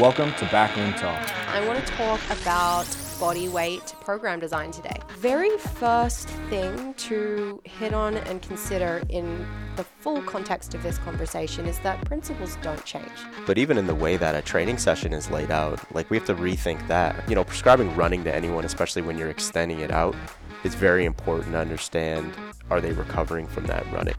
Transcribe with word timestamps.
Welcome 0.00 0.32
to 0.34 0.44
Backroom 0.44 0.92
Talk. 0.92 1.28
I 1.48 1.66
want 1.66 1.84
to 1.84 1.92
talk 1.94 2.20
about 2.30 2.86
body 3.18 3.48
weight 3.48 3.84
program 4.00 4.38
design 4.38 4.70
today. 4.70 4.96
Very 5.16 5.58
first 5.58 6.28
thing 6.48 6.94
to 6.94 7.60
hit 7.64 7.92
on 7.92 8.16
and 8.16 8.40
consider 8.40 9.02
in 9.08 9.44
the 9.74 9.82
full 9.82 10.22
context 10.22 10.76
of 10.76 10.84
this 10.84 10.98
conversation 10.98 11.66
is 11.66 11.80
that 11.80 12.04
principles 12.04 12.56
don't 12.62 12.84
change. 12.84 13.10
But 13.44 13.58
even 13.58 13.76
in 13.76 13.88
the 13.88 13.94
way 13.94 14.16
that 14.16 14.36
a 14.36 14.40
training 14.40 14.78
session 14.78 15.12
is 15.12 15.32
laid 15.32 15.50
out, 15.50 15.80
like 15.92 16.08
we 16.10 16.16
have 16.16 16.26
to 16.28 16.34
rethink 16.36 16.86
that. 16.86 17.28
You 17.28 17.34
know, 17.34 17.42
prescribing 17.42 17.96
running 17.96 18.22
to 18.22 18.32
anyone, 18.32 18.64
especially 18.64 19.02
when 19.02 19.18
you're 19.18 19.30
extending 19.30 19.80
it 19.80 19.90
out, 19.90 20.14
is 20.62 20.76
very 20.76 21.06
important 21.06 21.54
to 21.54 21.58
understand 21.58 22.32
are 22.70 22.80
they 22.80 22.92
recovering 22.92 23.48
from 23.48 23.66
that 23.66 23.84
running? 23.90 24.14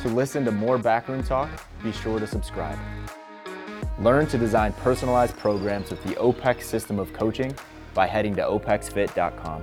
To 0.00 0.08
listen 0.08 0.46
to 0.46 0.52
more 0.52 0.78
Backroom 0.78 1.22
Talk, 1.22 1.50
be 1.82 1.92
sure 1.92 2.18
to 2.18 2.26
subscribe. 2.26 2.78
Learn 3.98 4.26
to 4.28 4.38
design 4.38 4.72
personalized 4.74 5.36
programs 5.36 5.90
with 5.90 6.02
the 6.04 6.14
OPEX 6.14 6.62
system 6.62 6.98
of 6.98 7.12
coaching 7.12 7.54
by 7.94 8.06
heading 8.06 8.34
to 8.36 8.42
opexfit.com. 8.42 9.62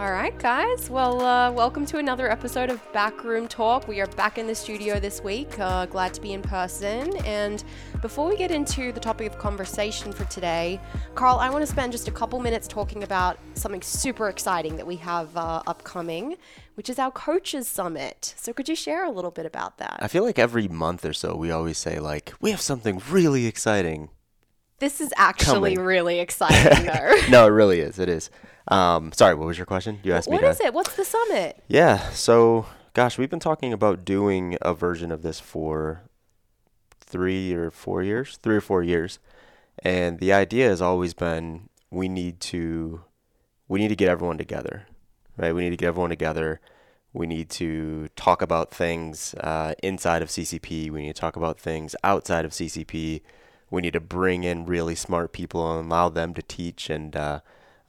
All 0.00 0.12
right, 0.12 0.38
guys. 0.38 0.88
Well, 0.88 1.20
uh, 1.20 1.50
welcome 1.50 1.84
to 1.84 1.98
another 1.98 2.30
episode 2.30 2.70
of 2.70 2.80
Backroom 2.92 3.48
Talk. 3.48 3.86
We 3.86 4.00
are 4.00 4.06
back 4.06 4.38
in 4.38 4.46
the 4.46 4.54
studio 4.54 4.98
this 4.98 5.22
week. 5.22 5.58
Uh, 5.58 5.84
glad 5.84 6.14
to 6.14 6.22
be 6.22 6.32
in 6.32 6.40
person. 6.40 7.14
And 7.26 7.62
before 8.00 8.28
we 8.28 8.36
get 8.36 8.50
into 8.50 8.92
the 8.92 9.00
topic 9.00 9.26
of 9.26 9.38
conversation 9.38 10.12
for 10.12 10.24
today, 10.26 10.80
Carl, 11.16 11.38
I 11.38 11.50
want 11.50 11.62
to 11.62 11.66
spend 11.66 11.92
just 11.92 12.08
a 12.08 12.12
couple 12.12 12.40
minutes 12.40 12.66
talking 12.66 13.02
about 13.02 13.38
something 13.54 13.82
super 13.82 14.28
exciting 14.30 14.76
that 14.76 14.86
we 14.86 14.96
have 14.96 15.36
uh, 15.36 15.60
upcoming, 15.66 16.36
which 16.80 16.88
is 16.88 16.98
our 16.98 17.10
Coaches 17.10 17.68
Summit. 17.68 18.32
So, 18.38 18.54
could 18.54 18.66
you 18.66 18.74
share 18.74 19.04
a 19.04 19.10
little 19.10 19.30
bit 19.30 19.44
about 19.44 19.76
that? 19.76 19.98
I 20.00 20.08
feel 20.08 20.24
like 20.24 20.38
every 20.38 20.66
month 20.66 21.04
or 21.04 21.12
so 21.12 21.36
we 21.36 21.50
always 21.50 21.76
say, 21.76 21.98
like, 21.98 22.32
we 22.40 22.52
have 22.52 22.60
something 22.62 23.02
really 23.10 23.44
exciting. 23.44 24.08
This 24.78 24.98
is 25.02 25.12
actually 25.18 25.74
Coming. 25.74 25.86
really 25.86 26.20
exciting, 26.20 26.86
though. 26.86 27.16
no, 27.28 27.44
it 27.44 27.50
really 27.50 27.80
is. 27.80 27.98
It 27.98 28.08
is. 28.08 28.30
Um, 28.68 29.12
sorry, 29.12 29.34
what 29.34 29.46
was 29.46 29.58
your 29.58 29.66
question? 29.66 30.00
You 30.02 30.14
asked 30.14 30.26
what 30.26 30.40
me. 30.40 30.46
What 30.46 30.52
is 30.52 30.60
it? 30.62 30.72
What's 30.72 30.96
the 30.96 31.04
summit? 31.04 31.62
Yeah. 31.68 31.98
So, 32.12 32.64
gosh, 32.94 33.18
we've 33.18 33.28
been 33.28 33.40
talking 33.40 33.74
about 33.74 34.06
doing 34.06 34.56
a 34.62 34.72
version 34.72 35.12
of 35.12 35.20
this 35.20 35.38
for 35.38 36.00
three 36.98 37.52
or 37.52 37.70
four 37.70 38.02
years, 38.02 38.38
three 38.38 38.56
or 38.56 38.62
four 38.62 38.82
years, 38.82 39.18
and 39.82 40.18
the 40.18 40.32
idea 40.32 40.70
has 40.70 40.80
always 40.80 41.12
been 41.12 41.68
we 41.90 42.08
need 42.08 42.40
to 42.40 43.02
we 43.68 43.80
need 43.80 43.88
to 43.88 43.96
get 43.96 44.08
everyone 44.08 44.38
together, 44.38 44.86
right? 45.40 45.54
We 45.54 45.62
need 45.62 45.70
to 45.70 45.76
get 45.76 45.88
everyone 45.88 46.10
together. 46.10 46.60
We 47.12 47.26
need 47.26 47.48
to 47.50 48.08
talk 48.14 48.42
about 48.42 48.72
things 48.72 49.34
uh, 49.34 49.74
inside 49.82 50.22
of 50.22 50.28
CCP. 50.28 50.90
We 50.90 51.02
need 51.02 51.14
to 51.14 51.20
talk 51.20 51.34
about 51.34 51.58
things 51.58 51.96
outside 52.04 52.44
of 52.44 52.52
CCP. 52.52 53.22
We 53.70 53.82
need 53.82 53.94
to 53.94 54.00
bring 54.00 54.44
in 54.44 54.66
really 54.66 54.94
smart 54.94 55.32
people 55.32 55.78
and 55.78 55.90
allow 55.90 56.08
them 56.10 56.34
to 56.34 56.42
teach 56.42 56.90
and 56.90 57.16
uh, 57.16 57.40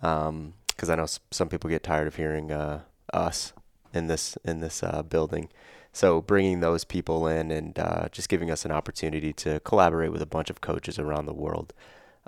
um, 0.01 0.53
because 0.67 0.89
I 0.89 0.95
know 0.95 1.05
some 1.29 1.49
people 1.49 1.69
get 1.69 1.83
tired 1.83 2.07
of 2.07 2.15
hearing 2.15 2.51
uh, 2.51 2.81
us 3.13 3.53
in 3.93 4.07
this 4.07 4.37
in 4.43 4.61
this 4.61 4.81
uh, 4.81 5.03
building. 5.03 5.49
So 5.93 6.21
bringing 6.21 6.61
those 6.61 6.85
people 6.85 7.27
in 7.27 7.51
and 7.51 7.77
uh, 7.77 8.07
just 8.11 8.29
giving 8.29 8.49
us 8.49 8.63
an 8.63 8.71
opportunity 8.71 9.33
to 9.33 9.59
collaborate 9.59 10.11
with 10.11 10.21
a 10.21 10.25
bunch 10.25 10.49
of 10.49 10.61
coaches 10.61 10.97
around 10.97 11.25
the 11.25 11.33
world. 11.33 11.73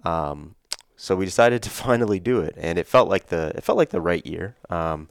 Um, 0.03 0.55
so 1.03 1.17
we 1.17 1.25
decided 1.25 1.61
to 1.63 1.69
finally 1.85 2.21
do 2.21 2.39
it, 2.39 2.55
and 2.57 2.79
it 2.79 2.87
felt 2.87 3.09
like 3.09 3.27
the 3.27 3.51
it 3.57 3.63
felt 3.65 3.77
like 3.77 3.89
the 3.89 3.99
right 3.99 4.25
year. 4.25 4.55
Um, 4.69 5.09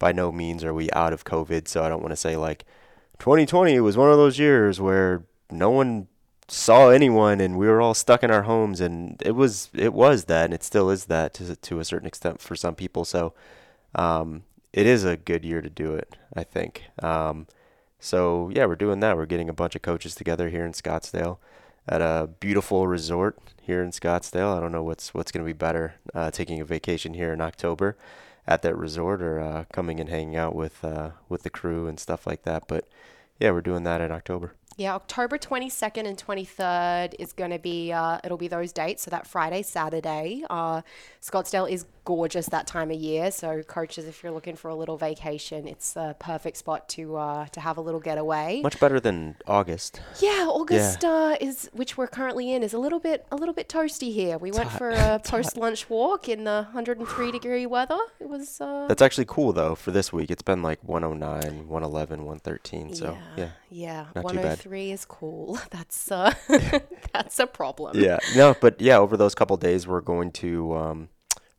by 0.00 0.10
no 0.10 0.32
means 0.32 0.64
are 0.64 0.74
we 0.74 0.90
out 0.90 1.12
of 1.12 1.24
COVID, 1.24 1.68
so 1.68 1.84
I 1.84 1.88
don't 1.88 2.02
want 2.02 2.10
to 2.10 2.16
say 2.16 2.36
like 2.36 2.64
2020 3.20 3.78
was 3.78 3.96
one 3.96 4.10
of 4.10 4.16
those 4.16 4.40
years 4.40 4.80
where 4.80 5.22
no 5.48 5.70
one 5.70 6.08
saw 6.48 6.88
anyone 6.88 7.40
and 7.40 7.56
we 7.56 7.68
were 7.68 7.80
all 7.80 7.94
stuck 7.94 8.24
in 8.24 8.32
our 8.32 8.42
homes 8.42 8.80
and 8.80 9.22
it 9.24 9.36
was 9.36 9.70
it 9.74 9.92
was 9.92 10.24
that 10.24 10.46
and 10.46 10.54
it 10.54 10.64
still 10.64 10.90
is 10.90 11.04
that 11.04 11.34
to 11.34 11.54
to 11.54 11.78
a 11.78 11.84
certain 11.84 12.08
extent 12.08 12.40
for 12.40 12.56
some 12.56 12.74
people. 12.74 13.04
So 13.04 13.32
um, 13.94 14.42
it 14.72 14.86
is 14.86 15.04
a 15.04 15.16
good 15.16 15.44
year 15.44 15.60
to 15.60 15.70
do 15.70 15.94
it 15.94 16.16
I 16.34 16.42
think. 16.42 16.82
Um, 17.00 17.46
so 18.00 18.50
yeah 18.52 18.66
we're 18.66 18.74
doing 18.74 18.98
that. 19.00 19.16
We're 19.16 19.26
getting 19.26 19.48
a 19.48 19.54
bunch 19.54 19.76
of 19.76 19.82
coaches 19.82 20.16
together 20.16 20.48
here 20.48 20.64
in 20.64 20.72
Scottsdale 20.72 21.38
at 21.88 22.00
a 22.00 22.28
beautiful 22.40 22.86
resort 22.86 23.38
here 23.60 23.82
in 23.82 23.90
Scottsdale 23.90 24.56
I 24.56 24.60
don't 24.60 24.72
know 24.72 24.82
what's 24.82 25.14
what's 25.14 25.32
going 25.32 25.44
to 25.44 25.48
be 25.48 25.56
better 25.56 25.94
uh, 26.14 26.30
taking 26.30 26.60
a 26.60 26.64
vacation 26.64 27.14
here 27.14 27.32
in 27.32 27.40
October 27.40 27.96
at 28.46 28.62
that 28.62 28.76
resort 28.76 29.22
or 29.22 29.40
uh, 29.40 29.64
coming 29.72 30.00
and 30.00 30.08
hanging 30.08 30.36
out 30.36 30.54
with 30.54 30.84
uh, 30.84 31.10
with 31.28 31.42
the 31.42 31.50
crew 31.50 31.86
and 31.86 31.98
stuff 31.98 32.26
like 32.26 32.42
that 32.42 32.68
but 32.68 32.86
yeah 33.38 33.50
we're 33.50 33.60
doing 33.60 33.84
that 33.84 34.00
in 34.00 34.12
October 34.12 34.54
yeah, 34.78 34.94
October 34.94 35.38
22nd 35.38 36.06
and 36.06 36.16
23rd 36.16 37.16
is 37.18 37.32
going 37.32 37.50
to 37.50 37.58
be, 37.58 37.90
uh, 37.90 38.20
it'll 38.22 38.36
be 38.36 38.46
those 38.46 38.70
dates. 38.70 39.02
So 39.02 39.10
that 39.10 39.26
Friday, 39.26 39.62
Saturday. 39.62 40.44
Uh, 40.48 40.82
Scottsdale 41.20 41.68
is 41.68 41.84
gorgeous 42.08 42.46
that 42.46 42.66
time 42.66 42.90
of 42.90 42.98
year. 42.98 43.30
So 43.30 43.62
coaches, 43.62 44.06
if 44.06 44.22
you're 44.22 44.32
looking 44.32 44.56
for 44.56 44.68
a 44.70 44.74
little 44.74 44.96
vacation, 44.96 45.68
it's 45.68 45.94
a 45.94 46.16
perfect 46.18 46.56
spot 46.56 46.88
to 46.90 47.18
uh, 47.18 47.46
to 47.48 47.60
have 47.60 47.76
a 47.76 47.82
little 47.82 48.00
getaway. 48.00 48.62
Much 48.62 48.80
better 48.80 48.98
than 48.98 49.36
August. 49.46 50.00
Yeah, 50.18 50.46
August 50.48 51.02
yeah. 51.02 51.10
Uh, 51.10 51.36
is 51.38 51.68
which 51.74 51.98
we're 51.98 52.06
currently 52.06 52.50
in 52.50 52.62
is 52.62 52.72
a 52.72 52.78
little 52.78 52.98
bit 52.98 53.26
a 53.30 53.36
little 53.36 53.52
bit 53.52 53.68
toasty 53.68 54.10
here. 54.10 54.38
We 54.38 54.48
it's 54.48 54.56
went 54.56 54.70
hot. 54.70 54.78
for 54.78 54.88
a 54.88 55.18
post 55.22 55.58
lunch 55.58 55.90
walk 55.90 56.30
in 56.30 56.44
the 56.44 56.62
103 56.72 57.30
degree 57.30 57.66
weather. 57.66 57.98
It 58.20 58.28
was. 58.30 58.58
Uh, 58.58 58.86
That's 58.88 59.02
actually 59.02 59.26
cool 59.26 59.52
though 59.52 59.74
for 59.74 59.90
this 59.90 60.10
week. 60.10 60.30
It's 60.30 60.40
been 60.40 60.62
like 60.62 60.82
109, 60.82 61.68
111, 61.68 62.20
113. 62.20 62.94
So 62.94 63.18
yeah, 63.36 63.50
yeah, 63.68 64.06
yeah. 64.14 64.22
103 64.22 64.92
is 64.92 65.04
cool. 65.04 65.58
That's 65.70 66.10
uh, 66.10 66.32
that's 67.12 67.38
a 67.38 67.46
problem. 67.46 68.00
Yeah, 68.00 68.18
no, 68.34 68.56
but 68.58 68.80
yeah, 68.80 68.96
over 68.96 69.18
those 69.18 69.34
couple 69.34 69.58
days 69.58 69.86
we're 69.86 70.00
going 70.00 70.32
to. 70.32 70.74
Um, 70.74 71.08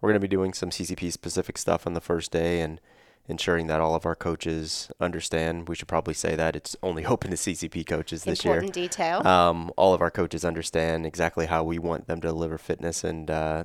we're 0.02 0.10
going 0.10 0.22
to 0.22 0.28
be 0.28 0.28
doing 0.28 0.54
some 0.54 0.70
CCP 0.70 1.12
specific 1.12 1.58
stuff 1.58 1.86
on 1.86 1.94
the 1.94 2.02
first 2.02 2.32
day 2.32 2.62
and 2.62 2.80
ensuring 3.28 3.68
that 3.68 3.80
all 3.80 3.96
of 3.96 4.06
our 4.06 4.16
coaches 4.16 4.90
understand. 5.00 5.70
We 5.70 5.76
should 5.76 5.88
probably 5.88 6.14
say 6.14 6.36
that 6.36 6.56
it's 6.56 6.76
only 6.82 7.06
open 7.14 7.32
to 7.32 7.38
CCP 7.38 7.86
coaches 7.86 8.24
this 8.24 8.40
Important 8.40 8.78
year. 8.78 8.90
Important 8.90 9.22
detail. 9.24 9.28
Um, 9.28 9.72
all 9.78 9.94
of 9.94 10.02
our 10.02 10.12
coaches 10.12 10.44
understand 10.44 11.06
exactly 11.06 11.46
how 11.46 11.64
we 11.64 11.78
want 11.80 12.08
them 12.08 12.22
to 12.22 12.28
deliver 12.28 12.58
fitness 12.58 13.04
and, 13.04 13.30
uh, 13.30 13.64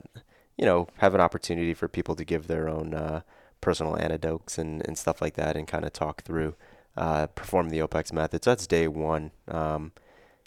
you 0.56 0.64
know, 0.64 0.88
have 0.98 1.14
an 1.14 1.20
opportunity 1.20 1.74
for 1.74 1.88
people 1.88 2.14
to 2.14 2.24
give 2.24 2.46
their 2.46 2.68
own 2.68 2.94
uh, 2.94 3.22
personal 3.60 3.96
anecdotes 3.96 4.58
and, 4.58 4.86
and 4.86 4.98
stuff 4.98 5.22
like 5.22 5.34
that 5.34 5.56
and 5.56 5.66
kind 5.66 5.84
of 5.84 5.92
talk 5.92 6.22
through, 6.22 6.54
uh, 6.96 7.26
perform 7.28 7.70
the 7.70 7.78
OPEX 7.78 8.12
method. 8.12 8.44
So 8.44 8.50
that's 8.50 8.66
day 8.66 8.86
one. 8.86 9.30
Um, 9.48 9.92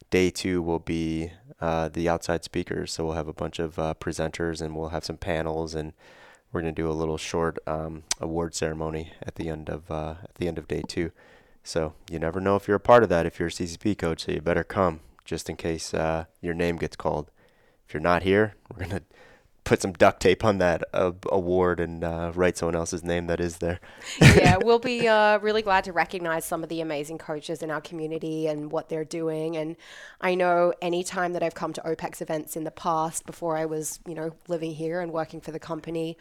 day 0.10 0.30
two 0.30 0.62
will 0.62 0.80
be 0.80 1.32
uh, 1.60 1.90
the 1.90 2.08
outside 2.08 2.44
speakers. 2.44 2.94
So 2.94 3.06
we'll 3.06 3.16
have 3.16 3.28
a 3.28 3.34
bunch 3.34 3.60
of 3.60 3.78
uh, 3.80 3.94
presenters 4.00 4.62
and 4.62 4.76
we'll 4.76 4.90
have 4.90 5.06
some 5.06 5.18
panels 5.18 5.76
and 5.76 5.94
we're 6.52 6.62
going 6.62 6.74
to 6.74 6.82
do 6.82 6.90
a 6.90 6.94
little 6.94 7.18
short 7.18 7.58
um, 7.68 8.04
award 8.20 8.56
ceremony 8.56 9.12
at 9.22 9.36
the 9.36 9.50
end 9.50 9.70
of 9.70 9.90
uh, 9.92 10.16
at 10.24 10.36
the 10.36 10.48
end 10.48 10.58
of 10.58 10.68
day 10.68 10.84
two. 10.88 11.12
So 11.64 11.94
you 12.10 12.20
never 12.20 12.40
know 12.40 12.56
if 12.56 12.68
you're 12.68 12.78
a 12.78 12.82
part 12.82 13.04
of 13.04 13.10
that 13.10 13.26
if 13.26 13.40
you're 13.40 13.50
a 13.50 13.52
CCP 13.52 13.98
coach. 13.98 14.26
So 14.26 14.32
you 14.32 14.42
better 14.42 14.64
come 14.64 15.02
just 15.26 15.50
in 15.50 15.58
case 15.58 15.94
uh, 15.94 16.26
your 16.42 16.54
name 16.54 16.78
gets 16.78 16.96
called. 16.96 17.30
If 17.88 17.94
you're 17.94 18.02
not 18.02 18.24
here, 18.24 18.56
we're 18.72 18.86
gonna 18.86 19.02
put 19.68 19.82
some 19.82 19.92
duct 19.92 20.22
tape 20.22 20.46
on 20.46 20.60
that 20.60 20.82
uh, 20.94 21.12
award 21.30 21.82
and 21.82 22.02
uh, 22.04 22.32
write 22.34 22.58
someone 22.58 22.76
else's 22.76 23.04
name 23.04 23.28
that 23.28 23.42
is 23.42 23.58
there. 23.58 23.80
yeah, 24.22 24.56
we'll 24.64 24.80
be 24.80 25.08
uh, 25.08 25.40
really 25.40 25.62
glad 25.62 25.84
to 25.84 25.92
recognize 25.92 26.46
some 26.46 26.64
of 26.64 26.70
the 26.70 26.80
amazing 26.80 27.18
coaches 27.18 27.62
in 27.62 27.70
our 27.70 27.82
community 27.82 28.48
and 28.48 28.72
what 28.72 28.88
they're 28.88 29.04
doing. 29.04 29.58
And 29.58 29.76
I 30.22 30.36
know 30.36 30.74
anytime 30.82 31.34
that 31.34 31.44
I've 31.44 31.56
come 31.56 31.74
to 31.74 31.82
OPEX 31.82 32.22
events 32.22 32.56
in 32.56 32.64
the 32.64 32.72
past, 32.72 33.26
before 33.26 33.58
I 33.58 33.66
was, 33.66 34.00
you 34.08 34.16
know, 34.16 34.32
living 34.48 34.74
here 34.74 35.02
and 35.02 35.12
working 35.12 35.42
for 35.42 35.52
the 35.52 35.60
company, 35.60 36.18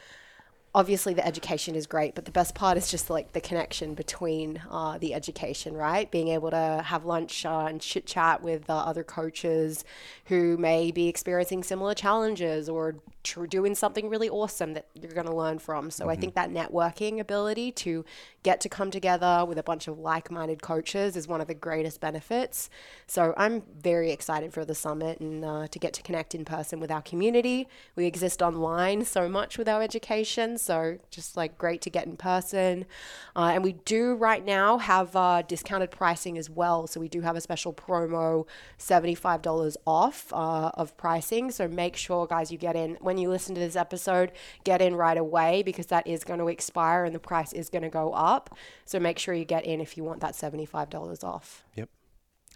obviously 0.76 1.14
the 1.14 1.26
education 1.26 1.74
is 1.74 1.86
great, 1.86 2.14
but 2.14 2.26
the 2.26 2.30
best 2.30 2.54
part 2.54 2.76
is 2.76 2.90
just 2.90 3.08
like 3.08 3.32
the 3.32 3.40
connection 3.40 3.94
between 3.94 4.60
uh, 4.70 4.98
the 4.98 5.14
education, 5.14 5.74
right? 5.74 6.10
Being 6.10 6.28
able 6.28 6.50
to 6.50 6.82
have 6.84 7.06
lunch 7.06 7.46
uh, 7.46 7.66
and 7.66 7.80
chit 7.80 8.06
chat 8.06 8.42
with 8.42 8.68
uh, 8.68 8.76
other 8.76 9.02
coaches 9.02 9.86
who 10.26 10.58
may 10.58 10.90
be 10.90 11.08
experiencing 11.08 11.62
similar 11.62 11.94
challenges 11.94 12.68
or 12.68 12.96
tr- 13.26 13.46
doing 13.46 13.74
something 13.74 14.08
really 14.08 14.30
awesome 14.30 14.74
that 14.74 14.86
you're 14.94 15.12
going 15.12 15.26
to 15.26 15.34
learn 15.34 15.58
from. 15.58 15.90
So 15.90 16.04
mm-hmm. 16.04 16.10
I 16.10 16.16
think 16.16 16.34
that 16.34 16.50
networking 16.50 17.20
ability 17.20 17.72
to 17.72 18.04
get 18.42 18.60
to 18.60 18.68
come 18.68 18.90
together 18.90 19.44
with 19.46 19.58
a 19.58 19.62
bunch 19.62 19.88
of 19.88 19.98
like 19.98 20.30
minded 20.30 20.62
coaches 20.62 21.16
is 21.16 21.26
one 21.26 21.40
of 21.40 21.48
the 21.48 21.54
greatest 21.54 22.00
benefits. 22.00 22.70
So 23.06 23.34
I'm 23.36 23.62
very 23.80 24.10
excited 24.12 24.52
for 24.52 24.64
the 24.64 24.74
summit 24.74 25.20
and 25.20 25.44
uh, 25.44 25.66
to 25.68 25.78
get 25.78 25.92
to 25.94 26.02
connect 26.02 26.34
in 26.34 26.44
person 26.44 26.80
with 26.80 26.90
our 26.90 27.02
community. 27.02 27.68
We 27.96 28.06
exist 28.06 28.40
online 28.40 29.04
so 29.04 29.28
much 29.28 29.58
with 29.58 29.68
our 29.68 29.82
education. 29.82 30.56
So 30.58 30.98
just 31.10 31.36
like 31.36 31.58
great 31.58 31.82
to 31.82 31.90
get 31.90 32.06
in 32.06 32.16
person. 32.16 32.86
Uh, 33.34 33.50
and 33.54 33.64
we 33.64 33.72
do 33.72 34.14
right 34.14 34.44
now 34.44 34.78
have 34.78 35.14
uh, 35.16 35.42
discounted 35.42 35.90
pricing 35.90 36.38
as 36.38 36.48
well. 36.48 36.86
So 36.86 37.00
we 37.00 37.08
do 37.08 37.20
have 37.22 37.36
a 37.36 37.40
special 37.40 37.72
promo 37.72 38.46
$75 38.78 39.76
off 39.86 40.32
uh, 40.32 40.70
of 40.74 40.96
pricing. 40.96 41.50
So 41.50 41.66
make 41.66 41.96
sure, 41.96 42.26
guys, 42.26 42.52
you 42.52 42.58
get 42.58 42.76
in 42.76 42.96
when 43.00 43.15
you 43.18 43.28
listen 43.30 43.54
to 43.54 43.60
this 43.60 43.76
episode, 43.76 44.32
get 44.64 44.80
in 44.82 44.94
right 44.96 45.16
away 45.18 45.62
because 45.62 45.86
that 45.86 46.06
is 46.06 46.24
going 46.24 46.40
to 46.40 46.48
expire 46.48 47.04
and 47.04 47.14
the 47.14 47.18
price 47.20 47.52
is 47.52 47.68
going 47.70 47.82
to 47.82 47.88
go 47.88 48.12
up. 48.12 48.56
So 48.84 48.98
make 49.00 49.18
sure 49.18 49.34
you 49.34 49.44
get 49.44 49.64
in 49.64 49.80
if 49.80 49.96
you 49.96 50.04
want 50.04 50.20
that 50.20 50.34
$75 50.34 51.24
off. 51.24 51.64
Yep. 51.74 51.88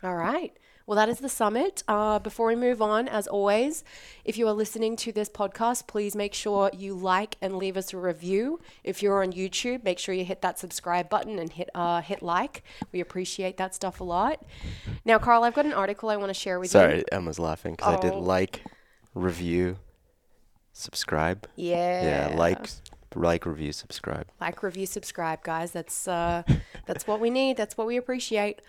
All 0.02 0.16
right. 0.16 0.56
Well, 0.86 0.96
that 0.96 1.08
is 1.08 1.18
the 1.20 1.28
summit. 1.28 1.84
Uh, 1.86 2.18
before 2.18 2.48
we 2.48 2.56
move 2.56 2.82
on, 2.82 3.06
as 3.06 3.28
always, 3.28 3.84
if 4.24 4.36
you 4.36 4.48
are 4.48 4.52
listening 4.52 4.96
to 4.96 5.12
this 5.12 5.28
podcast, 5.28 5.86
please 5.86 6.16
make 6.16 6.34
sure 6.34 6.68
you 6.76 6.94
like 6.94 7.36
and 7.40 7.58
leave 7.58 7.76
us 7.76 7.92
a 7.92 7.96
review. 7.96 8.58
If 8.82 9.00
you're 9.00 9.22
on 9.22 9.32
YouTube, 9.32 9.84
make 9.84 10.00
sure 10.00 10.14
you 10.16 10.24
hit 10.24 10.42
that 10.42 10.58
subscribe 10.58 11.08
button 11.08 11.38
and 11.38 11.52
hit 11.52 11.70
uh, 11.76 12.00
hit 12.00 12.22
like. 12.22 12.64
We 12.90 12.98
appreciate 12.98 13.56
that 13.58 13.72
stuff 13.72 14.00
a 14.00 14.04
lot. 14.04 14.44
Now, 15.04 15.18
Carl, 15.18 15.44
I've 15.44 15.54
got 15.54 15.64
an 15.66 15.74
article 15.74 16.08
I 16.08 16.16
want 16.16 16.30
to 16.30 16.34
share 16.34 16.58
with 16.58 16.70
you. 16.70 16.80
Sorry, 16.80 17.04
Emma's 17.12 17.38
laughing 17.38 17.74
because 17.74 17.98
I 17.98 18.00
did 18.00 18.14
Oh. 18.14 18.18
like, 18.20 18.64
review, 19.14 19.76
subscribe. 20.80 21.46
Yeah. 21.56 22.30
Yeah, 22.30 22.36
like, 22.36 22.66
like, 23.14 23.46
review, 23.46 23.72
subscribe. 23.72 24.26
like, 24.40 24.62
review, 24.62 24.86
subscribe, 24.86 25.42
guys. 25.42 25.72
That's 25.72 26.08
uh, 26.08 26.42
that's 26.86 27.06
what 27.06 27.20
we 27.20 27.30
need. 27.30 27.56
That's 27.56 27.76
what 27.76 27.86
we 27.86 27.96
appreciate. 27.96 28.60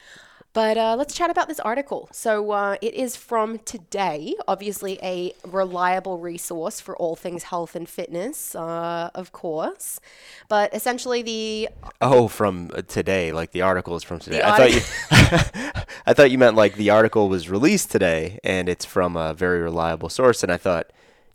But 0.53 0.77
uh, 0.77 0.95
let's 0.97 1.13
chat 1.13 1.29
about 1.29 1.47
this 1.47 1.61
article. 1.61 2.09
So 2.11 2.51
uh, 2.51 2.75
it 2.81 2.93
is 2.93 3.15
from 3.15 3.59
today, 3.59 4.35
obviously 4.49 4.99
a 5.01 5.33
reliable 5.45 6.17
resource 6.17 6.81
for 6.81 6.95
all 6.97 7.15
things 7.15 7.43
health 7.43 7.73
and 7.73 7.87
fitness, 7.87 8.53
uh, 8.53 9.11
of 9.15 9.31
course. 9.31 10.01
But 10.49 10.73
essentially, 10.73 11.21
the 11.21 11.69
Oh, 12.01 12.27
from 12.27 12.69
uh, 12.75 12.81
today, 12.81 13.31
like 13.31 13.51
the 13.51 13.61
article 13.61 13.95
is 13.95 14.03
from 14.03 14.19
today. 14.19 14.41
I 14.43 14.57
thought 14.57 14.73
you, 14.73 15.81
I 16.05 16.13
thought 16.13 16.31
you 16.31 16.37
meant 16.37 16.57
like 16.57 16.75
the 16.75 16.89
article 16.89 17.29
was 17.29 17.49
released 17.49 17.89
today 17.89 18.37
and 18.43 18.67
it's 18.67 18.83
from 18.83 19.15
a 19.15 19.33
very 19.33 19.61
reliable 19.61 20.09
source. 20.09 20.43
And 20.43 20.51
I 20.51 20.57
thought 20.57 20.91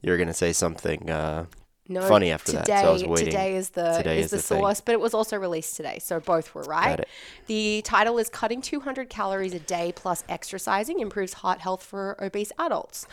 you 0.07 0.13
were 0.13 0.19
gonna 0.19 0.33
say 0.33 0.53
something 0.53 1.11
uh, 1.11 1.47
no, 1.89 2.03
funny 2.03 2.31
after 2.31 2.53
today, 2.53 2.65
that. 2.67 2.83
So 2.83 2.89
I 2.89 2.93
was 2.93 3.05
waiting. 3.05 3.27
Today 3.27 3.57
is 3.57 3.71
the 3.71 3.95
Today 3.99 4.21
is, 4.21 4.27
is 4.27 4.31
the, 4.31 4.37
the 4.37 4.43
thing. 4.43 4.59
source, 4.61 4.81
but 4.81 4.93
it 4.93 5.01
was 5.01 5.15
also 5.15 5.37
released 5.37 5.77
today, 5.77 5.99
so 5.99 6.21
both 6.21 6.55
were 6.55 6.63
right. 6.63 7.01
it. 7.01 7.09
The 7.47 7.83
title 7.85 8.17
is 8.19 8.29
"Cutting 8.29 8.63
200 8.63 9.11
Calories 9.11 9.53
a 9.53 9.59
Day 9.59 9.93
Plus 9.95 10.23
Exercising 10.29 11.01
Improves 11.01 11.35
Heart 11.35 11.59
Health 11.59 11.83
for 11.83 12.17
Obese 12.23 12.53
Adults." 12.59 13.07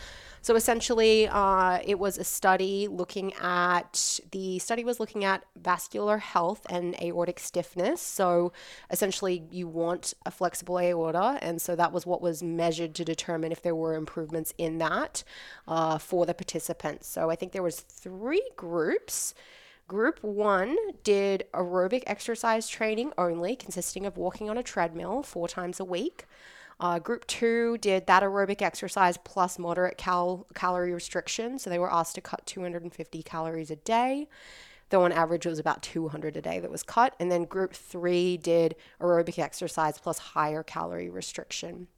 So 0.44 0.56
essentially, 0.56 1.26
uh, 1.26 1.78
it 1.86 1.98
was 1.98 2.18
a 2.18 2.22
study 2.22 2.86
looking 2.86 3.32
at 3.40 4.20
the 4.30 4.58
study 4.58 4.84
was 4.84 5.00
looking 5.00 5.24
at 5.24 5.42
vascular 5.56 6.18
health 6.18 6.66
and 6.68 6.94
aortic 7.00 7.40
stiffness. 7.40 8.02
So 8.02 8.52
essentially, 8.90 9.44
you 9.50 9.66
want 9.66 10.12
a 10.26 10.30
flexible 10.30 10.78
aorta, 10.78 11.38
and 11.40 11.62
so 11.62 11.74
that 11.76 11.92
was 11.92 12.04
what 12.04 12.20
was 12.20 12.42
measured 12.42 12.94
to 12.96 13.06
determine 13.06 13.52
if 13.52 13.62
there 13.62 13.74
were 13.74 13.94
improvements 13.94 14.52
in 14.58 14.76
that 14.76 15.24
uh, 15.66 15.96
for 15.96 16.26
the 16.26 16.34
participants. 16.34 17.08
So 17.08 17.30
I 17.30 17.36
think 17.36 17.52
there 17.52 17.62
was 17.62 17.80
three 17.80 18.46
groups. 18.54 19.32
Group 19.88 20.22
one 20.22 20.76
did 21.04 21.46
aerobic 21.54 22.02
exercise 22.06 22.68
training 22.68 23.14
only, 23.16 23.56
consisting 23.56 24.04
of 24.04 24.18
walking 24.18 24.50
on 24.50 24.58
a 24.58 24.62
treadmill 24.62 25.22
four 25.22 25.48
times 25.48 25.80
a 25.80 25.86
week. 25.86 26.26
Uh, 26.80 26.98
group 26.98 27.26
two 27.26 27.78
did 27.78 28.06
that 28.06 28.22
aerobic 28.22 28.62
exercise 28.62 29.16
plus 29.24 29.58
moderate 29.58 29.96
cal- 29.96 30.46
calorie 30.54 30.92
restriction. 30.92 31.58
So 31.58 31.70
they 31.70 31.78
were 31.78 31.92
asked 31.92 32.14
to 32.16 32.20
cut 32.20 32.44
250 32.46 33.22
calories 33.22 33.70
a 33.70 33.76
day, 33.76 34.28
though 34.90 35.04
on 35.04 35.12
average 35.12 35.46
it 35.46 35.50
was 35.50 35.58
about 35.58 35.82
200 35.82 36.36
a 36.36 36.42
day 36.42 36.60
that 36.60 36.70
was 36.70 36.82
cut. 36.82 37.14
And 37.20 37.30
then 37.30 37.44
group 37.44 37.74
three 37.74 38.36
did 38.36 38.74
aerobic 39.00 39.38
exercise 39.38 39.98
plus 39.98 40.18
higher 40.18 40.62
calorie 40.62 41.10
restriction. 41.10 41.88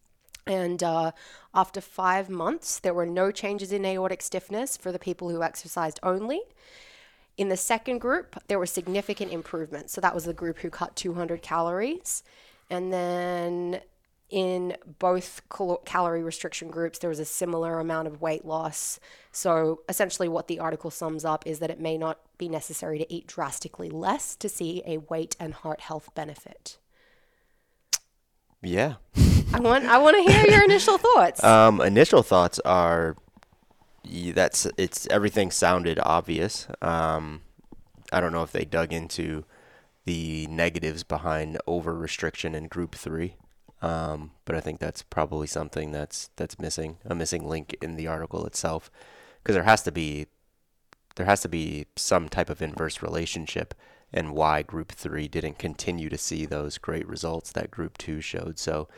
And 0.47 0.83
uh, 0.83 1.11
after 1.55 1.81
five 1.81 2.31
months, 2.31 2.79
there 2.79 2.95
were 2.95 3.07
no 3.07 3.33
changes 3.33 3.73
in 3.73 3.85
aortic 3.85 4.23
stiffness 4.23 4.77
for 4.77 4.93
the 4.93 4.99
people 4.99 5.29
who 5.31 5.43
exercised 5.43 5.99
only. 6.03 6.41
In 7.37 7.49
the 7.49 7.57
second 7.57 7.99
group, 7.99 8.37
there 8.47 8.59
were 8.59 8.67
significant 8.67 9.33
improvements. 9.33 9.93
So 9.93 10.01
that 10.01 10.15
was 10.15 10.25
the 10.25 10.33
group 10.33 10.59
who 10.59 10.71
cut 10.71 10.95
200 10.95 11.43
calories. 11.43 12.23
And 12.71 12.93
then 12.93 13.81
in 14.29 14.77
both 14.99 15.43
cal- 15.49 15.81
calorie 15.85 16.23
restriction 16.23 16.69
groups, 16.69 16.99
there 16.99 17.11
was 17.11 17.21
a 17.21 17.25
similar 17.25 17.79
amount 17.79 18.09
of 18.09 18.21
weight 18.21 18.45
loss. 18.45 18.99
So 19.31 19.83
essentially, 19.89 20.29
what 20.29 20.49
the 20.49 20.59
article 20.59 20.91
sums 20.91 21.25
up 21.25 21.47
is 21.47 21.61
that 21.61 21.71
it 21.71 21.81
may 21.81 21.97
not 21.97 22.21
be 22.39 22.49
necessary 22.49 22.99
to 22.99 23.13
eat 23.13 23.27
drastically 23.27 23.91
less 23.91 24.35
to 24.37 24.49
see 24.49 24.83
a 24.87 24.99
weight 24.99 25.37
and 25.39 25.55
heart 25.55 25.81
health 25.81 26.11
benefit. 26.15 26.79
Yeah. 28.63 28.95
I 29.53 29.61
want 29.61 29.85
I 29.85 29.99
want 29.99 30.17
to 30.17 30.33
hear 30.33 30.47
your 30.47 30.65
initial 30.71 30.99
thoughts. 30.99 31.43
Um, 31.45 31.81
initial 31.81 32.23
thoughts 32.23 32.59
are 32.65 33.17
that's 34.05 34.67
it's 34.77 35.07
everything 35.09 35.51
sounded 35.51 36.01
obvious. 36.03 36.67
Um, 36.83 37.43
I 38.13 38.21
don't 38.21 38.33
know 38.33 38.43
if 38.43 38.53
they 38.53 38.65
dug 38.65 38.93
into 38.93 39.45
the 40.05 40.47
negatives 40.49 41.03
behind 41.03 41.59
over 41.67 41.95
restriction 41.95 42.55
in 42.55 42.69
group 42.69 42.95
three. 42.95 43.37
Um, 43.83 44.31
but 44.45 44.57
I 44.57 44.61
think 44.61 44.81
that's 44.81 45.03
probably 45.03 45.47
something 45.47 45.93
that's 45.93 46.31
that's 46.37 46.59
missing 46.59 46.97
a 47.05 47.15
missing 47.15 47.47
link 47.47 47.77
in 47.83 47.97
the 47.97 48.07
article 48.07 48.47
itself 48.47 48.91
because 49.43 49.55
there 49.55 49.65
has 49.65 49.83
to 49.83 49.93
be 49.93 50.27
there 51.17 51.27
has 51.27 51.43
to 51.43 51.49
be 51.49 51.87
some 51.97 52.29
type 52.29 52.49
of 52.49 52.63
inverse 52.63 53.03
relationship 53.03 53.75
and 54.13 54.33
why 54.33 54.63
group 54.63 54.93
three 54.93 55.29
didn't 55.29 55.59
continue 55.59 56.09
to 56.09 56.19
see 56.19 56.47
those 56.47 56.79
great 56.79 57.07
results 57.09 57.53
that 57.53 57.71
group 57.71 57.99
two 57.99 58.21
showed. 58.21 58.59
So 58.59 58.89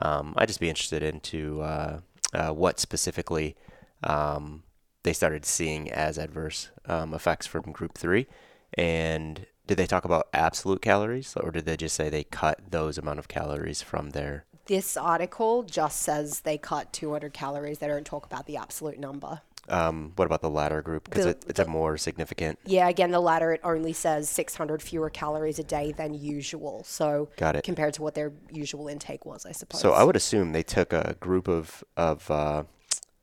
um, 0.00 0.34
I'd 0.36 0.48
just 0.48 0.60
be 0.60 0.68
interested 0.68 1.02
into 1.02 1.62
uh, 1.62 2.00
uh, 2.34 2.50
what 2.50 2.80
specifically 2.80 3.56
um, 4.02 4.64
they 5.02 5.12
started 5.12 5.44
seeing 5.44 5.90
as 5.90 6.18
adverse 6.18 6.70
um, 6.86 7.14
effects 7.14 7.46
from 7.46 7.72
group 7.72 7.96
three. 7.96 8.26
And 8.74 9.46
did 9.66 9.76
they 9.76 9.86
talk 9.86 10.04
about 10.04 10.28
absolute 10.32 10.80
calories 10.82 11.36
or 11.36 11.50
did 11.50 11.64
they 11.66 11.76
just 11.76 11.94
say 11.96 12.08
they 12.08 12.24
cut 12.24 12.60
those 12.70 12.98
amount 12.98 13.18
of 13.18 13.28
calories 13.28 13.82
from 13.82 14.10
their 14.10 14.44
this 14.66 14.96
article 14.96 15.62
just 15.62 16.00
says 16.00 16.40
they 16.40 16.58
cut 16.58 16.92
200 16.92 17.32
calories. 17.32 17.78
They 17.78 17.86
don't 17.86 18.04
talk 18.04 18.26
about 18.26 18.46
the 18.46 18.56
absolute 18.56 18.98
number. 18.98 19.42
um, 19.68 20.12
what 20.16 20.24
about 20.26 20.42
the 20.42 20.50
latter 20.50 20.82
group 20.82 21.04
because 21.08 21.26
it, 21.26 21.44
it's 21.48 21.60
a 21.60 21.66
more 21.66 21.96
significant 21.96 22.58
Yeah, 22.64 22.88
again, 22.88 23.10
the 23.12 23.20
latter, 23.20 23.52
it 23.52 23.60
only 23.64 23.92
says 23.92 24.28
600 24.28 24.82
fewer 24.82 25.08
calories 25.10 25.58
a 25.60 25.64
day 25.64 25.92
than 25.92 26.14
usual. 26.14 26.82
So, 26.84 27.28
Got 27.36 27.54
it. 27.56 27.62
compared 27.64 27.94
to 27.94 28.02
what 28.02 28.14
their 28.14 28.32
usual 28.52 28.88
intake 28.88 29.24
was, 29.26 29.46
I 29.46 29.52
suppose. 29.52 29.80
So 29.80 29.92
I 29.92 30.02
would 30.04 30.16
assume 30.16 30.52
they 30.52 30.62
took 30.64 30.92
a 30.92 31.16
group 31.20 31.46
of 31.48 31.84
of 31.96 32.28
uh, 32.30 32.64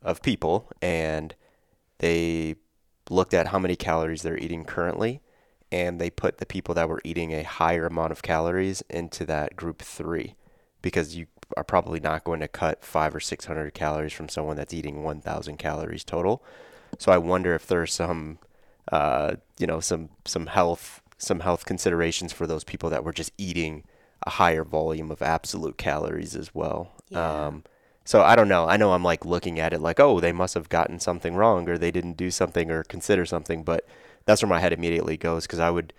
of 0.01 0.21
people 0.21 0.69
and 0.81 1.33
they 1.99 2.55
looked 3.09 3.33
at 3.33 3.47
how 3.47 3.59
many 3.59 3.75
calories 3.75 4.21
they're 4.21 4.37
eating 4.37 4.63
currently, 4.65 5.21
and 5.73 5.99
they 5.99 6.11
put 6.11 6.37
the 6.37 6.45
people 6.45 6.75
that 6.75 6.87
were 6.87 7.01
eating 7.03 7.33
a 7.33 7.43
higher 7.43 7.85
amount 7.87 8.11
of 8.11 8.21
calories 8.21 8.83
into 8.89 9.25
that 9.25 9.55
group 9.55 9.81
three, 9.81 10.35
because 10.81 11.15
you 11.17 11.25
are 11.57 11.63
probably 11.63 11.99
not 11.99 12.23
going 12.23 12.39
to 12.39 12.47
cut 12.47 12.85
five 12.85 13.13
or 13.13 13.19
six 13.19 13.45
hundred 13.45 13.73
calories 13.73 14.13
from 14.13 14.29
someone 14.29 14.57
that's 14.57 14.73
eating 14.73 15.03
one 15.03 15.21
thousand 15.21 15.57
calories 15.57 16.03
total. 16.03 16.43
So 16.99 17.11
I 17.11 17.17
wonder 17.17 17.55
if 17.55 17.65
there's 17.65 17.93
some, 17.93 18.37
uh, 18.91 19.35
you 19.57 19.67
know, 19.67 19.79
some 19.79 20.09
some 20.25 20.45
health 20.47 21.01
some 21.17 21.41
health 21.41 21.65
considerations 21.65 22.33
for 22.33 22.45
those 22.47 22.63
people 22.63 22.89
that 22.91 23.03
were 23.03 23.13
just 23.13 23.31
eating 23.37 23.83
a 24.27 24.29
higher 24.29 24.63
volume 24.63 25.11
of 25.11 25.21
absolute 25.21 25.77
calories 25.77 26.35
as 26.35 26.53
well. 26.53 26.91
Yeah. 27.09 27.45
Um, 27.47 27.63
so 28.05 28.21
I 28.21 28.35
don't 28.35 28.49
know. 28.49 28.67
I 28.67 28.77
know 28.77 28.91
I'm 28.93 29.03
like 29.03 29.25
looking 29.25 29.59
at 29.59 29.73
it 29.73 29.81
like, 29.81 29.99
oh, 29.99 30.19
they 30.19 30.33
must 30.33 30.53
have 30.53 30.67
gotten 30.69 30.99
something 30.99 31.35
wrong 31.35 31.69
or 31.69 31.77
they 31.77 31.91
didn't 31.91 32.17
do 32.17 32.29
something 32.29 32.69
or 32.69 32.83
consider 32.83 33.25
something, 33.25 33.63
but 33.63 33.85
that's 34.25 34.41
where 34.41 34.49
my 34.49 34.59
head 34.59 34.73
immediately 34.73 35.17
goes 35.17 35.45
because 35.45 35.59
I 35.59 35.69
would, 35.69 35.93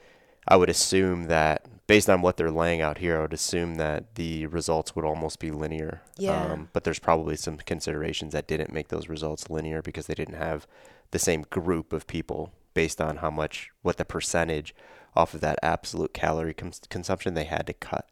I 0.47 0.57
would 0.57 0.71
assume 0.71 1.25
that 1.25 1.67
based 1.87 2.09
on 2.09 2.23
what 2.23 2.37
they're 2.37 2.51
laying 2.51 2.81
out 2.81 2.99
here, 2.99 3.19
I 3.19 3.23
would 3.23 3.33
assume 3.33 3.75
that 3.77 4.15
the 4.15 4.47
results 4.47 4.97
would 4.97 5.05
almost 5.05 5.39
be 5.39 5.51
linear. 5.51 6.03
Yeah. 6.17 6.53
Um, 6.53 6.69
but 6.73 6.85
there's 6.85 6.99
probably 6.99 7.37
some 7.37 7.59
considerations 7.59 8.33
that 8.33 8.47
didn't 8.47 8.73
make 8.73 8.89
those 8.89 9.09
results 9.09 9.51
linear 9.51 9.83
because 9.83 10.07
they 10.07 10.15
didn't 10.15 10.35
have 10.35 10.67
the 11.11 11.19
same 11.19 11.43
group 11.51 11.93
of 11.93 12.07
people 12.07 12.53
based 12.73 13.01
on 13.01 13.19
how 13.19 13.31
much, 13.31 13.71
what 13.83 13.99
the 13.99 14.05
percentage 14.05 14.75
off 15.15 15.35
of 15.35 15.41
that 15.41 15.59
absolute 15.63 16.13
calorie 16.13 16.55
cons- 16.55 16.81
consumption 16.89 17.35
they 17.35 17.45
had 17.45 17.67
to 17.67 17.73
cut. 17.73 18.09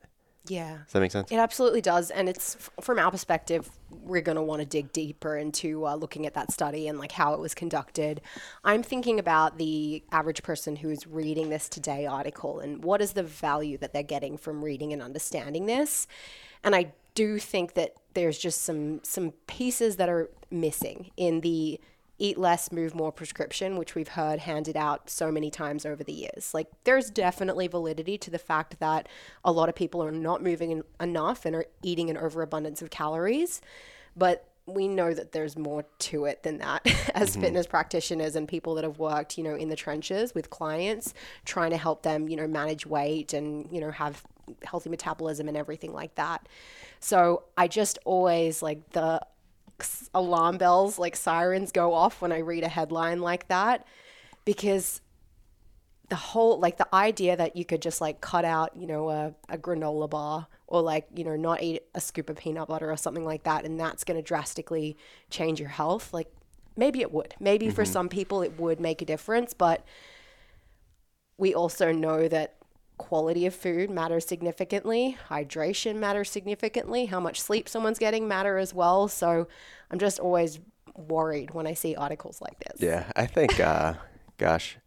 Yeah. 0.49 0.79
Does 0.85 0.93
that 0.93 1.01
make 1.01 1.13
sense? 1.13 1.31
It 1.31 1.37
absolutely 1.37 1.81
does. 1.81 2.11
And 2.11 2.29
it's 2.29 2.57
from 2.81 2.99
our 2.99 3.11
perspective, 3.11 3.71
we're 3.91 4.23
going 4.23 4.37
to 4.37 4.43
want 4.43 4.61
to 4.61 4.67
dig 4.67 4.93
deeper 4.93 5.37
into 5.37 5.87
uh, 5.87 5.95
looking 5.95 6.27
at 6.27 6.35
that 6.35 6.51
study 6.51 6.89
and 6.89 6.99
like 6.99 7.13
how 7.13 7.35
it 7.35 7.41
was 7.41 7.55
conducted. 7.55 8.21
I'm 8.65 8.83
thinking 8.83 9.21
about 9.21 9.59
the 9.59 10.03
average 10.11 10.43
person 10.43 10.77
who's 10.77 11.07
reading 11.07 11.51
this 11.51 11.69
today 11.69 12.07
article 12.07 12.59
and 12.59 12.83
what 12.83 13.01
is 13.01 13.13
the 13.13 13.23
value 13.23 13.79
that 13.79 13.93
they're 13.93 14.03
getting 14.03 14.37
from 14.37 14.65
reading 14.65 14.93
and 14.93 15.01
understanding 15.01 15.67
this. 15.67 16.09
And 16.65 16.75
I 16.75 16.93
do 17.15 17.39
think 17.39 17.75
that 17.75 17.95
there's 18.15 18.39
just 18.39 18.63
some 18.63 19.01
some 19.05 19.33
pieces 19.47 19.97
that 19.97 20.09
are 20.09 20.29
missing 20.51 21.11
in 21.17 21.41
the 21.41 21.81
eat 22.23 22.39
less, 22.39 22.71
move 22.71 22.95
more 22.95 23.11
prescription, 23.11 23.77
which 23.77 23.97
we've 23.97 24.09
heard 24.09 24.39
handed 24.39 24.77
out 24.77 25.11
so 25.11 25.33
many 25.33 25.51
times 25.51 25.85
over 25.85 26.05
the 26.05 26.13
years. 26.13 26.55
Like, 26.55 26.69
there's 26.85 27.11
definitely 27.11 27.67
validity 27.67 28.17
to 28.19 28.31
the 28.31 28.39
fact 28.39 28.79
that 28.79 29.09
a 29.45 29.51
lot 29.51 29.69
of 29.69 29.75
people 29.75 30.01
are 30.05 30.13
not 30.13 30.41
moving 30.41 30.85
enough 31.01 31.45
and 31.45 31.57
are 31.57 31.67
eating 31.83 32.11
an 32.11 32.17
overabundance 32.17 32.81
of 32.81 32.91
calories. 32.91 33.61
But 34.17 34.47
we 34.67 34.87
know 34.87 35.13
that 35.13 35.33
there's 35.33 35.59
more 35.59 35.85
to 35.99 36.25
it 36.27 36.45
than 36.45 36.59
that 36.59 36.87
as 37.15 37.33
mm-hmm. 37.33 37.41
fitness 37.41 37.67
practitioners 37.67 38.37
and 38.37 38.47
people 38.47 38.77
that 38.77 38.85
have 38.85 39.01
worked, 39.01 39.37
you 39.37 39.43
know, 39.43 39.57
in 39.57 39.69
the 39.69 39.75
trenches 39.75 40.33
with 40.33 40.49
clients, 40.49 41.15
trying 41.45 41.73
to 41.73 41.77
help 41.77 42.05
them, 42.05 42.29
you 42.29 42.37
know, 42.37 42.47
manage 42.47 42.87
weight 42.87 43.33
and, 43.33 43.69
you 43.73 43.81
know, 43.81 43.91
have 43.91 44.23
healthy 44.65 44.91
metabolism 44.91 45.49
and 45.49 45.57
everything 45.57 45.93
like 45.93 46.15
that. 46.15 46.49
So 47.01 47.43
I 47.59 47.67
just 47.67 47.99
always 48.05 48.63
like 48.63 48.91
the 48.91 49.21
alarm 50.15 50.59
bells, 50.59 50.99
like 50.99 51.17
sirens 51.17 51.73
go 51.73 51.93
off 51.93 52.21
when 52.21 52.33
I 52.33 52.39
read 52.39 52.65
a 52.65 52.69
headline 52.69 53.21
like 53.21 53.49
that 53.49 53.87
because 54.45 55.01
the 56.09 56.17
whole 56.17 56.59
like 56.59 56.77
the 56.77 56.95
idea 56.95 57.35
that 57.37 57.57
you 57.57 57.65
could 57.65 57.81
just 57.81 58.03
like 58.03 58.21
cut 58.21 58.45
out 58.45 58.77
you 58.77 58.87
know 58.87 59.09
a, 59.09 59.35
a 59.49 59.57
granola 59.57 60.11
bar 60.11 60.47
or 60.67 60.83
like 60.83 61.07
you 61.15 61.25
know 61.25 61.37
not 61.37 61.63
eat 61.63 61.85
a 61.95 62.01
scoop 62.03 62.29
of 62.29 62.37
peanut 62.37 62.69
butter 62.69 62.91
or 62.91 62.97
something 62.99 63.25
like 63.25 63.45
that 63.45 63.65
and 63.65 63.81
that's 63.81 64.05
going 64.05 64.19
to 64.19 64.23
drastically 64.23 64.95
change 65.31 65.59
your 65.59 65.71
health 65.71 66.13
like 66.13 66.31
maybe 66.77 67.01
it 67.01 67.11
would 67.11 67.35
maybe 67.41 67.67
mm-hmm. 67.67 67.75
for 67.75 67.87
some 67.87 68.11
people 68.11 68.43
it 68.43 68.59
would 68.61 68.79
make 68.79 69.01
a 69.01 69.07
difference 69.07 69.55
but 69.55 69.87
we 71.39 71.55
also 71.55 71.93
know 71.93 72.29
that 72.29 72.57
quality 72.99 73.47
of 73.47 73.55
food 73.55 73.91
matters 73.91 74.27
significantly 74.27 75.17
hydration 75.29 75.97
matters 75.97 76.31
significantly 76.31 77.07
how 77.07 77.19
much 77.19 77.41
sleep 77.41 77.69
someone's 77.69 77.99
getting 77.99 78.29
matter 78.29 78.59
as 78.59 78.73
well. 78.75 79.09
So 79.09 79.49
i'm 79.91 79.99
just 79.99 80.19
always 80.19 80.61
worried 80.97 81.53
when 81.53 81.67
i 81.67 81.75
see 81.75 81.95
articles 81.95 82.41
like 82.41 82.59
this. 82.61 82.81
Yeah 82.81 83.11
i 83.17 83.27
think 83.27 83.59
uh 83.61 83.95
gosh 84.39 84.79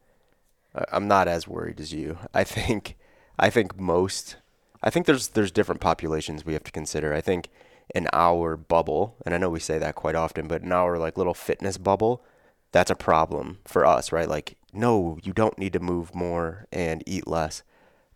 i'm 0.91 1.07
not 1.07 1.27
as 1.27 1.47
worried 1.47 1.79
as 1.79 1.93
you. 1.93 2.17
I 2.33 2.43
think 2.43 2.95
i 3.37 3.49
think 3.49 3.79
most 3.79 4.37
i 4.83 4.89
think 4.89 5.05
there's 5.05 5.29
there's 5.29 5.51
different 5.51 5.81
populations 5.81 6.45
we 6.45 6.53
have 6.53 6.63
to 6.63 6.71
consider. 6.71 7.13
I 7.13 7.21
think 7.21 7.49
in 7.93 8.07
our 8.13 8.57
bubble 8.57 9.15
and 9.25 9.35
i 9.35 9.37
know 9.37 9.49
we 9.49 9.59
say 9.59 9.77
that 9.77 9.93
quite 9.93 10.15
often 10.15 10.47
but 10.47 10.63
in 10.63 10.71
our 10.71 10.97
like 10.97 11.19
little 11.19 11.35
fitness 11.35 11.77
bubble 11.77 12.23
that's 12.71 12.89
a 12.89 12.95
problem 12.95 13.59
for 13.63 13.85
us 13.85 14.11
right? 14.11 14.27
Like 14.27 14.57
no, 14.75 15.17
you 15.23 15.33
don't 15.33 15.57
need 15.57 15.73
to 15.73 15.79
move 15.79 16.13
more 16.13 16.67
and 16.71 17.01
eat 17.05 17.27
less. 17.27 17.63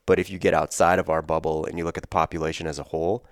But 0.09 0.17
if 0.17 0.31
you 0.31 0.39
get 0.39 0.55
outside 0.55 0.97
of 0.97 1.07
our 1.07 1.21
bubble 1.21 1.65
and 1.65 1.77
you 1.77 1.85
look 1.85 1.95
at 1.95 2.01
the 2.01 2.07
population 2.07 2.65
as 2.65 2.79
a 2.79 2.83
whole, 2.85 3.23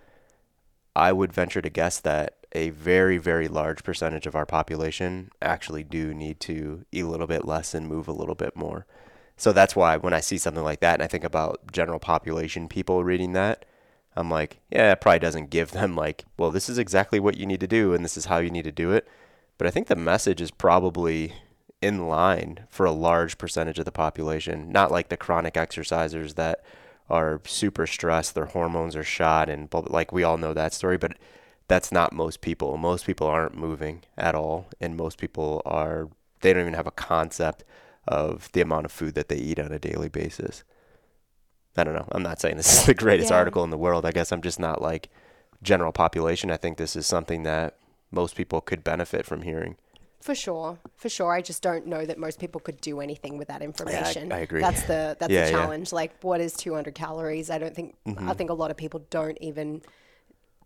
I 0.95 1.11
would 1.11 1.33
venture 1.33 1.59
to 1.59 1.71
guess 1.71 1.99
that 2.01 2.35
a 2.51 2.69
very, 2.69 3.17
very 3.17 3.47
large 3.47 3.83
percentage 3.83 4.27
of 4.27 4.35
our 4.35 4.45
population 4.45 5.31
actually 5.41 5.83
do 5.83 6.13
need 6.13 6.39
to 6.41 6.85
eat 6.91 7.01
a 7.01 7.07
little 7.07 7.25
bit 7.25 7.45
less 7.45 7.73
and 7.73 7.87
move 7.87 8.07
a 8.07 8.11
little 8.11 8.35
bit 8.35 8.55
more. 8.55 8.85
So 9.37 9.51
that's 9.51 9.75
why 9.75 9.97
when 9.97 10.13
I 10.13 10.19
see 10.19 10.37
something 10.37 10.63
like 10.63 10.81
that 10.81 10.93
and 10.93 11.01
I 11.01 11.07
think 11.07 11.23
about 11.23 11.71
general 11.71 11.97
population 11.97 12.69
people 12.69 13.03
reading 13.03 13.33
that, 13.33 13.65
I'm 14.15 14.29
like, 14.29 14.59
yeah, 14.69 14.91
it 14.91 15.01
probably 15.01 15.17
doesn't 15.17 15.49
give 15.49 15.71
them 15.71 15.95
like, 15.95 16.25
well, 16.37 16.51
this 16.51 16.69
is 16.69 16.77
exactly 16.77 17.19
what 17.19 17.37
you 17.37 17.47
need 17.47 17.61
to 17.61 17.67
do 17.67 17.95
and 17.95 18.05
this 18.05 18.17
is 18.17 18.25
how 18.25 18.37
you 18.37 18.51
need 18.51 18.65
to 18.65 18.71
do 18.71 18.91
it. 18.91 19.07
But 19.57 19.65
I 19.65 19.71
think 19.71 19.87
the 19.87 19.95
message 19.95 20.41
is 20.41 20.51
probably 20.51 21.33
in 21.81 22.07
line 22.07 22.65
for 22.69 22.85
a 22.85 22.91
large 22.91 23.37
percentage 23.37 23.79
of 23.79 23.85
the 23.85 23.91
population, 23.91 24.71
not 24.71 24.91
like 24.91 25.09
the 25.09 25.17
chronic 25.17 25.53
exercisers 25.53 26.35
that 26.35 26.63
are 27.09 27.41
super 27.45 27.87
stressed, 27.87 28.35
their 28.35 28.45
hormones 28.45 28.95
are 28.95 29.03
shot, 29.03 29.49
and 29.49 29.69
like 29.71 30.11
we 30.11 30.23
all 30.23 30.37
know 30.37 30.53
that 30.53 30.73
story, 30.73 30.97
but 30.97 31.17
that's 31.67 31.91
not 31.91 32.13
most 32.13 32.41
people. 32.41 32.77
Most 32.77 33.05
people 33.05 33.27
aren't 33.27 33.57
moving 33.57 34.03
at 34.17 34.35
all, 34.35 34.67
and 34.79 34.97
most 34.97 35.17
people 35.17 35.61
are, 35.65 36.09
they 36.41 36.53
don't 36.53 36.63
even 36.63 36.73
have 36.73 36.87
a 36.87 36.91
concept 36.91 37.63
of 38.07 38.49
the 38.53 38.61
amount 38.61 38.85
of 38.85 38.91
food 38.91 39.15
that 39.15 39.29
they 39.29 39.37
eat 39.37 39.59
on 39.59 39.71
a 39.71 39.79
daily 39.79 40.09
basis. 40.09 40.63
I 41.75 41.83
don't 41.83 41.93
know. 41.93 42.07
I'm 42.11 42.23
not 42.23 42.41
saying 42.41 42.57
this 42.57 42.79
is 42.79 42.85
the 42.85 42.93
greatest 42.93 43.29
yeah. 43.29 43.37
article 43.37 43.63
in 43.63 43.69
the 43.69 43.77
world. 43.77 44.05
I 44.05 44.11
guess 44.11 44.31
I'm 44.31 44.41
just 44.41 44.59
not 44.59 44.81
like 44.81 45.09
general 45.61 45.91
population. 45.91 46.49
I 46.49 46.57
think 46.57 46.77
this 46.77 46.95
is 46.95 47.05
something 47.05 47.43
that 47.43 47.77
most 48.11 48.35
people 48.35 48.61
could 48.61 48.83
benefit 48.83 49.25
from 49.25 49.43
hearing. 49.43 49.75
For 50.27 50.35
sure, 50.35 50.77
for 50.97 51.07
sure. 51.07 51.31
I 51.31 51.41
just 51.41 51.63
don't 51.63 51.87
know 51.87 52.05
that 52.05 52.17
most 52.17 52.37
people 52.37 52.59
could 52.59 52.81
do 52.81 52.99
anything 52.99 53.37
with 53.37 53.47
that 53.47 53.61
information. 53.61 54.27
Yeah, 54.27 54.35
I, 54.35 54.39
I, 54.39 54.41
agree. 54.41 54.59
That's 54.59 54.81
the 54.83 55.15
that's 55.17 55.31
yeah, 55.31 55.45
the 55.45 55.51
challenge. 55.51 55.93
Yeah. 55.93 55.95
Like, 55.95 56.21
what 56.21 56.41
is 56.41 56.51
200 56.57 56.93
calories? 56.93 57.49
I 57.49 57.57
don't 57.57 57.73
think. 57.73 57.95
Mm-hmm. 58.05 58.29
I 58.29 58.33
think 58.33 58.49
a 58.49 58.53
lot 58.53 58.69
of 58.69 58.75
people 58.75 59.05
don't 59.09 59.37
even 59.39 59.83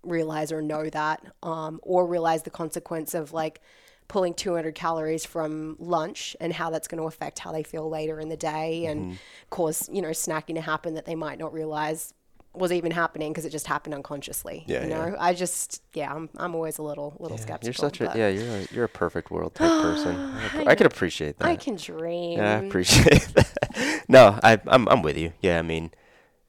realize 0.01 0.51
or 0.51 0.63
know 0.63 0.89
that, 0.89 1.23
um, 1.43 1.79
or 1.83 2.07
realize 2.07 2.41
the 2.41 2.49
consequence 2.49 3.13
of 3.13 3.33
like 3.33 3.61
pulling 4.07 4.33
200 4.33 4.73
calories 4.73 5.25
from 5.25 5.75
lunch 5.77 6.35
and 6.41 6.51
how 6.51 6.71
that's 6.71 6.87
going 6.87 6.99
to 6.99 7.05
affect 7.05 7.37
how 7.37 7.51
they 7.51 7.61
feel 7.61 7.87
later 7.87 8.19
in 8.19 8.29
the 8.29 8.37
day 8.37 8.87
and 8.87 9.01
mm-hmm. 9.01 9.13
cause 9.51 9.87
you 9.93 10.01
know 10.01 10.09
snacking 10.09 10.55
to 10.55 10.61
happen 10.61 10.95
that 10.95 11.05
they 11.05 11.13
might 11.13 11.37
not 11.37 11.53
realize 11.53 12.15
was 12.53 12.71
even 12.71 12.91
happening 12.91 13.31
because 13.31 13.45
it 13.45 13.49
just 13.49 13.67
happened 13.67 13.93
unconsciously. 13.93 14.65
Yeah, 14.67 14.83
you 14.83 14.89
know, 14.89 15.07
yeah. 15.07 15.15
I 15.19 15.33
just 15.33 15.81
yeah, 15.93 16.13
I'm 16.13 16.29
I'm 16.37 16.53
always 16.53 16.77
a 16.77 16.83
little 16.83 17.15
little 17.19 17.37
yeah, 17.37 17.43
skeptical. 17.43 17.67
You're 17.67 17.73
such 17.73 18.01
a 18.01 18.17
yeah, 18.17 18.27
you're 18.27 18.55
a, 18.55 18.67
you're 18.73 18.83
a 18.85 18.89
perfect 18.89 19.31
world 19.31 19.55
type 19.55 19.69
person. 19.69 20.15
I, 20.53 20.71
I, 20.71 20.75
can 20.75 20.85
appreciate 20.85 21.37
that. 21.37 21.47
I 21.47 21.55
can 21.55 21.75
dream. 21.75 22.39
Yeah, 22.39 22.59
I 22.59 22.65
appreciate 22.65 23.21
that. 23.35 24.03
no, 24.07 24.39
I 24.43 24.59
I'm 24.67 24.87
I'm 24.89 25.01
with 25.01 25.17
you. 25.17 25.33
Yeah, 25.41 25.59
I 25.59 25.61
mean, 25.61 25.91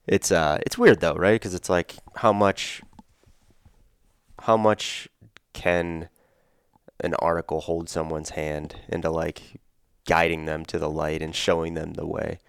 it's 0.05 0.31
uh 0.31 0.59
it's 0.65 0.77
weird 0.77 0.99
though, 0.99 1.15
right? 1.15 1.39
Because 1.39 1.53
it's 1.53 1.69
like 1.69 1.95
how 2.17 2.33
much 2.33 2.81
how 4.41 4.57
much 4.57 5.07
can 5.53 6.09
an 6.99 7.13
article 7.15 7.61
hold 7.61 7.89
someone's 7.89 8.31
hand 8.31 8.75
into 8.89 9.09
like 9.09 9.61
guiding 10.05 10.45
them 10.45 10.65
to 10.65 10.77
the 10.77 10.89
light 10.89 11.21
and 11.21 11.33
showing 11.33 11.75
them 11.75 11.93
the 11.93 12.05
way? 12.05 12.39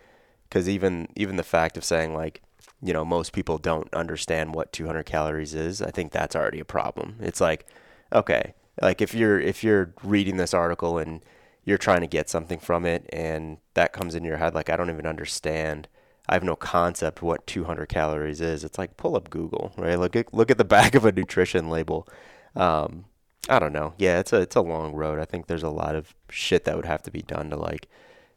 Because 0.48 0.68
even 0.68 1.06
even 1.14 1.36
the 1.36 1.44
fact 1.44 1.76
of 1.76 1.84
saying 1.84 2.14
like 2.14 2.42
you 2.84 2.92
know, 2.92 3.04
most 3.04 3.32
people 3.32 3.56
don't 3.56 3.92
understand 3.94 4.54
what 4.54 4.70
200 4.70 5.04
calories 5.06 5.54
is, 5.54 5.80
I 5.80 5.90
think 5.90 6.12
that's 6.12 6.36
already 6.36 6.60
a 6.60 6.66
problem. 6.66 7.16
It's 7.18 7.40
like, 7.40 7.66
okay, 8.12 8.52
like 8.82 9.00
if 9.00 9.14
you're 9.14 9.40
if 9.40 9.64
you're 9.64 9.94
reading 10.02 10.36
this 10.36 10.52
article 10.52 10.98
and 10.98 11.24
you're 11.64 11.78
trying 11.78 12.02
to 12.02 12.06
get 12.06 12.28
something 12.28 12.58
from 12.58 12.84
it 12.84 13.08
and 13.10 13.56
that 13.72 13.94
comes 13.94 14.14
in 14.14 14.22
your 14.22 14.36
head 14.36 14.54
like 14.54 14.68
I 14.68 14.76
don't 14.76 14.90
even 14.90 15.06
understand. 15.06 15.88
I 16.28 16.34
have 16.34 16.44
no 16.44 16.56
concept 16.56 17.22
what 17.22 17.46
200 17.46 17.86
calories 17.88 18.40
is. 18.40 18.64
It's 18.64 18.78
like 18.78 18.96
pull 18.98 19.16
up 19.16 19.30
Google, 19.30 19.72
right? 19.78 19.98
Look 19.98 20.14
at 20.14 20.34
look 20.34 20.50
at 20.50 20.58
the 20.58 20.64
back 20.76 20.94
of 20.94 21.06
a 21.06 21.12
nutrition 21.12 21.70
label. 21.70 22.06
Um, 22.54 23.06
I 23.48 23.58
don't 23.58 23.72
know. 23.72 23.94
Yeah, 23.96 24.18
it's 24.18 24.32
a 24.34 24.40
it's 24.42 24.56
a 24.56 24.60
long 24.60 24.92
road. 24.94 25.18
I 25.18 25.24
think 25.24 25.46
there's 25.46 25.62
a 25.62 25.70
lot 25.70 25.96
of 25.96 26.14
shit 26.28 26.64
that 26.64 26.76
would 26.76 26.86
have 26.86 27.02
to 27.04 27.10
be 27.10 27.22
done 27.22 27.48
to 27.50 27.56
like, 27.56 27.88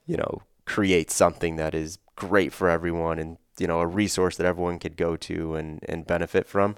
you 0.05 0.15
know, 0.15 0.41
create 0.65 1.11
something 1.11 1.57
that 1.57 1.75
is 1.75 1.99
great 2.15 2.53
for 2.53 2.69
everyone 2.69 3.19
and 3.19 3.37
you 3.57 3.67
know 3.67 3.79
a 3.79 3.87
resource 3.87 4.37
that 4.37 4.45
everyone 4.45 4.79
could 4.79 4.97
go 4.97 5.15
to 5.17 5.55
and 5.55 5.79
and 5.87 6.05
benefit 6.07 6.47
from. 6.47 6.75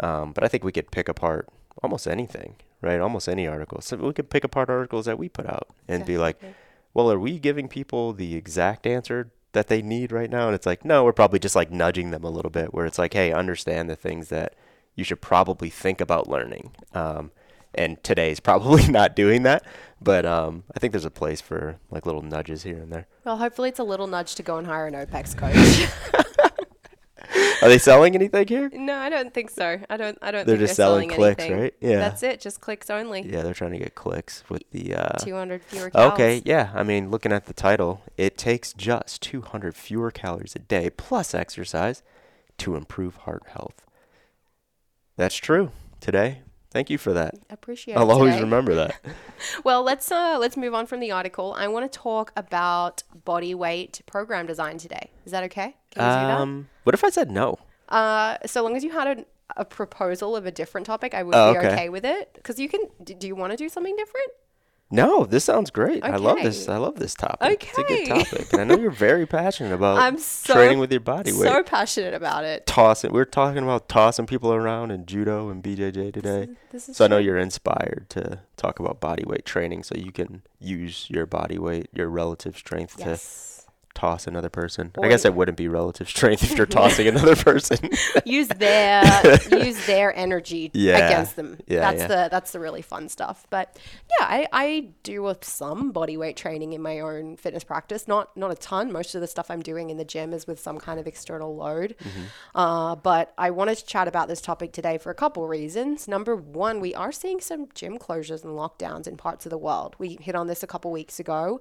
Um, 0.00 0.32
but 0.32 0.44
I 0.44 0.48
think 0.48 0.64
we 0.64 0.72
could 0.72 0.90
pick 0.90 1.08
apart 1.08 1.48
almost 1.82 2.06
anything, 2.06 2.56
right? 2.80 3.00
Almost 3.00 3.28
any 3.28 3.46
article. 3.46 3.80
So 3.80 3.96
we 3.96 4.12
could 4.12 4.30
pick 4.30 4.44
apart 4.44 4.70
articles 4.70 5.06
that 5.06 5.18
we 5.18 5.28
put 5.28 5.46
out 5.46 5.68
and 5.88 6.00
Definitely. 6.00 6.14
be 6.14 6.18
like, 6.18 6.40
well, 6.94 7.10
are 7.10 7.18
we 7.18 7.38
giving 7.38 7.68
people 7.68 8.12
the 8.12 8.34
exact 8.36 8.86
answer 8.86 9.30
that 9.52 9.68
they 9.68 9.82
need 9.82 10.12
right 10.12 10.30
now? 10.30 10.46
And 10.46 10.54
it's 10.54 10.66
like, 10.66 10.84
no, 10.84 11.04
we're 11.04 11.12
probably 11.12 11.38
just 11.38 11.56
like 11.56 11.70
nudging 11.70 12.10
them 12.10 12.24
a 12.24 12.30
little 12.30 12.50
bit, 12.50 12.72
where 12.72 12.86
it's 12.86 12.98
like, 12.98 13.14
hey, 13.14 13.32
understand 13.32 13.88
the 13.90 13.96
things 13.96 14.28
that 14.28 14.54
you 14.94 15.04
should 15.04 15.20
probably 15.20 15.70
think 15.70 16.00
about 16.00 16.28
learning. 16.28 16.72
Um, 16.94 17.30
and 17.74 18.02
today's 18.02 18.40
probably 18.40 18.86
not 18.88 19.16
doing 19.16 19.42
that. 19.44 19.64
But 20.00 20.24
um, 20.24 20.64
I 20.74 20.78
think 20.78 20.92
there's 20.92 21.04
a 21.04 21.10
place 21.10 21.40
for 21.40 21.78
like 21.90 22.06
little 22.06 22.22
nudges 22.22 22.62
here 22.62 22.78
and 22.78 22.92
there. 22.92 23.06
Well, 23.24 23.38
hopefully 23.38 23.68
it's 23.68 23.80
a 23.80 23.84
little 23.84 24.06
nudge 24.06 24.34
to 24.36 24.42
go 24.42 24.56
and 24.56 24.66
hire 24.66 24.86
an 24.86 24.94
OPEX 24.94 25.36
coach. 25.36 25.88
Are 27.60 27.68
they 27.68 27.78
selling 27.78 28.14
anything 28.14 28.46
here? 28.46 28.70
No, 28.72 28.96
I 28.96 29.08
don't 29.08 29.34
think 29.34 29.50
so. 29.50 29.80
I 29.90 29.96
don't. 29.96 30.16
I 30.22 30.30
don't. 30.30 30.46
They're 30.46 30.56
just 30.56 30.76
they're 30.76 30.86
selling, 30.86 31.10
selling 31.10 31.20
clicks, 31.20 31.44
anything. 31.44 31.60
right? 31.60 31.74
Yeah, 31.80 31.96
that's 31.96 32.22
it. 32.22 32.40
Just 32.40 32.60
clicks 32.60 32.88
only. 32.88 33.22
Yeah, 33.22 33.42
they're 33.42 33.54
trying 33.54 33.72
to 33.72 33.78
get 33.78 33.96
clicks 33.96 34.44
with 34.48 34.62
the 34.70 34.94
uh, 34.94 35.18
200 35.18 35.62
fewer. 35.62 35.90
Calories. 35.90 36.12
Okay, 36.12 36.42
yeah. 36.44 36.70
I 36.74 36.84
mean, 36.84 37.10
looking 37.10 37.32
at 37.32 37.46
the 37.46 37.52
title, 37.52 38.02
it 38.16 38.38
takes 38.38 38.72
just 38.72 39.20
200 39.22 39.74
fewer 39.74 40.12
calories 40.12 40.54
a 40.54 40.60
day 40.60 40.88
plus 40.90 41.34
exercise 41.34 42.02
to 42.58 42.76
improve 42.76 43.16
heart 43.16 43.42
health. 43.48 43.84
That's 45.16 45.36
true. 45.36 45.72
Today, 46.00 46.42
Thank 46.70 46.90
you 46.90 46.98
for 46.98 47.14
that. 47.14 47.34
Appreciate 47.48 47.96
I'll 47.96 48.10
it. 48.10 48.14
always 48.14 48.40
remember 48.40 48.74
that. 48.74 49.00
well, 49.64 49.82
let's 49.82 50.12
uh, 50.12 50.36
let's 50.38 50.56
move 50.56 50.74
on 50.74 50.86
from 50.86 51.00
the 51.00 51.10
article. 51.10 51.54
I 51.56 51.66
want 51.68 51.90
to 51.90 51.98
talk 51.98 52.32
about 52.36 53.02
body 53.24 53.54
weight 53.54 54.02
program 54.06 54.46
design 54.46 54.76
today. 54.76 55.10
Is 55.24 55.32
that 55.32 55.44
okay? 55.44 55.76
Can 55.90 56.02
um, 56.02 56.08
do 56.08 56.26
that? 56.26 56.40
Um, 56.40 56.68
what 56.84 56.94
if 56.94 57.04
I 57.04 57.10
said 57.10 57.30
no? 57.30 57.58
Uh, 57.88 58.36
so 58.44 58.62
long 58.62 58.76
as 58.76 58.84
you 58.84 58.90
had 58.90 59.18
a, 59.18 59.24
a 59.56 59.64
proposal 59.64 60.36
of 60.36 60.44
a 60.44 60.50
different 60.50 60.86
topic, 60.86 61.14
I 61.14 61.22
would 61.22 61.34
oh, 61.34 61.52
be 61.52 61.58
okay. 61.58 61.68
okay 61.68 61.88
with 61.88 62.04
it. 62.04 62.32
Because 62.34 62.58
you 62.58 62.68
can. 62.68 62.82
Do 63.02 63.26
you 63.26 63.34
want 63.34 63.52
to 63.52 63.56
do 63.56 63.70
something 63.70 63.96
different? 63.96 64.30
No, 64.90 65.24
this 65.24 65.44
sounds 65.44 65.70
great. 65.70 66.02
Okay. 66.02 66.12
I 66.12 66.16
love 66.16 66.38
this. 66.42 66.68
I 66.68 66.78
love 66.78 66.96
this 66.96 67.14
topic. 67.14 67.42
Okay. 67.42 67.68
It's 67.68 67.78
a 67.78 67.82
good 67.82 68.06
topic. 68.06 68.52
And 68.52 68.62
I 68.62 68.64
know 68.64 68.80
you're 68.80 68.90
very 68.90 69.26
passionate 69.38 69.74
about 69.74 69.98
I'm 69.98 70.18
so, 70.18 70.54
training 70.54 70.78
with 70.78 70.90
your 70.90 71.00
body 71.00 71.32
weight. 71.32 71.48
So 71.48 71.62
passionate 71.62 72.14
about 72.14 72.44
it. 72.44 72.66
Tossing. 72.66 73.12
We're 73.12 73.26
talking 73.26 73.62
about 73.62 73.88
tossing 73.88 74.26
people 74.26 74.52
around 74.52 74.90
in 74.90 75.04
judo 75.04 75.50
and 75.50 75.62
BJJ 75.62 76.14
today. 76.14 76.46
This 76.46 76.48
is, 76.48 76.56
this 76.70 76.88
is 76.88 76.96
so 76.96 77.06
true. 77.06 77.16
I 77.16 77.18
know 77.18 77.22
you're 77.22 77.38
inspired 77.38 78.06
to 78.10 78.40
talk 78.56 78.78
about 78.78 78.98
body 78.98 79.24
weight 79.26 79.44
training 79.44 79.82
so 79.82 79.94
you 79.94 80.10
can 80.10 80.42
use 80.58 81.06
your 81.10 81.26
body 81.26 81.58
weight, 81.58 81.88
your 81.92 82.08
relative 82.08 82.56
strength 82.56 82.96
yes. 82.98 83.57
Toss 83.94 84.26
another 84.26 84.48
person. 84.48 84.92
I 85.02 85.08
guess 85.08 85.24
it 85.24 85.34
wouldn't 85.34 85.56
be 85.58 85.68
relative 85.68 86.08
strength 86.08 86.44
if 86.44 86.56
you're 86.56 86.66
tossing 86.66 87.06
another 87.14 87.36
person. 87.36 87.90
use 88.24 88.48
their 88.48 89.02
use 89.50 89.86
their 89.86 90.14
energy 90.16 90.70
Yeah. 90.72 91.06
against 91.06 91.36
them. 91.36 91.58
Yeah, 91.66 91.80
that's 91.80 92.00
yeah. 92.02 92.06
the 92.06 92.28
that's 92.30 92.52
the 92.52 92.60
really 92.60 92.82
fun 92.82 93.08
stuff. 93.08 93.46
But 93.50 93.76
yeah, 94.18 94.26
I, 94.26 94.46
I 94.52 94.88
do 95.02 95.34
some 95.42 95.90
body 95.90 96.16
weight 96.16 96.36
training 96.36 96.72
in 96.72 96.82
my 96.82 97.00
own 97.00 97.36
fitness 97.36 97.64
practice. 97.64 98.06
Not 98.06 98.36
not 98.36 98.50
a 98.50 98.54
ton. 98.54 98.92
Most 98.92 99.14
of 99.14 99.20
the 99.20 99.26
stuff 99.26 99.50
I'm 99.50 99.62
doing 99.62 99.90
in 99.90 99.96
the 99.96 100.04
gym 100.04 100.32
is 100.32 100.46
with 100.46 100.60
some 100.60 100.78
kind 100.78 101.00
of 101.00 101.06
external 101.06 101.54
load. 101.56 101.96
Mm-hmm. 102.00 102.22
Uh, 102.58 102.94
but 102.96 103.32
I 103.36 103.50
wanted 103.50 103.78
to 103.78 103.86
chat 103.86 104.08
about 104.08 104.28
this 104.28 104.40
topic 104.40 104.72
today 104.72 104.98
for 104.98 105.10
a 105.10 105.14
couple 105.14 105.46
reasons. 105.48 106.08
Number 106.08 106.36
one, 106.36 106.80
we 106.80 106.94
are 106.94 107.12
seeing 107.12 107.40
some 107.40 107.68
gym 107.74 107.98
closures 107.98 108.44
and 108.44 108.52
lockdowns 108.54 109.06
in 109.06 109.16
parts 109.16 109.46
of 109.46 109.50
the 109.50 109.58
world. 109.58 109.96
We 109.98 110.18
hit 110.20 110.34
on 110.34 110.46
this 110.46 110.62
a 110.62 110.66
couple 110.66 110.90
weeks 110.92 111.18
ago, 111.20 111.60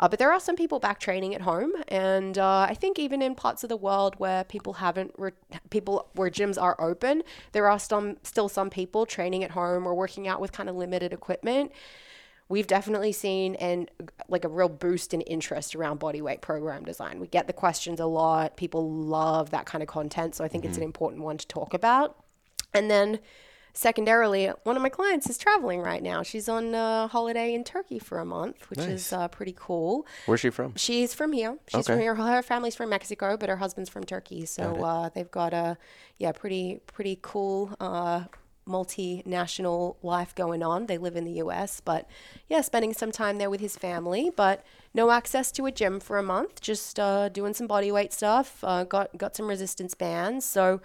uh, 0.00 0.08
but 0.08 0.18
there 0.18 0.32
are 0.32 0.40
some 0.40 0.56
people 0.56 0.78
back 0.80 1.00
training 1.00 1.34
at 1.34 1.42
home, 1.42 1.65
and 1.88 2.38
uh, 2.38 2.66
I 2.68 2.74
think 2.74 2.98
even 2.98 3.22
in 3.22 3.34
parts 3.34 3.62
of 3.62 3.68
the 3.68 3.76
world 3.76 4.14
where 4.18 4.44
people 4.44 4.74
haven't, 4.74 5.12
re- 5.16 5.32
people 5.70 6.08
where 6.14 6.30
gyms 6.30 6.60
are 6.60 6.80
open, 6.80 7.22
there 7.52 7.68
are 7.68 7.78
some 7.78 8.16
still 8.22 8.48
some 8.48 8.70
people 8.70 9.06
training 9.06 9.44
at 9.44 9.52
home 9.52 9.86
or 9.86 9.94
working 9.94 10.28
out 10.28 10.40
with 10.40 10.52
kind 10.52 10.68
of 10.68 10.76
limited 10.76 11.12
equipment 11.12 11.72
we've 12.48 12.66
definitely 12.66 13.12
seen 13.12 13.54
and 13.56 13.90
like 14.28 14.44
a 14.44 14.48
real 14.48 14.68
boost 14.68 15.12
in 15.12 15.20
interest 15.22 15.74
around 15.74 15.98
body 15.98 16.22
weight 16.22 16.40
program 16.40 16.84
design. 16.84 17.18
We 17.18 17.26
get 17.26 17.46
the 17.46 17.52
questions 17.52 17.98
a 18.00 18.06
lot. 18.06 18.56
People 18.56 18.90
love 18.90 19.50
that 19.50 19.66
kind 19.66 19.82
of 19.82 19.88
content, 19.88 20.34
so 20.34 20.44
I 20.44 20.48
think 20.48 20.64
it's 20.64 20.76
an 20.76 20.82
important 20.82 21.22
one 21.22 21.38
to 21.38 21.46
talk 21.46 21.74
about. 21.74 22.16
And 22.72 22.90
then 22.90 23.18
secondarily, 23.76 24.46
one 24.64 24.76
of 24.76 24.82
my 24.82 24.88
clients 24.88 25.28
is 25.28 25.38
traveling 25.38 25.80
right 25.80 26.02
now. 26.02 26.22
She's 26.22 26.48
on 26.48 26.74
uh, 26.74 27.08
holiday 27.08 27.54
in 27.54 27.62
Turkey 27.62 27.98
for 27.98 28.18
a 28.18 28.24
month, 28.24 28.68
which 28.70 28.80
is 28.80 29.12
uh, 29.12 29.28
pretty 29.28 29.54
cool. 29.56 30.06
Where's 30.24 30.40
she 30.40 30.50
from? 30.50 30.74
She's 30.76 31.12
from 31.14 31.32
here. 31.32 31.56
She's 31.68 31.86
from 31.86 32.00
here. 32.00 32.14
Her 32.14 32.42
family's 32.42 32.74
from 32.74 32.90
Mexico, 32.90 33.36
but 33.36 33.48
her 33.48 33.56
husband's 33.56 33.90
from 33.90 34.04
Turkey. 34.04 34.46
So 34.46 34.82
uh, 34.82 35.10
they've 35.14 35.30
got 35.30 35.52
a 35.52 35.76
yeah, 36.18 36.32
pretty 36.32 36.80
pretty 36.86 37.18
cool 37.20 37.76
uh, 37.78 38.24
multinational 38.68 39.96
life 40.02 40.34
going 40.34 40.62
on. 40.62 40.86
They 40.86 40.98
live 40.98 41.16
in 41.16 41.24
the 41.24 41.32
U.S., 41.32 41.80
but 41.80 42.08
yeah, 42.48 42.62
spending 42.62 42.92
some 42.92 43.12
time 43.12 43.38
there 43.38 43.50
with 43.50 43.60
his 43.60 43.76
family. 43.76 44.30
But 44.34 44.64
no 44.94 45.10
access 45.10 45.52
to 45.52 45.66
a 45.66 45.72
gym 45.72 46.00
for 46.00 46.18
a 46.18 46.22
month. 46.22 46.60
Just 46.60 46.98
uh, 46.98 47.28
doing 47.28 47.54
some 47.54 47.66
body 47.66 47.92
weight 47.92 48.12
stuff. 48.12 48.64
Uh, 48.64 48.84
got 48.84 49.16
got 49.18 49.36
some 49.36 49.46
resistance 49.46 49.94
bands. 49.94 50.44
So 50.44 50.80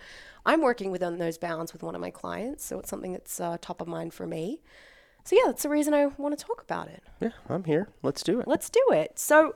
I'm 0.45 0.61
working 0.61 0.91
within 0.91 1.17
those 1.17 1.37
bounds 1.37 1.73
with 1.73 1.83
one 1.83 1.95
of 1.95 2.01
my 2.01 2.11
clients. 2.11 2.63
So 2.65 2.79
it's 2.79 2.89
something 2.89 3.13
that's 3.13 3.39
uh, 3.39 3.57
top 3.61 3.81
of 3.81 3.87
mind 3.87 4.13
for 4.13 4.25
me. 4.25 4.61
So 5.23 5.35
yeah, 5.35 5.43
that's 5.47 5.63
the 5.63 5.69
reason 5.69 5.93
I 5.93 6.07
want 6.07 6.37
to 6.37 6.43
talk 6.43 6.61
about 6.61 6.87
it. 6.87 7.03
Yeah, 7.19 7.29
I'm 7.47 7.63
here. 7.63 7.89
Let's 8.01 8.23
do 8.23 8.39
it. 8.39 8.47
Let's 8.47 8.69
do 8.69 8.83
it. 8.91 9.19
So, 9.19 9.55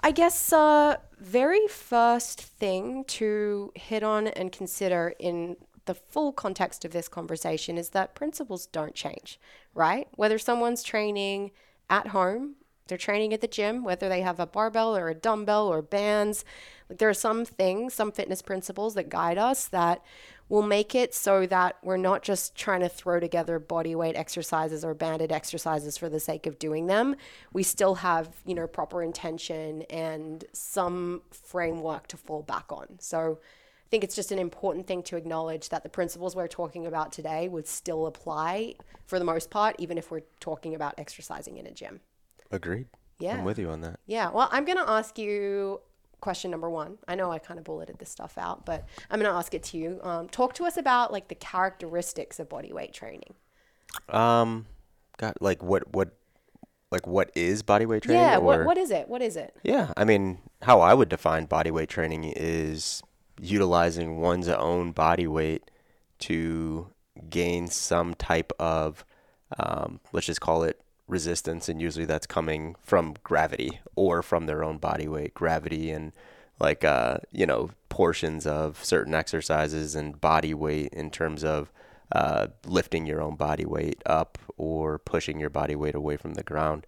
I 0.00 0.10
guess 0.10 0.52
uh, 0.52 0.96
very 1.18 1.66
first 1.66 2.40
thing 2.40 3.04
to 3.04 3.72
hit 3.74 4.02
on 4.02 4.26
and 4.26 4.52
consider 4.52 5.14
in 5.18 5.56
the 5.86 5.94
full 5.94 6.32
context 6.32 6.84
of 6.84 6.92
this 6.92 7.08
conversation 7.08 7.78
is 7.78 7.90
that 7.90 8.14
principles 8.14 8.66
don't 8.66 8.94
change, 8.94 9.38
right? 9.74 10.08
Whether 10.16 10.38
someone's 10.38 10.82
training 10.82 11.52
at 11.88 12.08
home, 12.08 12.56
they're 12.86 12.98
training 12.98 13.32
at 13.32 13.40
the 13.40 13.48
gym, 13.48 13.82
whether 13.82 14.08
they 14.08 14.20
have 14.20 14.38
a 14.38 14.46
barbell 14.46 14.96
or 14.96 15.08
a 15.08 15.14
dumbbell 15.14 15.68
or 15.68 15.80
bands, 15.80 16.44
there 16.88 17.08
are 17.08 17.14
some 17.14 17.44
things, 17.44 17.94
some 17.94 18.12
fitness 18.12 18.42
principles 18.42 18.94
that 18.94 19.08
guide 19.08 19.38
us 19.38 19.68
that 19.68 20.02
will 20.50 20.62
make 20.62 20.94
it 20.94 21.14
so 21.14 21.46
that 21.46 21.78
we're 21.82 21.96
not 21.96 22.22
just 22.22 22.54
trying 22.54 22.80
to 22.80 22.88
throw 22.88 23.18
together 23.18 23.58
body 23.58 23.94
weight 23.94 24.16
exercises 24.16 24.84
or 24.84 24.92
banded 24.92 25.32
exercises 25.32 25.96
for 25.96 26.10
the 26.10 26.20
sake 26.20 26.46
of 26.46 26.58
doing 26.58 26.86
them. 26.86 27.16
We 27.54 27.62
still 27.62 27.94
have, 27.96 28.28
you 28.44 28.54
know, 28.54 28.66
proper 28.66 29.02
intention 29.02 29.82
and 29.88 30.44
some 30.52 31.22
framework 31.30 32.08
to 32.08 32.18
fall 32.18 32.42
back 32.42 32.66
on. 32.70 32.98
So 32.98 33.38
I 33.40 33.88
think 33.88 34.04
it's 34.04 34.14
just 34.14 34.32
an 34.32 34.38
important 34.38 34.86
thing 34.86 35.02
to 35.04 35.16
acknowledge 35.16 35.70
that 35.70 35.84
the 35.84 35.88
principles 35.88 36.36
we're 36.36 36.48
talking 36.48 36.84
about 36.84 37.12
today 37.12 37.48
would 37.48 37.66
still 37.66 38.06
apply 38.06 38.74
for 39.06 39.18
the 39.18 39.24
most 39.24 39.48
part, 39.48 39.76
even 39.78 39.96
if 39.96 40.10
we're 40.10 40.22
talking 40.40 40.74
about 40.74 40.94
exercising 40.98 41.56
in 41.56 41.66
a 41.66 41.72
gym. 41.72 42.00
Agreed. 42.54 42.86
Yeah. 43.18 43.36
I'm 43.36 43.44
with 43.44 43.58
you 43.58 43.70
on 43.70 43.80
that. 43.82 44.00
Yeah. 44.06 44.30
Well, 44.30 44.48
I'm 44.50 44.64
going 44.64 44.78
to 44.78 44.88
ask 44.88 45.18
you 45.18 45.80
question 46.20 46.50
number 46.50 46.70
one. 46.70 46.98
I 47.06 47.14
know 47.14 47.30
I 47.30 47.38
kind 47.38 47.58
of 47.58 47.64
bulleted 47.64 47.98
this 47.98 48.08
stuff 48.08 48.38
out, 48.38 48.64
but 48.64 48.86
I'm 49.10 49.20
going 49.20 49.30
to 49.30 49.36
ask 49.36 49.54
it 49.54 49.62
to 49.64 49.76
you. 49.76 50.00
Um, 50.02 50.28
talk 50.28 50.54
to 50.54 50.64
us 50.64 50.76
about 50.76 51.12
like 51.12 51.28
the 51.28 51.34
characteristics 51.34 52.38
of 52.38 52.48
body 52.48 52.72
weight 52.72 52.92
training. 52.92 53.34
Um, 54.08 54.66
got 55.18 55.40
like 55.40 55.62
what 55.62 55.94
what 55.94 56.16
like 56.90 57.06
what 57.06 57.30
is 57.34 57.62
body 57.62 57.86
weight 57.86 58.04
training? 58.04 58.22
yeah. 58.22 58.38
What, 58.38 58.64
what 58.64 58.78
is 58.78 58.90
it? 58.90 59.08
What 59.08 59.20
is 59.20 59.36
it? 59.36 59.54
Yeah, 59.62 59.92
I 59.96 60.04
mean, 60.04 60.38
how 60.62 60.80
I 60.80 60.94
would 60.94 61.08
define 61.08 61.44
body 61.44 61.70
weight 61.70 61.88
training 61.88 62.32
is 62.36 63.02
utilizing 63.40 64.18
one's 64.18 64.48
own 64.48 64.92
body 64.92 65.26
weight 65.26 65.70
to 66.20 66.88
gain 67.28 67.68
some 67.68 68.14
type 68.14 68.52
of, 68.58 69.04
um, 69.58 70.00
let's 70.12 70.26
just 70.26 70.40
call 70.40 70.62
it 70.62 70.80
resistance, 71.06 71.68
and 71.68 71.80
usually 71.80 72.04
that's 72.04 72.26
coming 72.26 72.76
from 72.82 73.14
gravity 73.22 73.80
or 73.94 74.22
from 74.22 74.46
their 74.46 74.64
own 74.64 74.78
body 74.78 75.08
weight. 75.08 75.34
Gravity 75.34 75.90
and 75.90 76.12
like 76.60 76.84
uh, 76.84 77.18
you 77.32 77.46
know 77.46 77.70
portions 77.88 78.46
of 78.46 78.84
certain 78.84 79.14
exercises 79.14 79.94
and 79.94 80.20
body 80.20 80.54
weight 80.54 80.92
in 80.92 81.10
terms 81.10 81.44
of 81.44 81.72
uh, 82.12 82.48
lifting 82.66 83.06
your 83.06 83.20
own 83.20 83.36
body 83.36 83.64
weight 83.64 84.02
up 84.06 84.38
or 84.56 84.98
pushing 84.98 85.40
your 85.40 85.50
body 85.50 85.76
weight 85.76 85.94
away 85.94 86.16
from 86.16 86.34
the 86.34 86.42
ground. 86.42 86.86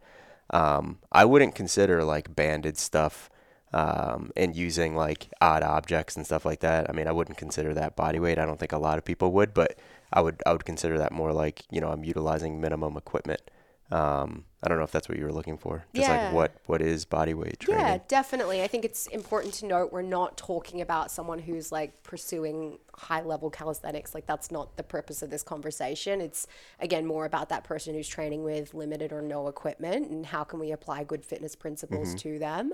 Um, 0.50 0.98
I 1.10 1.24
wouldn't 1.24 1.54
consider 1.54 2.04
like 2.04 2.34
banded 2.36 2.78
stuff 2.78 3.30
um, 3.72 4.30
and 4.36 4.54
using 4.54 4.94
like 4.94 5.28
odd 5.40 5.62
objects 5.62 6.16
and 6.16 6.24
stuff 6.24 6.44
like 6.44 6.60
that. 6.60 6.88
I 6.88 6.92
mean, 6.92 7.08
I 7.08 7.12
wouldn't 7.12 7.38
consider 7.38 7.74
that 7.74 7.96
body 7.96 8.18
weight. 8.20 8.38
I 8.38 8.46
don't 8.46 8.58
think 8.58 8.72
a 8.72 8.78
lot 8.78 8.98
of 8.98 9.04
people 9.04 9.32
would, 9.32 9.52
but 9.52 9.78
I 10.12 10.20
would 10.20 10.42
I 10.46 10.52
would 10.52 10.64
consider 10.64 10.98
that 10.98 11.12
more 11.12 11.32
like 11.32 11.64
you 11.70 11.80
know 11.80 11.90
I'm 11.90 12.04
utilizing 12.04 12.60
minimum 12.60 12.96
equipment. 12.96 13.42
Um, 13.90 14.44
I 14.62 14.68
don't 14.68 14.78
know 14.78 14.84
if 14.84 14.90
that's 14.90 15.08
what 15.08 15.16
you 15.16 15.24
were 15.24 15.32
looking 15.32 15.56
for. 15.56 15.84
Just 15.94 16.08
Yeah. 16.08 16.24
like 16.24 16.32
what 16.34 16.52
what 16.66 16.82
is 16.82 17.04
body 17.04 17.34
weight 17.34 17.60
training? 17.60 17.84
Yeah, 17.86 17.98
definitely. 18.08 18.62
I 18.62 18.66
think 18.66 18.84
it's 18.84 19.06
important 19.06 19.54
to 19.54 19.66
note 19.66 19.92
we're 19.92 20.02
not 20.02 20.36
talking 20.36 20.80
about 20.80 21.10
someone 21.12 21.38
who's 21.38 21.70
like 21.70 22.02
pursuing 22.02 22.78
high 22.94 23.20
level 23.22 23.48
calisthenics. 23.48 24.12
Like, 24.14 24.26
that's 24.26 24.50
not 24.50 24.76
the 24.76 24.82
purpose 24.82 25.22
of 25.22 25.30
this 25.30 25.42
conversation. 25.44 26.20
It's, 26.20 26.46
again, 26.80 27.06
more 27.06 27.26
about 27.26 27.48
that 27.50 27.62
person 27.62 27.94
who's 27.94 28.08
training 28.08 28.42
with 28.42 28.74
limited 28.74 29.12
or 29.12 29.22
no 29.22 29.46
equipment 29.46 30.10
and 30.10 30.26
how 30.26 30.42
can 30.42 30.58
we 30.58 30.72
apply 30.72 31.04
good 31.04 31.24
fitness 31.24 31.54
principles 31.54 32.14
to 32.16 32.38
them. 32.38 32.72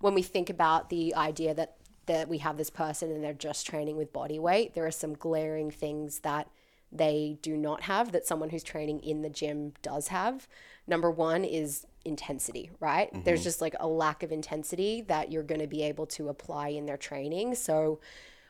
When 0.00 0.14
we 0.14 0.22
think 0.22 0.50
about 0.50 0.90
the 0.90 1.14
idea 1.14 1.54
that 1.54 1.76
that 2.06 2.28
we 2.28 2.38
have 2.38 2.56
this 2.56 2.70
person 2.70 3.12
and 3.12 3.22
they're 3.22 3.32
just 3.32 3.66
training 3.66 3.96
with 3.96 4.12
body 4.12 4.38
weight, 4.40 4.74
there 4.74 4.84
are 4.84 4.90
some 4.90 5.14
glaring 5.14 5.70
things 5.70 6.20
that 6.20 6.48
they 6.92 7.38
do 7.42 7.56
not 7.56 7.82
have 7.82 8.12
that 8.12 8.26
someone 8.26 8.50
who's 8.50 8.62
training 8.62 9.00
in 9.00 9.22
the 9.22 9.30
gym 9.30 9.72
does 9.82 10.08
have. 10.08 10.48
Number 10.86 11.10
one 11.10 11.44
is 11.44 11.86
intensity, 12.04 12.70
right? 12.80 13.10
There's 13.24 13.40
mm-hmm. 13.40 13.44
just 13.44 13.60
like 13.60 13.74
a 13.78 13.86
lack 13.86 14.22
of 14.22 14.32
intensity 14.32 15.02
that 15.02 15.30
you're 15.30 15.42
going 15.42 15.60
to 15.60 15.66
be 15.66 15.82
able 15.82 16.06
to 16.06 16.28
apply 16.28 16.68
in 16.68 16.86
their 16.86 16.96
training. 16.96 17.54
So 17.54 18.00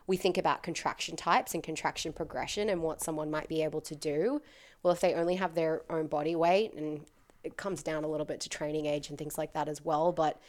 we 0.07 0.17
think 0.17 0.39
about 0.39 0.63
contraction 0.63 1.17
types 1.17 1.55
and 1.55 1.63
contraction 1.63 2.13
progression 2.13 2.69
and 2.69 2.83
what 2.83 3.03
someone 3.03 3.31
might 3.31 3.49
be 3.49 3.63
able 3.63 3.81
to 3.83 3.95
do. 3.95 4.41
Well, 4.83 4.93
if 4.93 5.01
they 5.01 5.15
only 5.15 5.37
have 5.37 5.55
their 5.55 5.83
own 5.91 6.07
body 6.07 6.35
weight, 6.35 6.73
and 6.75 7.03
it 7.45 7.57
comes 7.57 7.83
down 7.83 8.05
a 8.05 8.09
little 8.09 8.27
bit 8.27 8.41
to 8.41 8.49
training 8.49 8.87
age 8.87 9.09
and 9.11 9.19
things 9.19 9.37
like 9.37 9.53
that 9.53 9.69
as 9.69 9.85
well, 9.85 10.13
but 10.13 10.41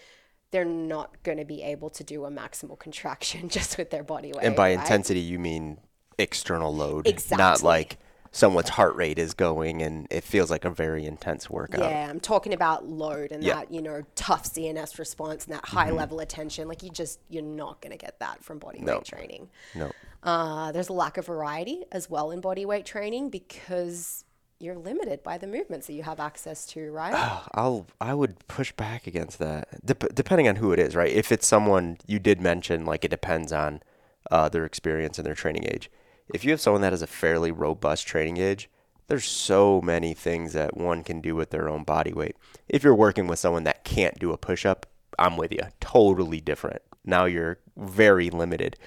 they're 0.51 0.65
not 0.65 1.21
going 1.23 1.38
to 1.38 1.45
be 1.45 1.62
able 1.63 1.89
to 1.89 2.04
do 2.04 2.25
a 2.25 2.32
maximal 2.32 2.77
contraction 2.77 3.49
just 3.49 3.77
with 3.77 3.89
their 3.89 4.04
body 4.04 4.32
weight. 4.34 4.45
And 4.45 4.56
by 4.56 4.69
right? 4.69 4.80
intensity, 4.80 5.19
you 5.19 5.39
mean 5.39 5.77
external 6.21 6.73
load, 6.75 7.07
not 7.31 7.63
like 7.63 7.97
someone's 8.34 8.69
heart 8.69 8.95
rate 8.95 9.19
is 9.19 9.34
going 9.34 9.81
and 9.81 10.07
it 10.10 10.23
feels 10.23 10.49
like 10.49 10.63
a 10.63 10.69
very 10.69 11.05
intense 11.05 11.49
workout. 11.49 11.81
Yeah, 11.89 12.10
I'm 12.10 12.21
talking 12.21 12.53
about 12.53 12.88
load 12.88 13.31
and 13.31 13.43
Yeah. 13.43 13.53
Mm-hmm. 13.55 13.60
that, 13.60 13.71
you 13.73 13.81
know, 13.81 14.03
tough 14.15 14.43
CNS 14.45 14.97
response 14.99 15.45
and 15.45 15.53
that 15.55 15.65
high 15.65 15.89
level 15.91 16.19
attention. 16.21 16.67
Like 16.69 16.81
you 16.81 16.89
just, 16.91 17.19
you're 17.29 17.43
not 17.43 17.81
going 17.81 17.91
to 17.91 17.97
get 17.97 18.19
that 18.19 18.41
from 18.41 18.57
body 18.60 18.79
No. 18.79 18.95
weight 18.97 19.05
training. 19.05 19.49
No. 19.75 19.91
Uh, 20.23 20.71
there's 20.71 20.88
a 20.88 20.93
lack 20.93 21.17
of 21.17 21.25
variety 21.25 21.84
as 21.91 22.10
well 22.10 22.31
in 22.31 22.39
body 22.39 22.65
weight 22.65 22.86
training 22.86 23.29
because 23.31 24.23
you're 24.60 24.77
limited 24.77 25.23
by 25.23 25.38
the 25.39 25.47
movements 25.47 25.88
that 25.88 25.93
you 25.93 26.03
have 26.03 26.19
access 26.19 26.65
to, 26.67 26.91
right? 26.91 27.13
I'll 27.53 27.88
I 27.99 28.13
would 28.13 28.47
push 28.47 28.71
back 28.71 29.07
against 29.07 29.39
that. 29.39 29.84
Dep- 29.84 30.13
depending 30.15 30.47
on 30.47 30.57
who 30.57 30.71
it 30.71 30.77
is, 30.79 30.95
right? 30.95 31.12
If 31.12 31.31
it's 31.31 31.47
someone 31.47 31.97
you 32.05 32.19
did 32.19 32.39
mention, 32.39 32.86
like 32.86 33.03
it 33.03 33.10
depends 33.10 33.51
on 33.51 33.81
uh, 34.29 34.47
their 34.49 34.63
experience 34.63 35.17
and 35.17 35.25
their 35.25 35.34
training 35.34 35.63
age. 35.65 35.89
If 36.34 36.45
you 36.45 36.51
have 36.51 36.62
someone 36.62 36.81
that 36.81 36.93
has 36.93 37.01
a 37.01 37.07
fairly 37.07 37.51
robust 37.51 38.07
training 38.07 38.38
age, 38.38 38.69
there's 39.07 39.25
so 39.25 39.81
many 39.81 40.13
things 40.13 40.53
that 40.53 40.77
one 40.77 41.03
can 41.03 41.19
do 41.19 41.36
with 41.36 41.49
their 41.49 41.67
own 41.67 41.84
body 41.84 42.13
weight. 42.13 42.36
If 42.69 42.84
you're 42.84 42.95
working 42.95 43.27
with 43.27 43.39
someone 43.39 43.65
that 43.65 43.84
can't 43.84 44.17
do 44.19 44.31
a 44.31 44.38
push 44.38 44.65
up, 44.65 44.86
I'm 45.19 45.36
with 45.36 45.51
you. 45.51 45.63
Totally 45.79 46.39
different. 46.39 46.81
Now 47.03 47.25
you're 47.25 47.60
very 47.75 48.29
limited. 48.29 48.77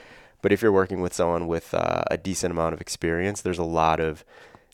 But 0.40 0.52
if 0.52 0.62
you're 0.62 0.72
working 0.72 1.00
with 1.00 1.12
someone 1.12 1.46
with 1.46 1.74
uh, 1.74 2.04
a 2.10 2.16
decent 2.16 2.52
amount 2.52 2.74
of 2.74 2.80
experience, 2.80 3.40
there's 3.40 3.58
a 3.58 3.64
lot 3.64 4.00
of 4.00 4.24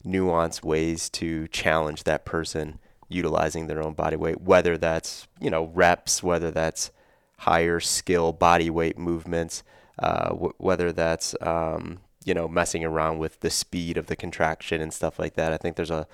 nuanced 0.04 0.62
ways 0.62 1.08
to 1.10 1.48
challenge 1.48 2.04
that 2.04 2.24
person 2.24 2.78
utilizing 3.08 3.66
their 3.66 3.82
own 3.82 3.94
body 3.94 4.16
weight, 4.16 4.40
whether 4.40 4.78
that's, 4.78 5.26
you 5.40 5.50
know, 5.50 5.64
reps, 5.74 6.22
whether 6.22 6.50
that's 6.50 6.90
higher 7.38 7.80
skill 7.80 8.32
body 8.32 8.70
weight 8.70 8.98
movements, 8.98 9.62
uh, 9.98 10.28
w- 10.28 10.54
whether 10.58 10.92
that's 10.92 11.34
um, 11.40 11.98
you 12.24 12.34
know 12.34 12.48
messing 12.48 12.84
around 12.84 13.18
with 13.18 13.40
the 13.40 13.50
speed 13.50 13.96
of 13.96 14.06
the 14.06 14.16
contraction 14.16 14.80
and 14.80 14.92
stuff 14.92 15.18
like 15.18 15.34
that. 15.34 15.52
I 15.52 15.56
think 15.56 15.76
there's 15.76 15.90
a 15.90 16.06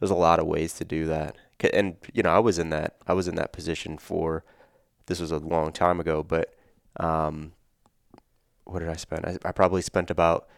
there's 0.00 0.10
a 0.10 0.16
lot 0.16 0.38
of 0.38 0.46
ways 0.46 0.74
to 0.74 0.84
do 0.84 1.06
that. 1.06 1.36
And 1.72 1.96
you 2.12 2.22
know, 2.22 2.30
I 2.30 2.40
was 2.40 2.58
in 2.58 2.70
that 2.70 2.96
I 3.06 3.12
was 3.14 3.28
in 3.28 3.36
that 3.36 3.52
position 3.52 3.98
for 3.98 4.44
this 5.06 5.20
was 5.20 5.30
a 5.30 5.38
long 5.38 5.72
time 5.72 6.00
ago, 6.00 6.22
but 6.22 6.54
um, 6.98 7.52
what 8.64 8.80
did 8.80 8.88
I 8.88 8.96
spend? 8.96 9.26
I, 9.26 9.38
I 9.44 9.52
probably 9.52 9.82
spent 9.82 10.10
about 10.10 10.48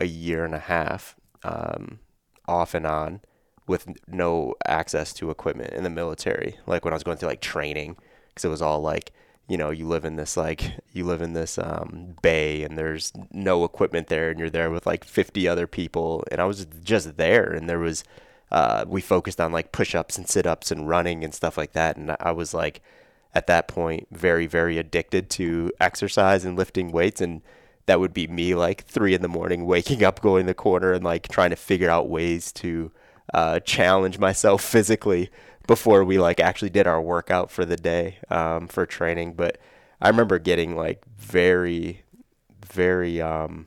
a 0.00 0.06
year 0.06 0.44
and 0.44 0.54
a 0.54 0.58
half 0.58 1.16
um, 1.42 2.00
off 2.46 2.74
and 2.74 2.86
on 2.86 3.20
with 3.66 3.88
no 4.06 4.54
access 4.66 5.12
to 5.14 5.30
equipment 5.30 5.72
in 5.72 5.84
the 5.84 5.90
military. 5.90 6.58
Like 6.66 6.84
when 6.84 6.92
I 6.92 6.96
was 6.96 7.02
going 7.04 7.16
through 7.16 7.30
like 7.30 7.40
training, 7.40 7.96
because 8.28 8.44
it 8.44 8.48
was 8.48 8.62
all 8.62 8.80
like, 8.80 9.12
you 9.48 9.58
know, 9.58 9.70
you 9.70 9.86
live 9.86 10.04
in 10.04 10.16
this 10.16 10.36
like 10.36 10.72
you 10.92 11.04
live 11.04 11.20
in 11.20 11.34
this 11.34 11.58
um, 11.58 12.16
bay 12.22 12.62
and 12.62 12.78
there's 12.78 13.12
no 13.32 13.64
equipment 13.64 14.08
there, 14.08 14.30
and 14.30 14.38
you're 14.38 14.50
there 14.50 14.70
with 14.70 14.86
like 14.86 15.04
50 15.04 15.46
other 15.48 15.66
people, 15.66 16.24
and 16.30 16.40
I 16.40 16.44
was 16.44 16.66
just 16.82 17.16
there, 17.16 17.52
and 17.52 17.68
there 17.68 17.78
was 17.78 18.04
uh, 18.50 18.84
we 18.88 19.00
focused 19.00 19.40
on 19.40 19.52
like 19.52 19.72
push-ups 19.72 20.16
and 20.16 20.28
sit-ups 20.28 20.70
and 20.70 20.88
running 20.88 21.24
and 21.24 21.34
stuff 21.34 21.58
like 21.58 21.72
that, 21.72 21.96
and 21.96 22.16
I 22.20 22.32
was 22.32 22.54
like 22.54 22.80
at 23.34 23.46
that 23.48 23.66
point 23.68 24.06
very 24.12 24.46
very 24.46 24.78
addicted 24.78 25.28
to 25.28 25.72
exercise 25.80 26.44
and 26.44 26.56
lifting 26.56 26.92
weights. 26.92 27.20
And 27.20 27.42
that 27.86 28.00
would 28.00 28.14
be 28.14 28.26
me 28.26 28.54
like 28.54 28.84
three 28.84 29.14
in 29.14 29.22
the 29.22 29.28
morning 29.28 29.66
waking 29.66 30.02
up 30.02 30.20
going 30.20 30.46
the 30.46 30.54
corner 30.54 30.92
and 30.92 31.04
like 31.04 31.28
trying 31.28 31.50
to 31.50 31.56
figure 31.56 31.90
out 31.90 32.08
ways 32.08 32.52
to 32.52 32.90
uh, 33.32 33.60
challenge 33.60 34.18
myself 34.18 34.62
physically 34.64 35.30
before 35.66 36.04
we 36.04 36.18
like 36.18 36.40
actually 36.40 36.70
did 36.70 36.86
our 36.86 37.00
workout 37.00 37.50
for 37.50 37.64
the 37.64 37.76
day 37.76 38.18
um, 38.30 38.68
for 38.68 38.86
training 38.86 39.32
but 39.34 39.58
i 40.00 40.08
remember 40.08 40.38
getting 40.38 40.76
like 40.76 41.04
very 41.16 42.02
very 42.64 43.20
um, 43.20 43.66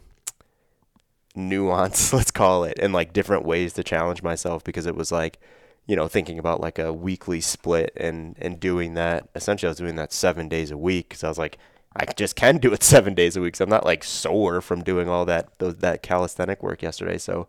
nuanced 1.35 2.13
let's 2.13 2.31
call 2.31 2.63
it 2.63 2.77
and 2.79 2.93
like 2.93 3.13
different 3.13 3.45
ways 3.45 3.73
to 3.73 3.83
challenge 3.83 4.21
myself 4.23 4.63
because 4.63 4.85
it 4.85 4.95
was 4.95 5.11
like 5.11 5.39
you 5.87 5.95
know, 5.95 6.07
thinking 6.07 6.37
about 6.37 6.59
like 6.61 6.77
a 6.77 6.93
weekly 6.93 7.41
split 7.41 7.93
and 7.95 8.35
and 8.39 8.59
doing 8.59 8.93
that. 8.95 9.29
Essentially, 9.33 9.69
I 9.69 9.71
was 9.71 9.77
doing 9.77 9.95
that 9.95 10.13
seven 10.13 10.49
days 10.49 10.69
a 10.69 10.77
week 10.77 11.09
because 11.09 11.23
I 11.23 11.29
was 11.29 11.37
like, 11.37 11.57
I 11.95 12.05
just 12.05 12.35
can 12.35 12.57
do 12.57 12.73
it 12.73 12.83
seven 12.95 13.15
days 13.15 13.35
a 13.37 13.41
week. 13.41 13.55
So 13.55 13.63
I'm 13.63 13.69
not 13.69 13.85
like 13.85 14.03
sore 14.03 14.61
from 14.61 14.83
doing 14.83 15.09
all 15.09 15.25
that 15.25 15.57
that 15.59 16.03
calisthenic 16.03 16.61
work 16.61 16.83
yesterday. 16.83 17.17
So 17.17 17.47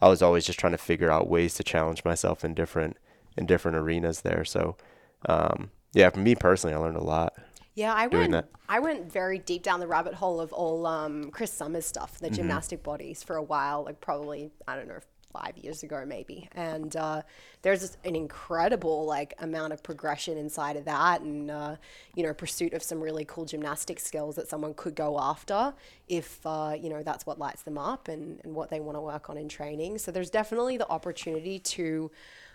I 0.00 0.08
was 0.08 0.22
always 0.22 0.44
just 0.44 0.60
trying 0.60 0.72
to 0.72 0.78
figure 0.78 1.10
out 1.10 1.28
ways 1.28 1.54
to 1.54 1.64
challenge 1.64 2.04
myself 2.04 2.44
in 2.44 2.54
different 2.54 2.98
in 3.38 3.46
different 3.46 3.76
arenas 3.76 4.20
there. 4.20 4.44
So 4.44 4.76
um, 5.26 5.70
yeah, 5.94 6.10
for 6.10 6.20
me 6.20 6.34
personally, 6.34 6.74
I 6.74 6.78
learned 6.78 6.96
a 6.96 7.02
lot. 7.04 7.32
Yeah, 7.74 7.94
I 7.94 8.08
went. 8.08 8.32
that. 8.32 8.48
I 8.68 8.80
went 8.80 9.10
very 9.10 9.38
deep 9.38 9.62
down 9.62 9.80
the 9.80 9.86
rabbit 9.86 10.14
hole 10.14 10.40
of 10.40 10.52
all 10.52 10.84
um, 10.86 11.30
Chris 11.30 11.52
Sommer's 11.52 11.86
stuff, 11.86 12.14
Mm-hmm. 12.14 12.24
the 12.24 12.30
gymnastic 12.30 12.82
bodies, 12.82 13.22
for 13.22 13.36
a 13.36 13.42
while. 13.42 13.84
Like 13.84 14.00
probably 14.00 14.50
I 14.66 14.74
don't 14.76 14.88
know, 14.88 14.98
five 15.32 15.56
years 15.58 15.82
ago 15.82 16.04
maybe. 16.06 16.48
And 16.52 16.96
uh, 16.96 17.22
there's 17.62 17.96
an 18.04 18.16
incredible 18.16 19.04
like 19.06 19.34
amount 19.38 19.72
of 19.72 19.82
progression 19.82 20.36
inside 20.36 20.76
of 20.76 20.84
that, 20.86 21.20
and 21.20 21.50
uh, 21.50 21.76
you 22.16 22.24
know, 22.24 22.34
pursuit 22.34 22.72
of 22.72 22.82
some 22.82 23.00
really 23.00 23.24
cool 23.24 23.44
gymnastic 23.44 24.00
skills 24.00 24.34
that 24.36 24.48
someone 24.48 24.74
could 24.74 24.96
go 24.96 25.18
after 25.20 25.72
if 26.08 26.40
uh, 26.44 26.74
you 26.80 26.88
know 26.90 27.02
that's 27.04 27.26
what 27.26 27.38
lights 27.38 27.62
them 27.62 27.78
up 27.78 28.08
and, 28.08 28.40
and 28.44 28.54
what 28.54 28.70
they 28.70 28.80
want 28.80 28.96
to 28.96 29.00
work 29.00 29.30
on 29.30 29.36
in 29.38 29.48
training. 29.48 29.98
So 29.98 30.10
there's 30.10 30.30
definitely 30.30 30.76
the 30.78 30.88
opportunity 30.88 31.58
to 31.60 32.10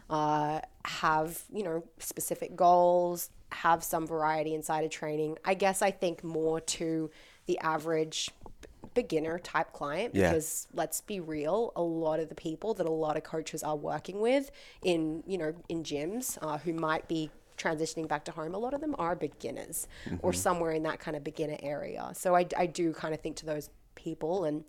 uh, 0.09 0.59
have 0.85 1.43
you 1.51 1.63
know 1.63 1.83
specific 1.99 2.55
goals, 2.55 3.29
have 3.51 3.83
some 3.83 4.05
variety 4.07 4.53
inside 4.55 4.83
of 4.85 4.91
training. 4.91 5.37
I 5.45 5.53
guess 5.53 5.81
I 5.81 5.91
think 5.91 6.23
more 6.23 6.59
to 6.61 7.09
the 7.45 7.57
average 7.59 8.29
b- 8.61 8.67
beginner 8.93 9.39
type 9.39 9.73
client 9.73 10.15
Yeah. 10.15 10.29
because 10.29 10.67
let's 10.73 11.01
be 11.01 11.19
real, 11.19 11.71
a 11.75 11.81
lot 11.81 12.19
of 12.19 12.29
the 12.29 12.35
people 12.35 12.73
that 12.75 12.85
a 12.87 12.91
lot 12.91 13.17
of 13.17 13.23
coaches 13.23 13.63
are 13.63 13.75
working 13.75 14.19
with 14.21 14.51
in 14.83 15.23
you 15.27 15.37
know 15.37 15.53
in 15.69 15.83
gyms 15.83 16.37
uh, 16.41 16.57
who 16.59 16.73
might 16.73 17.07
be 17.07 17.29
transitioning 17.57 18.07
back 18.07 18.25
to 18.25 18.31
home, 18.31 18.55
a 18.55 18.57
lot 18.57 18.73
of 18.73 18.81
them 18.81 18.95
are 18.97 19.15
beginners 19.15 19.87
or 20.21 20.33
somewhere 20.33 20.71
in 20.71 20.83
that 20.83 20.99
kind 20.99 21.15
of 21.15 21.23
beginner 21.23 21.57
area. 21.61 22.09
So 22.13 22.35
I, 22.35 22.47
I 22.57 22.65
do 22.65 22.91
kind 22.93 23.13
of 23.13 23.21
think 23.21 23.35
to 23.37 23.45
those 23.45 23.69
people, 23.95 24.43
and 24.45 24.63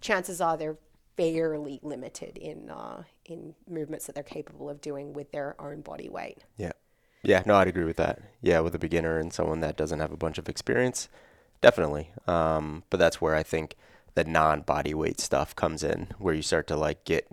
chances 0.00 0.40
are 0.40 0.56
they're 0.56 0.78
fairly 1.16 1.80
limited 1.82 2.38
in 2.38 2.70
uh, 2.70 3.02
in 3.30 3.54
movements 3.68 4.06
that 4.06 4.14
they're 4.14 4.24
capable 4.24 4.68
of 4.68 4.80
doing 4.80 5.12
with 5.12 5.32
their 5.32 5.60
own 5.60 5.80
body 5.80 6.08
weight. 6.08 6.44
Yeah. 6.56 6.72
Yeah, 7.22 7.42
no, 7.44 7.56
I'd 7.56 7.68
agree 7.68 7.84
with 7.84 7.96
that. 7.96 8.20
Yeah, 8.40 8.60
with 8.60 8.74
a 8.74 8.78
beginner 8.78 9.18
and 9.18 9.32
someone 9.32 9.60
that 9.60 9.76
doesn't 9.76 10.00
have 10.00 10.12
a 10.12 10.16
bunch 10.16 10.38
of 10.38 10.48
experience, 10.48 11.08
definitely. 11.60 12.10
Um, 12.26 12.84
but 12.88 12.98
that's 12.98 13.20
where 13.20 13.34
I 13.34 13.42
think 13.42 13.76
the 14.14 14.24
non 14.24 14.62
body 14.62 14.94
weight 14.94 15.20
stuff 15.20 15.54
comes 15.54 15.82
in, 15.82 16.08
where 16.18 16.34
you 16.34 16.42
start 16.42 16.66
to 16.68 16.76
like 16.76 17.04
get 17.04 17.30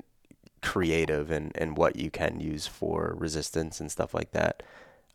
creative 0.61 1.31
and, 1.31 1.51
and 1.55 1.77
what 1.77 1.95
you 1.95 2.11
can 2.11 2.39
use 2.39 2.67
for 2.67 3.15
resistance 3.17 3.79
and 3.79 3.91
stuff 3.91 4.13
like 4.13 4.31
that. 4.31 4.61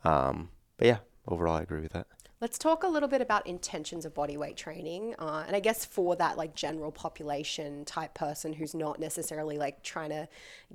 Um, 0.04 0.48
but 0.78 0.86
yeah, 0.86 0.98
overall, 1.28 1.56
I 1.56 1.62
agree 1.62 1.80
with 1.80 1.92
that. 1.92 2.06
Let's 2.42 2.58
talk 2.58 2.82
a 2.82 2.88
little 2.88 3.08
bit 3.08 3.20
about 3.20 3.46
intentions 3.46 4.04
of 4.04 4.14
body 4.14 4.36
weight 4.36 4.56
training. 4.56 5.14
Uh, 5.16 5.44
and 5.46 5.54
I 5.54 5.60
guess 5.60 5.84
for 5.84 6.16
that 6.16 6.36
like 6.36 6.56
general 6.56 6.90
population 6.90 7.84
type 7.84 8.14
person 8.14 8.52
who's 8.52 8.74
not 8.74 8.98
necessarily 8.98 9.58
like 9.58 9.84
trying 9.84 10.10
to 10.10 10.26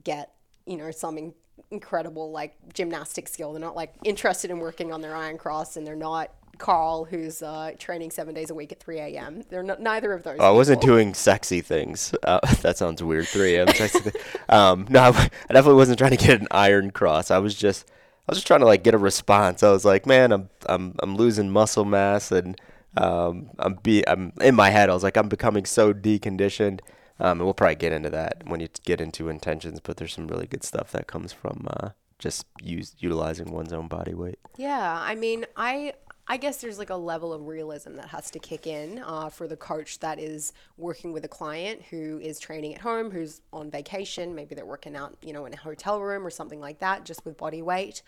get, 0.02 0.32
you 0.66 0.78
know, 0.78 0.92
some 0.92 1.18
in- 1.18 1.34
incredible 1.70 2.32
like 2.32 2.56
gymnastic 2.74 3.28
skill. 3.28 3.52
They're 3.52 3.60
not 3.60 3.76
like 3.76 3.94
interested 4.06 4.50
in 4.50 4.60
working 4.60 4.94
on 4.94 5.02
their 5.02 5.14
iron 5.14 5.38
cross 5.38 5.76
and 5.76 5.86
they're 5.86 5.98
not 5.98 6.32
Carl 6.58 7.04
who's 7.04 7.44
uh, 7.44 7.72
training 7.78 8.12
seven 8.12 8.34
days 8.34 8.50
a 8.50 8.56
week 8.56 8.72
at 8.72 8.80
3 8.80 9.00
a.m. 9.00 9.44
They're 9.50 9.62
not, 9.62 9.82
neither 9.82 10.14
of 10.14 10.24
those. 10.24 10.38
Oh, 10.40 10.48
I 10.48 10.52
wasn't 10.52 10.80
doing 10.80 11.14
sexy 11.14 11.60
things. 11.60 12.16
Uh, 12.24 12.40
that 12.62 12.78
sounds 12.78 13.04
weird. 13.04 13.28
3 13.28 13.56
a.m. 13.56 13.68
sexy. 13.76 14.12
Um, 14.50 14.88
no, 14.90 15.02
I 15.02 15.08
I 15.10 15.54
definitely 15.54 15.74
wasn't 15.76 16.00
trying 16.00 16.16
to 16.16 16.26
get 16.26 16.40
an 16.40 16.48
iron 16.50 16.92
cross. 16.92 17.30
I 17.30 17.40
was 17.40 17.54
just, 17.54 17.86
I 18.28 18.32
was 18.32 18.40
just 18.40 18.48
trying 18.48 18.60
to 18.60 18.66
like 18.66 18.84
get 18.84 18.94
a 18.94 18.98
response. 18.98 19.64
I 19.64 19.72
was 19.72 19.86
like, 19.86 20.06
man, 20.06 20.32
I'm, 20.34 20.50
I'm, 20.66 20.96
I'm 21.00 21.16
losing 21.16 21.50
muscle 21.50 21.86
mass, 21.86 22.32
and 22.32 22.60
um, 22.98 23.50
I'm 23.58 23.76
be, 23.76 24.08
I'm 24.08 24.34
in 24.42 24.54
my 24.54 24.70
head. 24.70 24.90
I 24.90 24.94
was 24.94 25.04
like, 25.04 25.16
I'm 25.16 25.30
becoming 25.30 25.66
so 25.66 25.94
deconditioned. 25.94 26.82
Um, 27.20 27.40
and 27.40 27.46
we'll 27.46 27.54
probably 27.54 27.76
get 27.76 27.94
into 27.94 28.10
that 28.12 28.44
when 28.46 28.60
you 28.60 28.68
get 28.86 29.02
into 29.02 29.30
intentions. 29.30 29.80
But 29.80 29.98
there's 29.98 30.14
some 30.14 30.28
really 30.28 30.46
good 30.46 30.64
stuff 30.64 30.92
that 30.92 31.08
comes 31.08 31.34
from 31.34 31.68
uh, 31.70 31.90
just 32.20 32.46
use 32.62 32.96
utilizing 33.00 33.52
one's 33.52 33.74
own 33.74 33.88
body 33.88 34.14
weight. 34.14 34.40
Yeah, 34.58 35.00
I 35.02 35.16
mean, 35.16 35.46
I 35.56 35.94
I 36.30 36.38
guess 36.38 36.58
there's 36.58 36.78
like 36.78 36.90
a 36.90 36.96
level 36.96 37.32
of 37.32 37.48
realism 37.48 37.96
that 37.96 38.10
has 38.10 38.30
to 38.32 38.40
kick 38.40 38.68
in 38.68 39.02
uh, 39.06 39.30
for 39.30 39.48
the 39.48 39.56
coach 39.56 40.00
that 40.00 40.20
is 40.20 40.52
working 40.76 41.14
with 41.14 41.24
a 41.24 41.30
client 41.30 41.84
who 41.90 42.20
is 42.20 42.38
training 42.40 42.76
at 42.76 42.82
home, 42.82 43.12
who's 43.12 43.42
on 43.54 43.72
vacation. 43.72 44.36
Maybe 44.36 44.54
they're 44.54 44.66
working 44.66 44.96
out, 44.96 45.16
you 45.22 45.32
know, 45.32 45.46
in 45.46 45.54
a 45.54 45.58
hotel 45.58 46.02
room 46.02 46.28
or 46.28 46.30
something 46.30 46.60
like 46.60 46.80
that, 46.80 47.06
just 47.06 47.24
with 47.24 47.38
body 47.38 47.62
weight. 47.62 48.02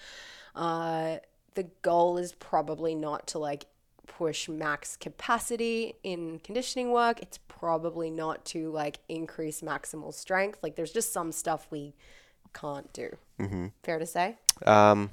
Uh, 0.53 1.17
the 1.55 1.63
goal 1.81 2.17
is 2.17 2.33
probably 2.33 2.93
not 2.93 3.27
to 3.27 3.39
like 3.39 3.65
push 4.05 4.49
max 4.49 4.97
capacity 4.97 5.95
in 6.03 6.39
conditioning 6.39 6.91
work. 6.91 7.21
It's 7.21 7.37
probably 7.47 8.09
not 8.09 8.43
to 8.45 8.69
like 8.69 8.99
increase 9.07 9.61
maximal 9.61 10.13
strength. 10.13 10.59
Like 10.61 10.75
there's 10.75 10.91
just 10.91 11.13
some 11.13 11.31
stuff 11.31 11.67
we 11.69 11.95
can't 12.53 12.91
do. 12.91 13.15
Mm-hmm. 13.39 13.67
Fair 13.83 13.99
to 13.99 14.05
say? 14.05 14.37
Um, 14.65 15.11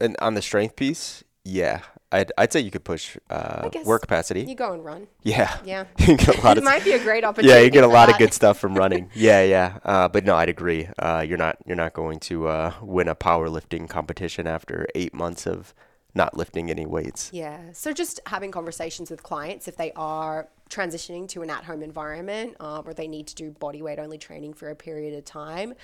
and 0.00 0.16
on 0.20 0.34
the 0.34 0.42
strength 0.42 0.76
piece, 0.76 1.24
yeah, 1.48 1.80
I'd, 2.12 2.30
I'd 2.36 2.52
say 2.52 2.60
you 2.60 2.70
could 2.70 2.84
push 2.84 3.16
uh, 3.30 3.70
work 3.84 4.02
capacity. 4.02 4.42
You 4.42 4.54
go 4.54 4.72
and 4.74 4.84
run. 4.84 5.08
Yeah. 5.22 5.56
Yeah. 5.64 5.84
you 5.98 6.16
get 6.16 6.38
a 6.38 6.40
lot 6.42 6.56
it 6.56 6.58
of 6.58 6.64
might 6.64 6.84
be 6.84 6.92
a 6.92 7.02
great 7.02 7.24
opportunity. 7.28 7.58
yeah, 7.58 7.64
you 7.64 7.70
get 7.70 7.84
a 7.84 7.88
lot 7.88 8.10
of 8.10 8.18
good 8.18 8.34
stuff 8.34 8.58
from 8.58 8.74
running. 8.74 9.10
yeah, 9.14 9.42
yeah. 9.42 9.78
Uh, 9.84 10.08
but 10.08 10.24
no, 10.24 10.36
I'd 10.36 10.48
agree. 10.48 10.88
Uh, 10.98 11.24
you're 11.26 11.38
not 11.38 11.56
you're 11.66 11.76
not 11.76 11.94
going 11.94 12.20
to 12.20 12.48
uh, 12.48 12.74
win 12.82 13.08
a 13.08 13.14
powerlifting 13.14 13.88
competition 13.88 14.46
after 14.46 14.86
eight 14.94 15.14
months 15.14 15.46
of 15.46 15.74
not 16.14 16.36
lifting 16.36 16.70
any 16.70 16.86
weights. 16.86 17.30
Yeah. 17.32 17.60
So 17.72 17.92
just 17.92 18.20
having 18.26 18.50
conversations 18.50 19.10
with 19.10 19.22
clients 19.22 19.68
if 19.68 19.76
they 19.76 19.92
are 19.92 20.48
transitioning 20.68 21.26
to 21.28 21.42
an 21.42 21.50
at-home 21.50 21.82
environment 21.82 22.54
uh, 22.60 22.82
where 22.82 22.94
they 22.94 23.08
need 23.08 23.26
to 23.26 23.34
do 23.34 23.50
body 23.52 23.80
weight 23.80 23.98
only 23.98 24.18
training 24.18 24.52
for 24.52 24.68
a 24.70 24.74
period 24.74 25.16
of 25.16 25.24
time. 25.24 25.74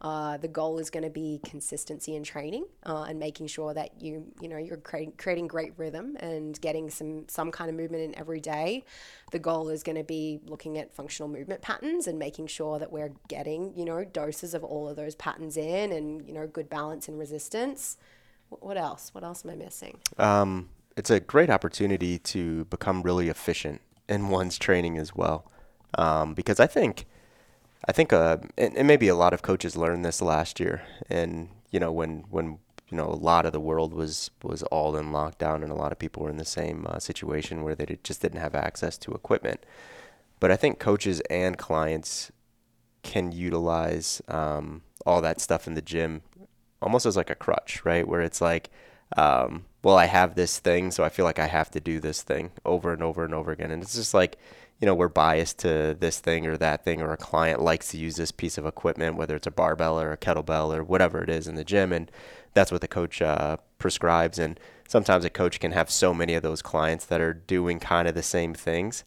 Uh, 0.00 0.36
the 0.36 0.48
goal 0.48 0.78
is 0.78 0.90
going 0.90 1.04
to 1.04 1.10
be 1.10 1.40
consistency 1.44 2.16
in 2.16 2.22
training 2.22 2.64
uh, 2.84 3.02
and 3.02 3.18
making 3.18 3.46
sure 3.46 3.72
that 3.72 3.90
you 4.00 4.24
you 4.40 4.48
know 4.48 4.56
you're 4.56 4.78
creating, 4.78 5.12
creating 5.16 5.46
great 5.46 5.72
rhythm 5.76 6.16
and 6.20 6.60
getting 6.60 6.90
some 6.90 7.24
some 7.28 7.50
kind 7.50 7.70
of 7.70 7.76
movement 7.76 8.02
in 8.02 8.18
every 8.18 8.40
day. 8.40 8.84
The 9.30 9.38
goal 9.38 9.68
is 9.68 9.82
going 9.82 9.96
to 9.96 10.04
be 10.04 10.40
looking 10.46 10.78
at 10.78 10.92
functional 10.92 11.28
movement 11.28 11.62
patterns 11.62 12.06
and 12.06 12.18
making 12.18 12.48
sure 12.48 12.78
that 12.78 12.90
we're 12.90 13.12
getting 13.28 13.76
you 13.76 13.84
know 13.84 14.04
doses 14.04 14.54
of 14.54 14.64
all 14.64 14.88
of 14.88 14.96
those 14.96 15.14
patterns 15.14 15.56
in 15.56 15.92
and 15.92 16.26
you 16.26 16.34
know 16.34 16.46
good 16.46 16.68
balance 16.68 17.08
and 17.08 17.18
resistance. 17.18 17.96
Wh- 18.52 18.62
What 18.62 18.76
else? 18.76 19.10
What 19.12 19.24
else 19.24 19.44
am 19.44 19.50
I 19.52 19.54
missing? 19.54 19.98
Um, 20.18 20.68
it's 20.96 21.10
a 21.10 21.20
great 21.20 21.50
opportunity 21.50 22.18
to 22.18 22.64
become 22.66 23.02
really 23.02 23.28
efficient 23.28 23.80
in 24.08 24.28
one's 24.28 24.58
training 24.58 24.98
as 24.98 25.14
well, 25.14 25.50
um, 25.96 26.34
because 26.34 26.60
I 26.60 26.66
think, 26.66 27.06
I 27.88 27.92
think, 27.92 28.12
uh, 28.12 28.38
and, 28.58 28.76
and 28.76 28.86
maybe 28.86 29.08
a 29.08 29.14
lot 29.14 29.32
of 29.32 29.42
coaches 29.42 29.76
learned 29.76 30.04
this 30.04 30.20
last 30.20 30.60
year, 30.60 30.82
and 31.08 31.48
you 31.70 31.80
know 31.80 31.90
when 31.90 32.24
when 32.30 32.58
you 32.90 32.96
know 32.96 33.06
a 33.06 33.14
lot 33.16 33.46
of 33.46 33.52
the 33.52 33.60
world 33.60 33.94
was 33.94 34.30
was 34.42 34.62
all 34.64 34.96
in 34.96 35.12
lockdown 35.12 35.62
and 35.62 35.70
a 35.70 35.74
lot 35.74 35.92
of 35.92 35.98
people 35.98 36.22
were 36.22 36.30
in 36.30 36.36
the 36.36 36.44
same 36.44 36.86
uh, 36.88 36.98
situation 36.98 37.62
where 37.62 37.74
they 37.74 37.98
just 38.04 38.20
didn't 38.20 38.40
have 38.40 38.54
access 38.54 38.98
to 38.98 39.12
equipment. 39.12 39.64
But 40.40 40.50
I 40.50 40.56
think 40.56 40.78
coaches 40.78 41.20
and 41.30 41.56
clients 41.56 42.32
can 43.02 43.32
utilize 43.32 44.20
um, 44.28 44.82
all 45.06 45.20
that 45.22 45.40
stuff 45.40 45.66
in 45.66 45.74
the 45.74 45.82
gym 45.82 46.22
almost 46.82 47.06
as 47.06 47.16
like 47.16 47.30
a 47.30 47.34
crutch, 47.34 47.84
right? 47.84 48.06
Where 48.06 48.20
it's 48.20 48.40
like, 48.40 48.70
um, 49.16 49.64
well, 49.82 49.96
I 49.96 50.06
have 50.06 50.34
this 50.34 50.58
thing, 50.58 50.90
so 50.90 51.04
I 51.04 51.08
feel 51.08 51.24
like 51.24 51.38
I 51.38 51.46
have 51.46 51.70
to 51.72 51.80
do 51.80 52.00
this 52.00 52.22
thing 52.22 52.52
over 52.64 52.92
and 52.92 53.02
over 53.02 53.24
and 53.24 53.34
over 53.34 53.50
again. 53.52 53.70
And 53.70 53.82
it's 53.82 53.94
just 53.94 54.14
like, 54.14 54.38
you 54.80 54.86
know, 54.86 54.94
we're 54.94 55.08
biased 55.08 55.58
to 55.60 55.96
this 55.98 56.18
thing 56.18 56.46
or 56.46 56.56
that 56.56 56.84
thing, 56.84 57.00
or 57.02 57.12
a 57.12 57.16
client 57.16 57.60
likes 57.60 57.88
to 57.88 57.98
use 57.98 58.16
this 58.16 58.32
piece 58.32 58.58
of 58.58 58.66
equipment, 58.66 59.16
whether 59.16 59.36
it's 59.36 59.46
a 59.46 59.50
barbell 59.50 60.00
or 60.00 60.12
a 60.12 60.16
kettlebell 60.16 60.74
or 60.74 60.82
whatever 60.82 61.22
it 61.22 61.30
is 61.30 61.46
in 61.46 61.54
the 61.54 61.64
gym. 61.64 61.92
And 61.92 62.10
that's 62.54 62.72
what 62.72 62.80
the 62.80 62.88
coach 62.88 63.22
uh, 63.22 63.58
prescribes. 63.78 64.38
And 64.38 64.58
sometimes 64.88 65.24
a 65.24 65.30
coach 65.30 65.60
can 65.60 65.72
have 65.72 65.90
so 65.90 66.12
many 66.12 66.34
of 66.34 66.42
those 66.42 66.62
clients 66.62 67.06
that 67.06 67.20
are 67.20 67.32
doing 67.32 67.80
kind 67.80 68.08
of 68.08 68.14
the 68.14 68.22
same 68.22 68.54
things. 68.54 69.04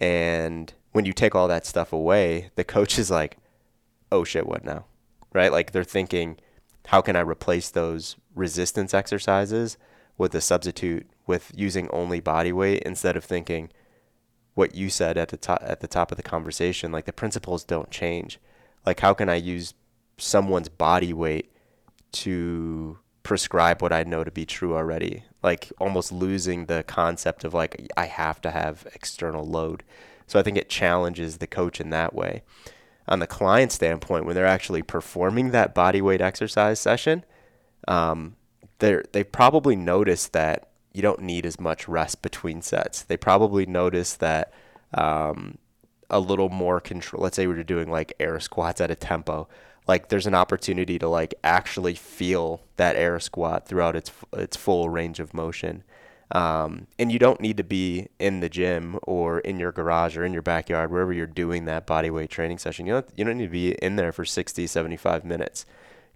And 0.00 0.72
when 0.92 1.04
you 1.04 1.12
take 1.12 1.34
all 1.34 1.48
that 1.48 1.66
stuff 1.66 1.92
away, 1.92 2.50
the 2.56 2.64
coach 2.64 2.98
is 2.98 3.10
like, 3.10 3.38
oh 4.10 4.24
shit, 4.24 4.46
what 4.46 4.64
now? 4.64 4.86
Right? 5.32 5.52
Like 5.52 5.72
they're 5.72 5.84
thinking, 5.84 6.38
how 6.86 7.00
can 7.00 7.16
I 7.16 7.20
replace 7.20 7.70
those 7.70 8.16
resistance 8.34 8.94
exercises 8.94 9.76
with 10.18 10.34
a 10.34 10.40
substitute 10.40 11.08
with 11.26 11.52
using 11.54 11.88
only 11.90 12.20
body 12.20 12.52
weight 12.52 12.82
instead 12.82 13.16
of 13.16 13.24
thinking 13.24 13.70
what 14.54 14.74
you 14.74 14.90
said 14.90 15.16
at 15.16 15.28
the 15.28 15.36
top 15.36 15.62
at 15.62 15.80
the 15.80 15.88
top 15.88 16.10
of 16.10 16.16
the 16.16 16.22
conversation 16.22 16.92
like 16.92 17.06
the 17.06 17.12
principles 17.12 17.64
don't 17.64 17.90
change. 17.90 18.38
Like 18.84 19.00
how 19.00 19.14
can 19.14 19.28
I 19.28 19.36
use 19.36 19.74
someone's 20.18 20.68
body 20.68 21.12
weight 21.12 21.52
to 22.12 22.98
prescribe 23.22 23.80
what 23.80 23.92
I 23.92 24.02
know 24.02 24.24
to 24.24 24.30
be 24.30 24.44
true 24.44 24.74
already? 24.76 25.24
Like 25.42 25.72
almost 25.78 26.12
losing 26.12 26.66
the 26.66 26.82
concept 26.82 27.44
of 27.44 27.54
like 27.54 27.88
I 27.96 28.06
have 28.06 28.40
to 28.42 28.50
have 28.50 28.86
external 28.94 29.46
load. 29.46 29.84
So 30.26 30.38
I 30.38 30.42
think 30.42 30.56
it 30.56 30.68
challenges 30.68 31.38
the 31.38 31.46
coach 31.46 31.80
in 31.80 31.90
that 31.90 32.14
way 32.14 32.42
on 33.08 33.18
the 33.18 33.26
client 33.26 33.72
standpoint, 33.72 34.24
when 34.24 34.34
they're 34.34 34.46
actually 34.46 34.82
performing 34.82 35.50
that 35.50 35.74
body 35.74 36.00
weight 36.00 36.20
exercise 36.20 36.78
session, 36.78 37.24
um, 37.88 38.36
they 38.78 39.02
they 39.12 39.24
probably 39.24 39.76
notice 39.76 40.28
that 40.28 40.68
you 40.92 41.02
don't 41.02 41.20
need 41.20 41.46
as 41.46 41.58
much 41.58 41.88
rest 41.88 42.22
between 42.22 42.62
sets. 42.62 43.02
They 43.02 43.16
probably 43.16 43.66
notice 43.66 44.14
that 44.16 44.52
um, 44.94 45.58
a 46.10 46.20
little 46.20 46.50
more 46.50 46.80
control. 46.80 47.22
Let's 47.22 47.36
say 47.36 47.46
we 47.46 47.54
are 47.54 47.62
doing 47.62 47.90
like 47.90 48.12
air 48.20 48.38
squats 48.40 48.80
at 48.80 48.90
a 48.90 48.94
tempo. 48.94 49.48
Like 49.88 50.08
there's 50.08 50.26
an 50.26 50.34
opportunity 50.34 50.98
to 50.98 51.08
like 51.08 51.34
actually 51.42 51.94
feel 51.94 52.62
that 52.76 52.94
air 52.96 53.18
squat 53.18 53.66
throughout 53.66 53.96
its 53.96 54.12
its 54.32 54.56
full 54.56 54.90
range 54.90 55.18
of 55.18 55.34
motion. 55.34 55.82
Um, 56.32 56.86
and 56.98 57.12
you 57.12 57.18
don't 57.18 57.40
need 57.40 57.58
to 57.58 57.64
be 57.64 58.08
in 58.18 58.40
the 58.40 58.48
gym 58.48 58.98
or 59.02 59.40
in 59.40 59.60
your 59.60 59.70
garage 59.70 60.16
or 60.16 60.24
in 60.24 60.32
your 60.32 60.42
backyard, 60.42 60.90
wherever 60.90 61.12
you're 61.12 61.26
doing 61.26 61.66
that 61.66 61.86
body 61.86 62.10
weight 62.10 62.30
training 62.30 62.58
session. 62.58 62.86
You 62.86 62.94
don't, 62.94 63.08
you 63.16 63.24
don't 63.24 63.36
need 63.36 63.44
to 63.44 63.50
be 63.50 63.72
in 63.72 63.96
there 63.96 64.12
for 64.12 64.24
60, 64.24 64.66
75 64.66 65.24
minutes 65.24 65.66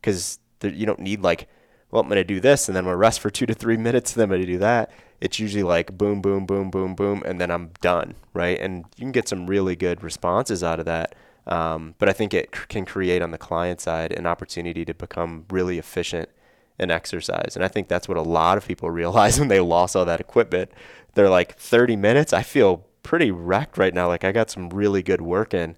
because 0.01 0.39
you 0.63 0.87
don't 0.87 1.01
need 1.01 1.23
like, 1.23 1.49
well, 1.91 2.03
I'm 2.03 2.09
going 2.09 2.17
to 2.17 2.25
do 2.25 2.41
this 2.41 2.67
and 2.67 2.75
then 2.75 2.81
I'm 2.81 2.87
going 2.87 2.95
to 2.95 2.99
rest 2.99 3.21
for 3.21 3.29
two 3.31 3.45
to 3.47 3.55
three 3.55 3.77
minutes 3.77 4.13
and 4.13 4.21
then 4.21 4.25
I'm 4.25 4.31
going 4.31 4.41
to 4.41 4.53
do 4.53 4.59
that. 4.59 4.91
It's 5.21 5.39
usually 5.39 5.63
like 5.63 5.97
boom, 5.97 6.23
boom, 6.23 6.47
boom, 6.47 6.71
boom, 6.71 6.95
boom, 6.95 7.23
and 7.27 7.39
then 7.39 7.51
I'm 7.51 7.71
done, 7.83 8.15
right? 8.33 8.59
And 8.59 8.85
you 8.97 9.03
can 9.03 9.13
get 9.13 9.29
some 9.29 9.47
really 9.47 9.77
good 9.77 10.03
responses 10.03 10.65
out 10.65 10.79
of 10.81 10.87
that. 10.87 11.15
Um, 11.47 11.95
but 11.99 12.09
I 12.09 12.13
think 12.13 12.35
it 12.35 12.51
can 12.69 12.85
create 12.85 13.23
on 13.23 13.31
the 13.31 13.39
client 13.39 13.81
side 13.81 14.13
an 14.13 14.27
opportunity 14.27 14.85
to 14.85 14.95
become 14.95 15.45
really 15.51 15.79
efficient 15.79 16.29
an 16.79 16.91
exercise. 16.91 17.57
And 17.57 17.65
I 17.65 17.69
think 17.69 17.89
that's 17.89 18.09
what 18.09 18.17
a 18.17 18.23
lot 18.23 18.59
of 18.59 18.67
people 18.67 18.91
realize 18.91 19.39
when 19.39 19.49
they 19.49 19.61
lost 19.61 19.97
all 19.97 20.05
that 20.05 20.21
equipment. 20.21 20.71
They're 21.15 21.31
like, 21.31 21.57
30 21.57 21.97
minutes? 21.97 22.33
I 22.33 22.43
feel 22.43 22.85
pretty 23.03 23.31
wrecked 23.31 23.79
right 23.79 23.95
now. 23.95 24.09
Like 24.09 24.25
I 24.25 24.33
got 24.33 24.51
some 24.51 24.69
really 24.71 25.03
good 25.03 25.21
work 25.21 25.55
in. 25.55 25.77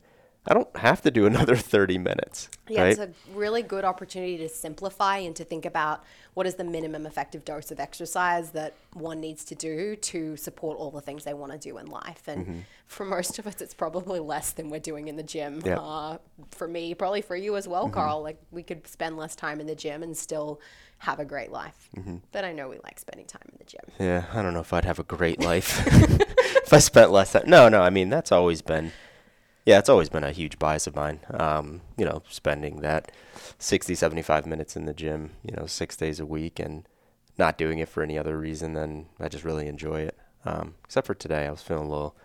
I 0.51 0.55
don't 0.55 0.75
have 0.79 1.03
to 1.03 1.11
do 1.11 1.27
another 1.33 1.57
30 1.57 1.99
minutes. 1.99 2.49
Yeah, 2.69 2.83
right? 2.83 2.91
it's 2.91 3.01
a 3.01 3.11
really 3.35 3.63
good 3.63 3.85
opportunity 3.85 4.39
to 4.39 4.49
simplify 4.49 5.19
and 5.19 5.37
to 5.37 5.45
think 5.45 5.67
about 5.67 6.05
what 6.35 6.47
is 6.47 6.55
the 6.55 6.65
minimum 6.65 7.05
effective 7.05 7.45
dose 7.45 7.71
of 7.71 7.81
exercise 7.81 8.51
that 8.53 8.75
one 8.95 9.21
needs 9.21 9.45
to 9.45 9.55
do 9.55 9.97
to 9.97 10.37
support 10.37 10.79
all 10.79 10.91
the 10.91 11.01
things 11.01 11.25
they 11.25 11.35
want 11.35 11.53
to 11.53 11.59
do 11.59 11.79
in 11.79 11.87
life. 11.87 12.23
And 12.29 12.47
mm-hmm. 12.47 12.59
for 12.87 13.05
most 13.05 13.39
of 13.39 13.47
us, 13.47 13.61
it's 13.61 13.75
probably 13.75 14.21
less 14.21 14.53
than 14.53 14.71
we're 14.71 14.81
doing 14.81 15.09
in 15.09 15.17
the 15.17 15.23
gym. 15.23 15.61
Yep. 15.65 15.79
Uh, 15.81 16.19
for 16.53 16.67
me, 16.69 16.95
probably 16.95 17.23
for 17.23 17.37
you 17.37 17.57
as 17.57 17.69
well, 17.69 17.85
mm-hmm. 17.85 17.95
Carl. 17.95 18.23
Like 18.23 18.41
we 18.51 18.63
could 18.63 18.87
spend 18.87 19.17
less 19.17 19.37
time 19.37 19.61
in 19.61 19.67
the 19.67 19.75
gym 19.75 20.03
and 20.03 20.17
still 20.17 20.61
have 20.99 21.21
a 21.21 21.25
great 21.25 21.51
life. 21.53 21.89
Mm-hmm. 21.97 22.17
But 22.33 22.45
I 22.45 22.53
know 22.53 22.69
we 22.69 22.79
like 22.85 22.99
spending 22.99 23.27
time 23.27 23.43
in 23.51 23.59
the 23.59 23.65
gym. 23.65 23.81
Yeah, 23.99 24.25
I 24.33 24.43
don't 24.43 24.55
know 24.55 24.61
if 24.61 24.73
I'd 24.73 24.85
have 24.85 24.99
a 24.99 25.05
great 25.05 25.41
life 25.41 25.87
if 25.87 26.73
I 26.73 26.79
spent 26.79 27.11
less 27.11 27.33
time. 27.33 27.45
No, 27.47 27.69
no, 27.69 27.83
I 27.83 27.91
mean, 27.91 28.09
that's 28.09 28.33
always 28.33 28.63
been, 28.63 28.93
yeah, 29.65 29.79
it's 29.79 29.89
always 29.89 30.09
been 30.09 30.25
a 30.25 30.33
huge 30.33 30.59
bias 30.59 30.87
of 30.87 30.97
mine. 30.97 31.21
Um, 31.31 31.83
you 31.97 32.05
know, 32.05 32.23
spending 32.29 32.81
that 32.81 33.13
60, 33.59 33.95
75 33.95 34.47
minutes 34.47 34.77
in 34.77 34.87
the 34.87 34.95
gym, 34.95 35.31
you 35.43 35.55
know, 35.57 35.67
six 35.67 35.97
days 35.97 36.21
a 36.21 36.27
week 36.27 36.59
and 36.59 36.87
not 37.39 37.57
doing 37.57 37.79
it 37.79 37.89
for 37.89 38.03
any 38.03 38.19
other 38.19 38.37
reason 38.37 38.73
than 38.73 39.07
I 39.21 39.29
just 39.29 39.45
really 39.45 39.69
enjoy 39.69 40.01
it. 40.01 40.17
Um, 40.45 40.75
except 40.85 41.07
for 41.07 41.15
today, 41.15 41.47
I 41.47 41.51
was 41.51 41.63
feeling 41.63 41.87
a 41.87 41.91
little, 41.91 42.17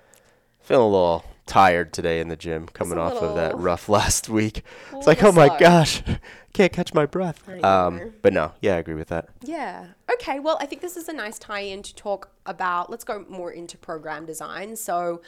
feeling 0.63 0.85
a 0.85 0.89
little 0.89 1.25
tired 1.45 1.93
today 1.93 2.19
in 2.19 2.29
the 2.29 2.35
gym, 2.35 2.67
coming 2.67 2.97
off 2.97 3.13
of 3.13 3.35
that 3.35 3.57
rough 3.57 3.89
last 3.89 4.29
week. 4.29 4.63
It's 4.93 5.07
like, 5.07 5.21
oh 5.23 5.31
my 5.31 5.55
gosh, 5.59 6.01
can't 6.53 6.71
catch 6.71 6.93
my 6.93 7.05
breath. 7.05 7.47
Um, 7.63 8.13
but 8.21 8.33
no, 8.33 8.53
yeah, 8.61 8.75
I 8.75 8.77
agree 8.77 8.95
with 8.95 9.09
that. 9.09 9.29
Yeah. 9.43 9.87
Okay. 10.11 10.39
Well, 10.39 10.57
I 10.61 10.65
think 10.65 10.81
this 10.81 10.97
is 10.97 11.09
a 11.09 11.13
nice 11.13 11.37
tie-in 11.37 11.83
to 11.83 11.95
talk 11.95 12.29
about. 12.45 12.89
Let's 12.89 13.03
go 13.03 13.25
more 13.29 13.51
into 13.51 13.77
program 13.77 14.25
design. 14.25 14.75
So, 14.75 15.21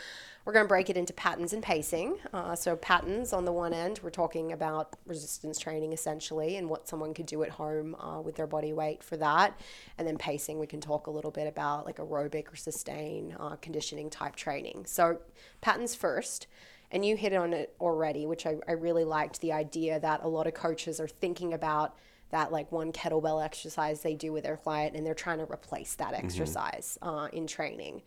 we're 0.45 0.53
going 0.53 0.63
to 0.63 0.69
break 0.69 0.91
it 0.91 0.95
into 0.95 1.11
patterns 1.11 1.53
and 1.53 1.63
pacing. 1.63 2.17
Uh, 2.31 2.55
so, 2.55 2.75
patterns 2.75 3.33
on 3.33 3.45
the 3.45 3.51
one 3.51 3.73
end, 3.73 3.99
we're 4.03 4.11
talking 4.11 4.51
about 4.51 4.95
resistance 5.07 5.57
training 5.57 5.91
essentially 5.91 6.57
and 6.57 6.69
what 6.69 6.87
someone 6.87 7.15
could 7.15 7.25
do 7.25 7.41
at 7.41 7.49
home 7.49 7.95
uh, 7.95 8.21
with 8.21 8.35
their 8.35 8.45
body 8.45 8.71
weight 8.71 9.03
for 9.03 9.17
that. 9.17 9.59
And 9.97 10.07
then 10.07 10.17
pacing, 10.17 10.59
we 10.59 10.67
can 10.67 10.81
talk 10.81 11.07
a 11.07 11.11
little 11.11 11.31
bit 11.31 11.47
about 11.47 11.85
like 11.85 11.97
aerobic 11.97 12.53
or 12.53 12.55
sustain 12.55 13.35
uh, 13.39 13.55
conditioning 13.55 14.11
type 14.11 14.35
training. 14.35 14.85
So, 14.85 15.19
patterns 15.61 15.95
first. 15.95 16.45
And 16.91 17.03
you 17.03 17.17
hit 17.17 17.33
on 17.33 17.51
it 17.51 17.73
already, 17.81 18.27
which 18.27 18.45
I, 18.45 18.57
I 18.67 18.73
really 18.73 19.03
liked 19.03 19.41
the 19.41 19.51
idea 19.51 19.99
that 19.99 20.21
a 20.23 20.27
lot 20.27 20.45
of 20.45 20.53
coaches 20.53 20.99
are 20.99 21.07
thinking 21.07 21.53
about 21.53 21.97
that 22.29 22.51
like 22.51 22.71
one 22.71 22.91
kettlebell 22.91 23.43
exercise 23.43 24.01
they 24.01 24.13
do 24.13 24.31
with 24.31 24.43
their 24.43 24.57
client 24.57 24.95
and 24.95 25.05
they're 25.05 25.13
trying 25.13 25.39
to 25.39 25.51
replace 25.51 25.95
that 25.95 26.13
mm-hmm. 26.13 26.25
exercise 26.25 26.97
mm-hmm. 27.01 27.15
uh, 27.15 27.27
in 27.27 27.47
training. 27.47 28.03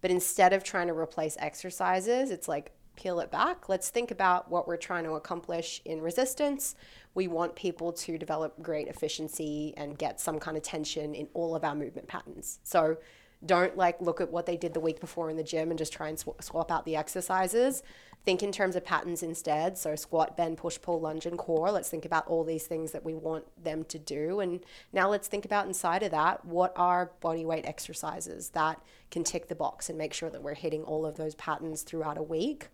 But 0.00 0.10
instead 0.10 0.52
of 0.52 0.64
trying 0.64 0.88
to 0.88 0.94
replace 0.94 1.36
exercises, 1.38 2.30
it's 2.30 2.48
like 2.48 2.72
peel 2.96 3.20
it 3.20 3.30
back. 3.30 3.68
Let's 3.68 3.88
think 3.88 4.10
about 4.10 4.50
what 4.50 4.68
we're 4.68 4.76
trying 4.76 5.04
to 5.04 5.12
accomplish 5.12 5.80
in 5.84 6.00
resistance. 6.00 6.74
We 7.14 7.28
want 7.28 7.56
people 7.56 7.92
to 7.92 8.18
develop 8.18 8.60
great 8.62 8.88
efficiency 8.88 9.74
and 9.76 9.98
get 9.98 10.20
some 10.20 10.38
kind 10.38 10.56
of 10.56 10.62
tension 10.62 11.14
in 11.14 11.28
all 11.32 11.54
of 11.54 11.64
our 11.64 11.74
movement 11.74 12.08
patterns. 12.08 12.60
So 12.62 12.98
don't 13.44 13.76
like 13.76 14.00
look 14.00 14.20
at 14.20 14.30
what 14.30 14.46
they 14.46 14.56
did 14.56 14.74
the 14.74 14.80
week 14.80 15.00
before 15.00 15.30
in 15.30 15.36
the 15.36 15.42
gym 15.42 15.70
and 15.70 15.78
just 15.78 15.92
try 15.92 16.08
and 16.08 16.18
sw- 16.18 16.28
swap 16.40 16.70
out 16.70 16.84
the 16.84 16.96
exercises. 16.96 17.82
Think 18.22 18.42
in 18.42 18.52
terms 18.52 18.76
of 18.76 18.84
patterns 18.84 19.22
instead. 19.22 19.78
So 19.78 19.96
squat, 19.96 20.36
bend, 20.36 20.58
push, 20.58 20.78
pull, 20.80 21.00
lunge, 21.00 21.24
and 21.24 21.38
core. 21.38 21.70
Let's 21.70 21.88
think 21.88 22.04
about 22.04 22.26
all 22.26 22.44
these 22.44 22.66
things 22.66 22.92
that 22.92 23.02
we 23.02 23.14
want 23.14 23.44
them 23.62 23.84
to 23.84 23.98
do. 23.98 24.40
And 24.40 24.60
now 24.92 25.08
let's 25.08 25.26
think 25.26 25.46
about 25.46 25.66
inside 25.66 26.02
of 26.02 26.10
that 26.10 26.44
what 26.44 26.74
are 26.76 27.12
body 27.20 27.46
weight 27.46 27.64
exercises 27.64 28.50
that 28.50 28.82
can 29.10 29.24
tick 29.24 29.48
the 29.48 29.54
box 29.54 29.88
and 29.88 29.96
make 29.96 30.12
sure 30.12 30.28
that 30.28 30.42
we're 30.42 30.54
hitting 30.54 30.82
all 30.82 31.06
of 31.06 31.16
those 31.16 31.34
patterns 31.36 31.82
throughout 31.82 32.18
a 32.18 32.22
week. 32.22 32.68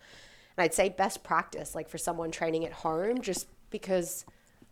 And 0.57 0.65
I'd 0.65 0.75
say 0.75 0.89
best 0.89 1.23
practice, 1.23 1.77
like 1.77 1.89
for 1.89 1.99
someone 1.99 2.33
training 2.33 2.65
at 2.65 2.73
home, 2.73 3.21
just 3.21 3.47
because 3.71 4.25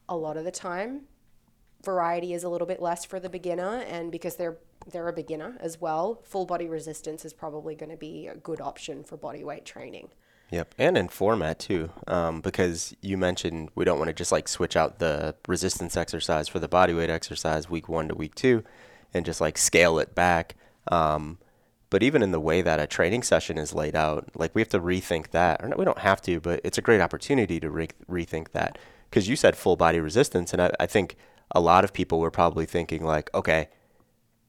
a 0.09 0.17
lot 0.17 0.37
of 0.37 0.45
the 0.45 0.51
time 0.51 1.03
variety 1.85 2.33
is 2.33 2.43
a 2.45 2.49
little 2.49 2.67
bit 2.67 2.81
less 2.81 3.05
for 3.05 3.21
the 3.21 3.29
beginner 3.29 3.85
and 3.89 4.11
because 4.11 4.37
they're 4.37 4.57
they're 4.91 5.09
a 5.09 5.13
beginner 5.13 5.57
as 5.61 5.81
well, 5.81 6.21
full 6.25 6.47
body 6.47 6.69
resistance 6.69 7.25
is 7.25 7.33
probably 7.33 7.75
going 7.75 7.91
to 7.91 7.97
be 7.97 8.27
a 8.27 8.35
good 8.35 8.61
option 8.61 9.05
for 9.05 9.17
body 9.17 9.45
weight 9.45 9.65
training. 9.65 10.09
Yep, 10.51 10.75
and 10.79 10.99
in 10.99 11.09
format 11.09 11.59
too, 11.59 11.91
um, 12.07 12.41
because 12.41 12.95
you 13.01 13.17
mentioned 13.17 13.71
we 13.75 13.85
don't 13.85 13.99
want 13.99 14.09
to 14.09 14.15
just 14.15 14.31
like 14.31 14.47
switch 14.47 14.77
out 14.77 14.99
the 14.99 15.35
resistance 15.49 15.97
exercise 15.97 16.49
for 16.49 16.59
the 16.59 16.69
body 16.69 16.93
weight 16.93 17.11
exercise 17.11 17.69
week 17.69 17.89
one 17.89 18.09
to 18.09 18.15
week 18.15 18.35
two, 18.35 18.63
and 19.13 19.25
just 19.25 19.41
like 19.41 19.57
scale 19.57 19.99
it 19.99 20.15
back. 20.15 20.55
Um, 20.89 21.39
but 21.91 22.03
even 22.03 22.23
in 22.23 22.33
the 22.33 22.41
way 22.41 22.61
that 22.61 22.81
a 22.81 22.87
training 22.87 23.23
session 23.23 23.57
is 23.57 23.73
laid 23.73 23.97
out, 23.97 24.29
like 24.35 24.55
we 24.55 24.61
have 24.61 24.69
to 24.71 24.81
rethink 24.81 25.31
that. 25.31 25.63
Or 25.63 25.69
no, 25.69 25.77
we 25.77 25.85
don't 25.85 25.99
have 25.99 26.21
to, 26.23 26.41
but 26.41 26.61
it's 26.65 26.79
a 26.79 26.83
great 26.83 27.01
opportunity 27.01 27.59
to 27.61 27.71
re- 27.71 27.89
rethink 28.11 28.51
that. 28.51 28.79
Because 29.09 29.29
you 29.29 29.37
said 29.37 29.57
full 29.57 29.77
body 29.77 30.01
resistance, 30.01 30.53
and 30.53 30.61
I, 30.61 30.71
I 30.81 30.87
think 30.87 31.17
a 31.53 31.61
lot 31.61 31.85
of 31.85 31.93
people 31.93 32.19
were 32.19 32.33
probably 32.33 32.67
thinking 32.67 33.05
like, 33.05 33.33
okay, 33.33 33.69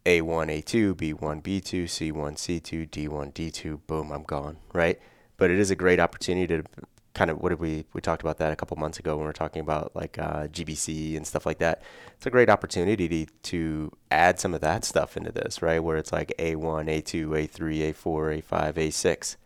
A1, 0.06 0.64
A2, 0.64 0.94
B1, 0.94 1.42
B2, 1.42 1.84
C1, 1.86 2.36
C2, 2.36 2.90
D1, 2.90 3.34
D2, 3.34 3.80
boom, 3.88 4.12
I'm 4.12 4.24
gone, 4.24 4.58
right? 4.74 5.00
But 5.38 5.50
it 5.50 5.60
is 5.60 5.72
a 5.72 5.76
great 5.76 6.00
opportunity 6.00 6.48
to 6.48 6.64
kind 7.16 7.32
of 7.32 7.42
what 7.42 7.50
did 7.50 7.60
we 7.60 7.86
we 7.94 8.02
talked 8.02 8.22
about 8.22 8.38
that 8.38 8.52
a 8.52 8.56
couple 8.58 8.76
months 8.78 9.00
ago 9.00 9.16
when 9.16 9.22
we 9.22 9.28
were 9.28 9.34
talking 9.34 9.62
about 9.62 9.96
like 9.96 10.20
uh, 10.20 10.48
GBC 10.48 11.18
and 11.18 11.26
stuff 11.26 11.46
like 11.46 11.58
that. 11.60 11.82
It's 12.18 12.26
a 12.26 12.30
great 12.30 12.50
opportunity 12.50 13.08
to, 13.08 13.34
to 13.44 13.92
add 14.12 14.40
some 14.40 14.54
of 14.54 14.62
that 14.62 14.84
stuff 14.84 15.18
into 15.18 15.32
this, 15.32 15.62
right? 15.62 15.80
Where 15.80 15.98
it's 15.98 16.12
like 16.12 16.34
A1, 16.38 16.56
A2, 16.56 17.28
A3, 17.28 17.94
A4, 17.94 18.44
A5, 18.44 18.74
A6. 18.74 19.38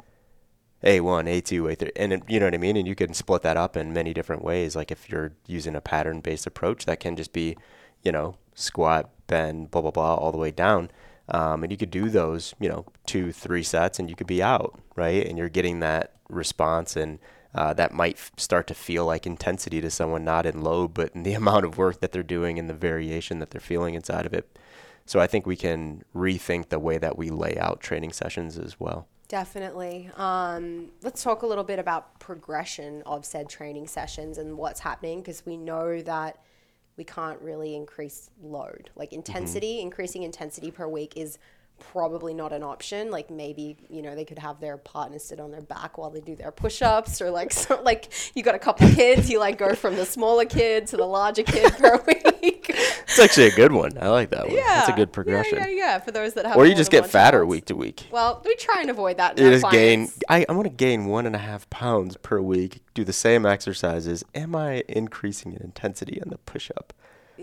A1, 0.81 1.27
A2, 1.27 1.75
A3, 1.75 1.91
and 1.97 2.13
it, 2.13 2.23
you 2.29 2.39
know 2.39 2.45
what 2.45 2.53
I 2.53 2.57
mean? 2.57 2.77
And 2.77 2.87
you 2.87 2.95
can 2.95 3.13
split 3.13 3.41
that 3.41 3.57
up 3.57 3.75
in 3.75 3.91
many 3.91 4.13
different 4.13 4.45
ways. 4.45 4.77
Like 4.77 4.91
if 4.91 5.09
you're 5.09 5.33
using 5.45 5.75
a 5.75 5.81
pattern 5.81 6.21
based 6.21 6.47
approach, 6.47 6.85
that 6.85 7.01
can 7.01 7.17
just 7.17 7.33
be, 7.33 7.57
you 8.01 8.13
know, 8.13 8.37
squat, 8.59 9.09
bend, 9.27 9.71
blah, 9.71 9.81
blah, 9.81 9.91
blah, 9.91 10.15
all 10.15 10.31
the 10.31 10.37
way 10.37 10.51
down. 10.51 10.91
Um, 11.29 11.63
and 11.63 11.71
you 11.71 11.77
could 11.77 11.91
do 11.91 12.09
those, 12.09 12.55
you 12.59 12.69
know, 12.69 12.85
two, 13.05 13.31
three 13.31 13.63
sets 13.63 13.99
and 13.99 14.09
you 14.09 14.15
could 14.15 14.27
be 14.27 14.41
out, 14.41 14.79
right? 14.95 15.25
And 15.25 15.37
you're 15.37 15.49
getting 15.49 15.79
that 15.79 16.13
response 16.27 16.95
and 16.95 17.19
uh, 17.53 17.73
that 17.73 17.93
might 17.93 18.15
f- 18.15 18.31
start 18.37 18.67
to 18.67 18.73
feel 18.73 19.05
like 19.05 19.25
intensity 19.25 19.81
to 19.81 19.89
someone, 19.89 20.23
not 20.23 20.45
in 20.45 20.61
load, 20.61 20.93
but 20.93 21.13
in 21.13 21.23
the 21.23 21.33
amount 21.41 21.65
of 21.65 21.77
work 21.77 21.99
that 21.99 22.11
they're 22.11 22.23
doing 22.23 22.59
and 22.59 22.69
the 22.69 22.73
variation 22.73 23.39
that 23.39 23.51
they're 23.51 23.61
feeling 23.61 23.93
inside 23.93 24.25
of 24.25 24.33
it. 24.33 24.57
So 25.05 25.19
I 25.19 25.27
think 25.27 25.45
we 25.45 25.55
can 25.55 26.03
rethink 26.15 26.69
the 26.69 26.79
way 26.79 26.97
that 26.99 27.17
we 27.17 27.29
lay 27.29 27.57
out 27.57 27.79
training 27.79 28.13
sessions 28.13 28.57
as 28.57 28.79
well. 28.79 29.07
Definitely. 29.27 30.09
Um, 30.15 30.89
let's 31.03 31.23
talk 31.23 31.43
a 31.43 31.47
little 31.47 31.63
bit 31.63 31.77
about 31.77 32.19
progression 32.19 33.03
of 33.05 33.25
said 33.25 33.47
training 33.47 33.87
sessions 33.87 34.39
and 34.39 34.57
what's 34.57 34.79
happening 34.79 35.21
because 35.21 35.45
we 35.45 35.55
know 35.55 36.01
that 36.01 36.39
we 36.99 37.05
can't 37.05 37.41
really 37.41 37.77
increase 37.77 38.29
load. 38.43 38.89
Like 38.97 39.13
intensity, 39.13 39.77
mm-hmm. 39.77 39.87
increasing 39.87 40.23
intensity 40.23 40.69
per 40.69 40.85
week 40.85 41.13
is 41.15 41.39
probably 41.79 42.33
not 42.33 42.53
an 42.53 42.63
option. 42.63 43.11
Like 43.11 43.29
maybe 43.29 43.77
you 43.89 44.01
know 44.01 44.15
they 44.15 44.25
could 44.25 44.39
have 44.39 44.59
their 44.59 44.77
partner 44.77 45.19
sit 45.19 45.39
on 45.39 45.51
their 45.51 45.61
back 45.61 45.97
while 45.97 46.09
they 46.09 46.21
do 46.21 46.35
their 46.35 46.51
push-ups, 46.51 47.21
or 47.21 47.29
like 47.29 47.51
so, 47.51 47.81
like 47.83 48.11
you 48.35 48.43
got 48.43 48.55
a 48.55 48.59
couple 48.59 48.87
kids, 48.95 49.29
you 49.29 49.39
like 49.39 49.57
go 49.57 49.75
from 49.75 49.95
the 49.95 50.05
smaller 50.05 50.45
kid 50.45 50.87
to 50.87 50.97
the 50.97 51.05
larger 51.05 51.43
kid 51.43 51.73
per 51.77 52.03
week. 52.07 52.67
It's 52.69 53.19
actually 53.19 53.47
a 53.47 53.55
good 53.55 53.71
one. 53.71 53.97
I 53.99 54.09
like 54.09 54.29
that 54.31 54.47
one. 54.47 54.55
Yeah, 54.55 54.81
it's 54.81 54.89
a 54.89 54.93
good 54.93 55.11
progression. 55.11 55.57
Yeah, 55.57 55.67
yeah, 55.67 55.75
yeah. 55.75 55.99
For 55.99 56.11
those 56.11 56.33
that 56.35 56.45
have, 56.45 56.57
or 56.57 56.65
you 56.65 56.75
just 56.75 56.91
get 56.91 57.07
fatter 57.07 57.45
week 57.45 57.65
to 57.65 57.75
week. 57.75 58.07
Well, 58.11 58.41
we 58.45 58.55
try 58.55 58.81
and 58.81 58.89
avoid 58.89 59.17
that. 59.17 59.37
You 59.37 59.49
just 59.49 59.69
gain. 59.71 60.09
I, 60.27 60.45
I'm 60.47 60.55
going 60.55 60.63
to 60.63 60.69
gain 60.69 61.05
one 61.05 61.25
and 61.25 61.35
a 61.35 61.39
half 61.39 61.69
pounds 61.69 62.17
per 62.17 62.39
week. 62.39 62.81
Do 62.93 63.03
the 63.03 63.13
same 63.13 63.45
exercises. 63.45 64.23
Am 64.35 64.55
I 64.55 64.83
increasing 64.87 65.53
in 65.53 65.61
intensity 65.61 66.21
on 66.21 66.29
the 66.29 66.37
push-up? 66.37 66.93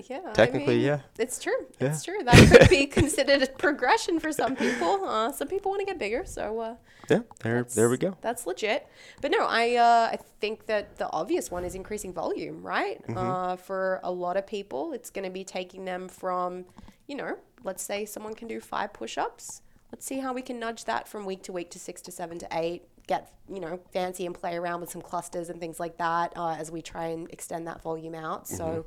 Yeah. 0.09 0.33
Technically, 0.33 0.75
I 0.75 0.77
mean, 0.77 0.87
yeah. 0.87 1.01
It's 1.19 1.39
true. 1.39 1.67
Yeah. 1.81 1.89
It's 1.89 2.05
true. 2.05 2.23
That 2.25 2.35
could 2.51 2.69
be 2.69 2.87
considered 3.01 3.43
a 3.43 3.47
progression 3.47 4.21
for 4.21 4.33
some 4.33 4.57
people. 4.57 5.05
Uh, 5.05 5.33
some 5.33 5.49
people 5.49 5.71
want 5.71 5.81
to 5.81 5.87
get 5.87 5.99
bigger, 5.99 6.25
so 6.25 6.61
uh, 6.61 6.75
yeah, 7.11 7.21
there, 7.43 7.65
there 7.65 7.89
we 7.89 7.99
go. 7.99 8.17
That's 8.21 8.47
legit. 8.47 8.87
But 9.21 9.31
no, 9.31 9.47
I, 9.47 9.77
uh, 9.77 10.11
I 10.13 10.19
think 10.41 10.67
that 10.67 10.97
the 10.97 11.11
obvious 11.11 11.51
one 11.51 11.65
is 11.65 11.75
increasing 11.75 12.13
volume, 12.13 12.63
right? 12.63 13.03
Mm-hmm. 13.07 13.19
Uh, 13.19 13.57
for 13.57 14.01
a 14.03 14.11
lot 14.11 14.37
of 14.37 14.47
people, 14.47 14.93
it's 14.93 15.11
going 15.11 15.25
to 15.25 15.31
be 15.31 15.45
taking 15.45 15.85
them 15.85 16.09
from, 16.09 16.65
you 17.07 17.17
know, 17.17 17.37
let's 17.65 17.83
say 17.83 18.05
someone 18.05 18.35
can 18.35 18.49
do 18.49 18.61
five 18.61 18.93
push-ups. 18.93 19.63
Let's 19.93 20.05
see 20.05 20.19
how 20.19 20.33
we 20.33 20.43
can 20.43 20.59
nudge 20.59 20.85
that 20.85 21.09
from 21.09 21.25
week 21.25 21.43
to 21.45 21.53
week 21.53 21.71
to 21.71 21.79
six 21.79 22.03
to 22.03 22.13
seven 22.13 22.39
to 22.41 22.49
eight. 22.53 22.83
Get 23.07 23.33
you 23.49 23.61
know 23.61 23.79
fancy 23.93 24.27
and 24.27 24.35
play 24.35 24.57
around 24.57 24.81
with 24.81 24.91
some 24.91 25.01
clusters 25.01 25.49
and 25.49 25.61
things 25.61 25.79
like 25.79 25.97
that 25.99 26.33
uh, 26.37 26.57
as 26.59 26.73
we 26.73 26.83
try 26.83 27.07
and 27.07 27.31
extend 27.31 27.69
that 27.69 27.81
volume 27.83 28.15
out. 28.15 28.45
Mm-hmm. 28.45 28.57
So 28.57 28.87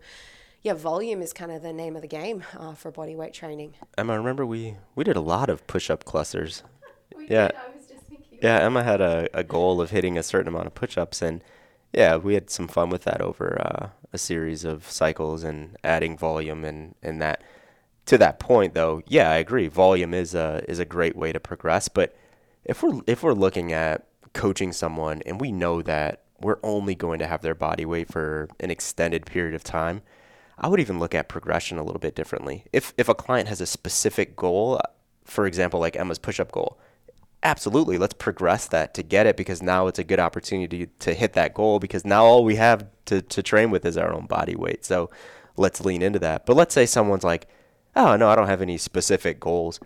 yeah, 0.62 0.74
volume 0.74 1.22
is 1.22 1.34
kind 1.34 1.52
of 1.52 1.62
the 1.62 1.74
name 1.74 1.96
of 1.96 2.02
the 2.02 2.08
game 2.08 2.44
uh, 2.58 2.74
for 2.74 2.92
body 2.92 3.16
weight 3.16 3.34
training. 3.34 3.76
Emma, 3.98 4.14
I 4.14 4.16
remember 4.18 4.46
we 4.46 4.76
we 4.96 5.04
did 5.04 5.16
a 5.16 5.22
lot 5.22 5.50
of 5.50 5.66
push 5.68 5.90
up 5.90 6.06
clusters. 6.06 6.64
yeah. 7.28 7.52
Yeah, 8.42 8.60
Emma 8.60 8.84
had 8.84 9.02
a, 9.02 9.28
a 9.34 9.44
goal 9.44 9.82
of 9.82 9.90
hitting 9.92 10.18
a 10.18 10.24
certain 10.24 10.48
amount 10.48 10.68
of 10.68 10.74
push 10.74 10.98
ups, 10.98 11.22
and 11.22 11.44
yeah, 11.92 12.16
we 12.16 12.36
had 12.36 12.50
some 12.50 12.70
fun 12.70 12.90
with 12.90 13.04
that 13.04 13.20
over 13.20 13.60
uh, 13.62 13.90
a 14.14 14.18
series 14.18 14.64
of 14.64 14.90
cycles 14.90 15.44
and 15.44 15.76
adding 15.84 16.18
volume 16.18 16.64
and, 16.64 16.96
and 17.04 17.22
that. 17.22 17.44
To 18.06 18.18
that 18.18 18.40
point, 18.40 18.74
though, 18.74 19.04
yeah, 19.06 19.30
I 19.30 19.36
agree. 19.36 19.68
Volume 19.68 20.16
is 20.16 20.34
a 20.34 20.64
is 20.68 20.80
a 20.80 20.86
great 20.86 21.16
way 21.16 21.32
to 21.32 21.40
progress, 21.40 21.90
but 21.90 22.16
if 22.64 22.82
we're 22.82 23.02
if 23.06 23.22
we're 23.22 23.34
looking 23.34 23.72
at 23.72 24.08
coaching 24.34 24.72
someone 24.72 25.22
and 25.28 25.40
we 25.40 25.52
know 25.52 25.84
that 25.84 26.24
we're 26.40 26.60
only 26.64 26.96
going 26.96 27.20
to 27.20 27.28
have 27.28 27.42
their 27.42 27.54
body 27.54 27.86
weight 27.86 28.12
for 28.12 28.48
an 28.60 28.72
extended 28.72 29.28
period 29.28 29.54
of 29.54 29.64
time, 29.64 30.02
I 30.60 30.68
would 30.68 30.80
even 30.80 31.00
look 31.00 31.16
at 31.16 31.30
progression 31.30 31.78
a 31.78 31.84
little 31.84 32.00
bit 32.00 32.16
differently. 32.16 32.66
If 32.74 32.94
if 32.98 33.08
a 33.08 33.16
client 33.16 33.48
has 33.50 33.62
a 33.62 33.66
specific 33.66 34.36
goal, 34.36 34.76
uh, 34.76 34.90
for 35.24 35.46
example, 35.46 35.80
like 35.80 35.96
Emma's 35.96 36.20
push-up 36.20 36.52
goal, 36.52 36.78
absolutely, 37.44 37.98
let's 37.98 38.14
progress 38.14 38.68
that 38.68 38.94
to 38.96 39.04
get 39.04 39.26
it 39.26 39.38
because 39.38 39.62
now 39.62 39.88
it's 39.88 40.00
a 40.00 40.04
good 40.04 40.20
opportunity 40.20 40.86
to, 40.86 40.92
to 41.00 41.14
hit 41.14 41.34
that 41.34 41.54
goal 41.54 41.80
because 41.80 42.04
now 42.04 42.26
all 42.26 42.44
we 42.44 42.58
have 42.58 42.88
to 43.06 43.22
to 43.22 43.42
train 43.42 43.72
with 43.72 43.86
is 43.86 43.98
our 43.98 44.14
own 44.14 44.26
body 44.26 44.56
weight. 44.56 44.86
So 44.86 45.10
let's 45.56 45.86
lean 45.86 46.02
into 46.02 46.20
that. 46.20 46.46
But 46.46 46.58
let's 46.58 46.74
say 46.74 46.86
someone's 46.86 47.24
like, 47.24 47.48
"Oh, 47.96 48.16
no, 48.18 48.30
I 48.30 48.36
don't 48.36 48.48
have 48.48 48.62
any 48.62 48.78
specific 48.78 49.40
goals." 49.40 49.80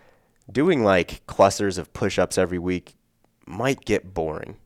Doing 0.50 0.84
like 0.84 1.26
clusters 1.26 1.78
of 1.78 1.92
push-ups 1.94 2.36
every 2.36 2.58
week 2.58 2.94
might 3.46 3.84
get 3.84 4.12
boring. 4.12 4.56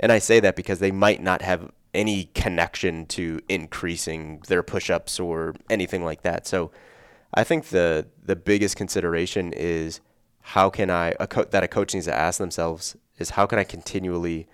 And 0.00 0.12
I 0.12 0.20
say 0.20 0.40
that 0.40 0.56
because 0.56 0.78
they 0.78 0.90
might 0.92 1.22
not 1.22 1.42
have 1.42 1.70
any 1.94 2.24
connection 2.34 3.06
to 3.06 3.40
increasing 3.48 4.42
their 4.48 4.62
push-ups 4.62 5.18
or 5.18 5.54
anything 5.70 6.04
like 6.04 6.22
that. 6.22 6.46
So 6.46 6.70
I 7.34 7.44
think 7.44 7.66
the 7.66 8.06
the 8.22 8.36
biggest 8.36 8.76
consideration 8.76 9.52
is 9.52 10.00
how 10.40 10.70
can 10.70 10.90
I 10.90 11.14
a 11.20 11.26
co- 11.26 11.44
that 11.44 11.62
a 11.62 11.68
coach 11.68 11.94
needs 11.94 12.06
to 12.06 12.14
ask 12.14 12.38
themselves 12.38 12.96
is 13.18 13.30
how 13.30 13.46
can 13.46 13.58
I 13.58 13.64
continually 13.64 14.46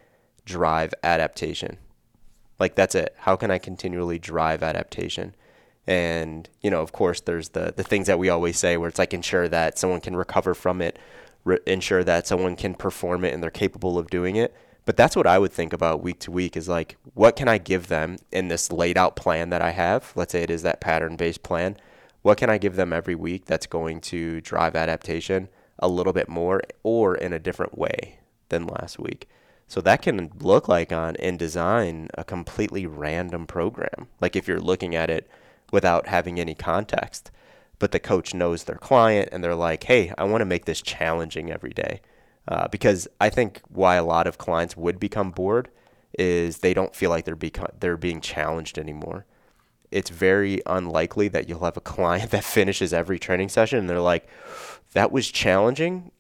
drive 0.45 0.93
adaptation? 1.03 1.79
Like 2.59 2.75
that's 2.75 2.95
it. 2.95 3.15
How 3.19 3.37
can 3.37 3.51
I 3.51 3.59
continually 3.59 4.19
drive 4.19 4.63
adaptation? 4.63 5.35
And 5.87 6.49
you 6.63 6.71
know, 6.71 6.81
of 6.81 6.93
course, 6.93 7.21
there's 7.21 7.51
the 7.51 7.73
the 7.77 7.85
things 7.85 8.07
that 8.07 8.19
we 8.19 8.29
always 8.29 8.59
say 8.59 8.77
where 8.77 8.89
it's 8.89 8.99
like 8.99 9.15
ensure 9.15 9.49
that 9.49 9.79
someone 9.79 10.01
can 10.01 10.17
recover 10.17 10.55
from 10.55 10.81
it, 10.81 10.99
re- 11.45 11.59
ensure 11.67 12.05
that 12.05 12.27
someone 12.27 12.57
can 12.57 12.75
perform 12.75 13.25
it 13.25 13.35
and 13.35 13.43
they're 13.43 13.51
capable 13.51 13.99
of 13.99 14.11
doing 14.11 14.37
it. 14.37 14.55
But 14.85 14.97
that's 14.97 15.17
what 15.17 15.27
I 15.27 15.39
would 15.39 15.53
think 15.53 15.73
about 15.73 16.03
week 16.03 16.19
to 16.21 16.31
week 16.31 16.57
is 16.57 16.69
like, 16.69 16.97
what 17.15 17.37
can 17.37 17.49
I 17.49 17.59
give 17.59 17.89
them 17.89 18.17
in 18.31 18.49
this 18.49 18.71
laid 18.71 18.99
out 18.99 19.17
plan 19.17 19.51
that 19.51 19.63
I 19.63 19.71
have? 19.71 20.13
Let's 20.15 20.33
say 20.33 20.43
it 20.43 20.51
is 20.51 20.63
that 20.63 20.81
pattern 20.81 21.17
based 21.17 21.43
plan. 21.43 21.77
What 22.23 22.39
can 22.39 22.51
I 22.51 22.59
give 22.59 22.77
them 22.77 22.93
every 22.93 23.15
week 23.15 23.47
that's 23.47 23.67
going 23.67 24.01
to 24.03 24.41
drive 24.41 24.77
adaptation 24.77 25.49
a 25.79 25.89
little 25.89 26.13
bit 26.13 26.29
more 26.29 26.63
or 26.83 27.15
in 27.15 27.33
a 27.33 27.39
different 27.39 27.79
way 27.79 28.19
than 28.51 28.67
last 28.67 28.99
week? 28.99 29.29
So 29.69 29.81
that 29.81 30.03
can 30.03 30.31
look 30.39 30.69
like 30.69 30.93
on 30.93 31.17
in 31.17 31.37
design 31.37 32.09
a 32.15 32.25
completely 32.25 32.87
random 32.87 33.47
program. 33.47 34.09
Like 34.21 34.37
if 34.37 34.47
you're 34.47 34.61
looking 34.61 34.95
at 34.95 35.11
it 35.11 35.29
without 35.73 36.09
having 36.09 36.39
any 36.39 36.55
context, 36.55 37.31
but 37.79 37.91
the 37.91 37.99
coach 37.99 38.35
knows 38.35 38.65
their 38.65 38.77
client 38.77 39.31
and 39.33 39.43
they're 39.43 39.55
like, 39.55 39.85
hey, 39.85 40.13
I 40.17 40.25
want 40.25 40.43
to 40.43 40.47
make 40.47 40.67
this 40.67 40.83
challenging 40.83 41.51
every 41.51 41.73
day. 41.73 42.01
Uh, 42.47 42.69
because 42.69 43.09
I 43.21 43.31
think 43.31 43.61
why 43.69 43.97
a 43.97 44.05
lot 44.05 44.27
of 44.27 44.39
clients 44.39 44.77
would 44.77 45.01
become 45.01 45.31
bored 45.31 45.71
is 46.19 46.59
they 46.59 46.75
don't 46.75 46.95
feel 46.95 47.11
like 47.11 47.25
they're 47.25 47.37
beco- 47.37 47.73
they're 47.81 47.97
being 47.97 48.21
challenged 48.21 48.79
anymore. 48.79 49.25
It's 49.91 50.11
very 50.11 50.61
unlikely 50.67 51.29
that 51.29 51.49
you'll 51.49 51.65
have 51.65 51.77
a 51.77 51.81
client 51.95 52.31
that 52.33 52.45
finishes 52.45 52.93
every 52.93 53.19
training 53.19 53.49
session 53.49 53.79
and 53.79 53.89
they're 53.89 54.01
like, 54.01 54.29
"That 54.93 55.11
was 55.11 55.31
challenging 55.31 56.11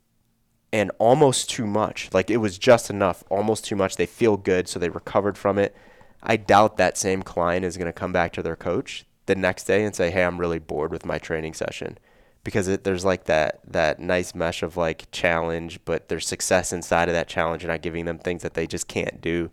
and 0.72 0.90
almost 0.98 1.50
too 1.50 1.66
much. 1.66 2.08
Like 2.12 2.30
it 2.30 2.38
was 2.38 2.58
just 2.58 2.90
enough, 2.90 3.22
almost 3.28 3.64
too 3.64 3.76
much. 3.76 3.96
They 3.96 4.06
feel 4.06 4.36
good, 4.36 4.68
so 4.68 4.78
they 4.78 4.88
recovered 4.88 5.36
from 5.38 5.58
it." 5.58 5.74
I 6.22 6.36
doubt 6.36 6.78
that 6.78 6.96
same 6.96 7.22
client 7.22 7.66
is 7.66 7.76
going 7.76 7.86
to 7.86 7.92
come 7.92 8.12
back 8.12 8.32
to 8.32 8.42
their 8.42 8.56
coach 8.56 9.04
the 9.26 9.34
next 9.34 9.64
day 9.64 9.84
and 9.84 9.94
say, 9.94 10.10
"Hey, 10.10 10.24
I'm 10.24 10.38
really 10.40 10.58
bored 10.58 10.90
with 10.90 11.04
my 11.04 11.18
training 11.18 11.52
session." 11.54 11.98
Because 12.44 12.68
it, 12.68 12.84
there's 12.84 13.04
like 13.04 13.24
that 13.24 13.60
that 13.66 13.98
nice 13.98 14.34
mesh 14.34 14.62
of 14.62 14.76
like 14.76 15.10
challenge, 15.10 15.80
but 15.84 16.08
there's 16.08 16.28
success 16.28 16.72
inside 16.72 17.08
of 17.08 17.14
that 17.14 17.26
challenge. 17.26 17.62
You're 17.62 17.72
not 17.72 17.82
giving 17.82 18.04
them 18.04 18.18
things 18.18 18.42
that 18.42 18.54
they 18.54 18.66
just 18.66 18.86
can't 18.86 19.20
do, 19.20 19.50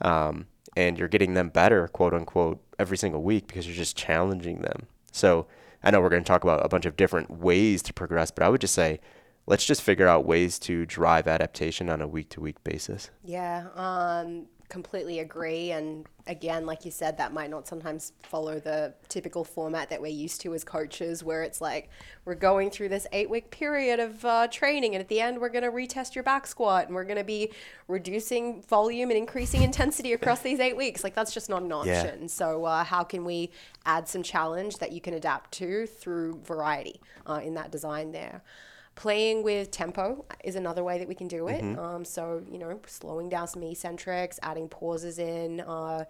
um, 0.00 0.46
and 0.76 0.98
you're 0.98 1.08
getting 1.08 1.34
them 1.34 1.48
better, 1.48 1.88
quote 1.88 2.12
unquote, 2.12 2.60
every 2.78 2.98
single 2.98 3.22
week 3.22 3.46
because 3.46 3.66
you're 3.66 3.76
just 3.76 3.96
challenging 3.96 4.60
them. 4.60 4.86
So 5.12 5.46
I 5.82 5.90
know 5.90 6.00
we're 6.00 6.08
going 6.08 6.24
to 6.24 6.28
talk 6.28 6.42
about 6.42 6.64
a 6.64 6.68
bunch 6.68 6.84
of 6.84 6.96
different 6.96 7.30
ways 7.30 7.82
to 7.82 7.92
progress, 7.92 8.30
but 8.30 8.42
I 8.42 8.48
would 8.48 8.60
just 8.60 8.74
say 8.74 9.00
let's 9.46 9.64
just 9.64 9.82
figure 9.82 10.08
out 10.08 10.24
ways 10.24 10.58
to 10.60 10.86
drive 10.86 11.26
adaptation 11.26 11.88
on 11.88 12.00
a 12.00 12.08
week 12.08 12.28
to 12.30 12.40
week 12.40 12.62
basis. 12.64 13.10
Yeah. 13.24 13.68
Um, 13.74 14.46
completely 14.72 15.18
agree. 15.18 15.70
And 15.70 16.06
again, 16.26 16.64
like 16.64 16.86
you 16.86 16.90
said, 16.90 17.18
that 17.18 17.34
might 17.34 17.50
not 17.50 17.68
sometimes 17.68 18.14
follow 18.22 18.58
the 18.58 18.94
typical 19.08 19.44
format 19.44 19.90
that 19.90 20.00
we're 20.00 20.06
used 20.06 20.40
to 20.40 20.54
as 20.54 20.64
coaches, 20.64 21.22
where 21.22 21.42
it's 21.42 21.60
like 21.60 21.90
we're 22.24 22.34
going 22.34 22.70
through 22.70 22.88
this 22.88 23.06
eight 23.12 23.28
week 23.28 23.50
period 23.50 24.00
of 24.00 24.24
uh, 24.24 24.48
training, 24.48 24.94
and 24.94 25.02
at 25.02 25.08
the 25.08 25.20
end, 25.20 25.38
we're 25.38 25.50
going 25.50 25.62
to 25.62 25.70
retest 25.70 26.14
your 26.14 26.24
back 26.24 26.46
squat, 26.46 26.86
and 26.86 26.94
we're 26.94 27.04
going 27.04 27.18
to 27.18 27.22
be 27.24 27.52
reducing 27.86 28.62
volume 28.62 29.10
and 29.10 29.18
increasing 29.18 29.62
intensity 29.62 30.14
across 30.14 30.40
these 30.40 30.58
eight 30.58 30.76
weeks. 30.76 31.04
Like, 31.04 31.14
that's 31.14 31.34
just 31.34 31.50
not 31.50 31.62
an 31.62 31.70
option. 31.70 32.22
Yeah. 32.22 32.26
So, 32.28 32.64
uh, 32.64 32.82
how 32.82 33.04
can 33.04 33.26
we 33.26 33.50
add 33.84 34.08
some 34.08 34.22
challenge 34.22 34.78
that 34.78 34.90
you 34.90 35.02
can 35.02 35.12
adapt 35.12 35.52
to 35.52 35.86
through 35.86 36.40
variety 36.44 36.98
uh, 37.26 37.40
in 37.44 37.52
that 37.54 37.70
design 37.70 38.12
there? 38.12 38.42
Playing 38.94 39.42
with 39.42 39.70
tempo 39.70 40.24
is 40.44 40.54
another 40.54 40.84
way 40.84 40.98
that 40.98 41.08
we 41.08 41.14
can 41.14 41.28
do 41.28 41.48
it. 41.48 41.62
Um, 41.78 42.04
so, 42.04 42.42
you 42.50 42.58
know, 42.58 42.78
slowing 42.86 43.28
down 43.28 43.48
some 43.48 43.62
eccentrics, 43.62 44.38
adding 44.42 44.68
pauses 44.68 45.18
in, 45.18 45.60
uh, 45.60 46.04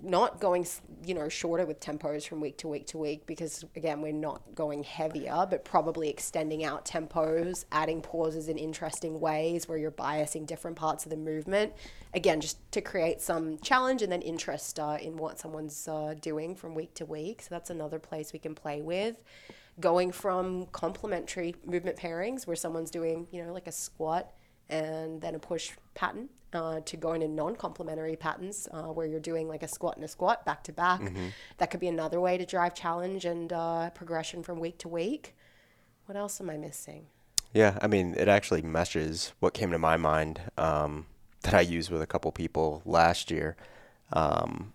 not 0.00 0.40
going, 0.40 0.66
you 1.04 1.14
know, 1.14 1.28
shorter 1.28 1.66
with 1.66 1.80
tempos 1.80 2.26
from 2.26 2.40
week 2.40 2.56
to 2.58 2.68
week 2.68 2.86
to 2.88 2.98
week 2.98 3.26
because, 3.26 3.64
again, 3.76 4.00
we're 4.00 4.12
not 4.12 4.42
going 4.54 4.82
heavier, 4.82 5.46
but 5.48 5.64
probably 5.64 6.08
extending 6.08 6.64
out 6.64 6.84
tempos, 6.84 7.64
adding 7.72 8.00
pauses 8.00 8.48
in 8.48 8.58
interesting 8.58 9.20
ways 9.20 9.68
where 9.68 9.78
you're 9.78 9.90
biasing 9.90 10.46
different 10.46 10.76
parts 10.76 11.04
of 11.04 11.10
the 11.10 11.16
movement. 11.16 11.72
Again, 12.14 12.40
just 12.40 12.58
to 12.72 12.80
create 12.80 13.20
some 13.20 13.58
challenge 13.58 14.02
and 14.02 14.10
then 14.10 14.22
interest 14.22 14.78
uh, 14.78 14.98
in 15.00 15.16
what 15.16 15.38
someone's 15.38 15.86
uh, 15.88 16.14
doing 16.20 16.54
from 16.54 16.74
week 16.74 16.94
to 16.94 17.06
week. 17.06 17.42
So 17.42 17.48
that's 17.50 17.70
another 17.70 17.98
place 17.98 18.32
we 18.32 18.38
can 18.38 18.54
play 18.54 18.82
with. 18.82 19.22
Going 19.80 20.12
from 20.12 20.66
complementary 20.66 21.54
movement 21.64 21.96
pairings 21.96 22.46
where 22.46 22.56
someone's 22.56 22.90
doing, 22.90 23.26
you 23.30 23.44
know, 23.44 23.52
like 23.52 23.66
a 23.66 23.72
squat 23.72 24.32
and 24.68 25.20
then 25.20 25.34
a 25.34 25.38
push 25.38 25.72
pattern 25.94 26.28
uh, 26.52 26.80
to 26.80 26.96
going 26.96 27.22
into 27.22 27.34
non-complementary 27.34 28.16
patterns 28.16 28.68
uh, 28.72 28.84
where 28.84 29.06
you're 29.06 29.20
doing 29.20 29.48
like 29.48 29.62
a 29.62 29.68
squat 29.68 29.96
and 29.96 30.04
a 30.04 30.08
squat 30.08 30.44
back 30.44 30.62
to 30.64 30.72
back. 30.72 31.00
That 31.58 31.70
could 31.70 31.80
be 31.80 31.88
another 31.88 32.20
way 32.20 32.36
to 32.36 32.44
drive 32.44 32.74
challenge 32.74 33.24
and 33.24 33.52
uh, 33.52 33.90
progression 33.90 34.42
from 34.42 34.60
week 34.60 34.78
to 34.78 34.88
week. 34.88 35.34
What 36.06 36.16
else 36.16 36.40
am 36.40 36.50
I 36.50 36.56
missing? 36.56 37.06
Yeah, 37.54 37.78
I 37.82 37.86
mean, 37.86 38.14
it 38.16 38.28
actually 38.28 38.62
meshes 38.62 39.32
what 39.40 39.54
came 39.54 39.70
to 39.72 39.78
my 39.78 39.96
mind 39.96 40.40
um, 40.56 41.06
that 41.42 41.54
I 41.54 41.60
used 41.60 41.90
with 41.90 42.02
a 42.02 42.06
couple 42.06 42.30
people 42.32 42.82
last 42.84 43.30
year. 43.30 43.56
Um, 44.12 44.72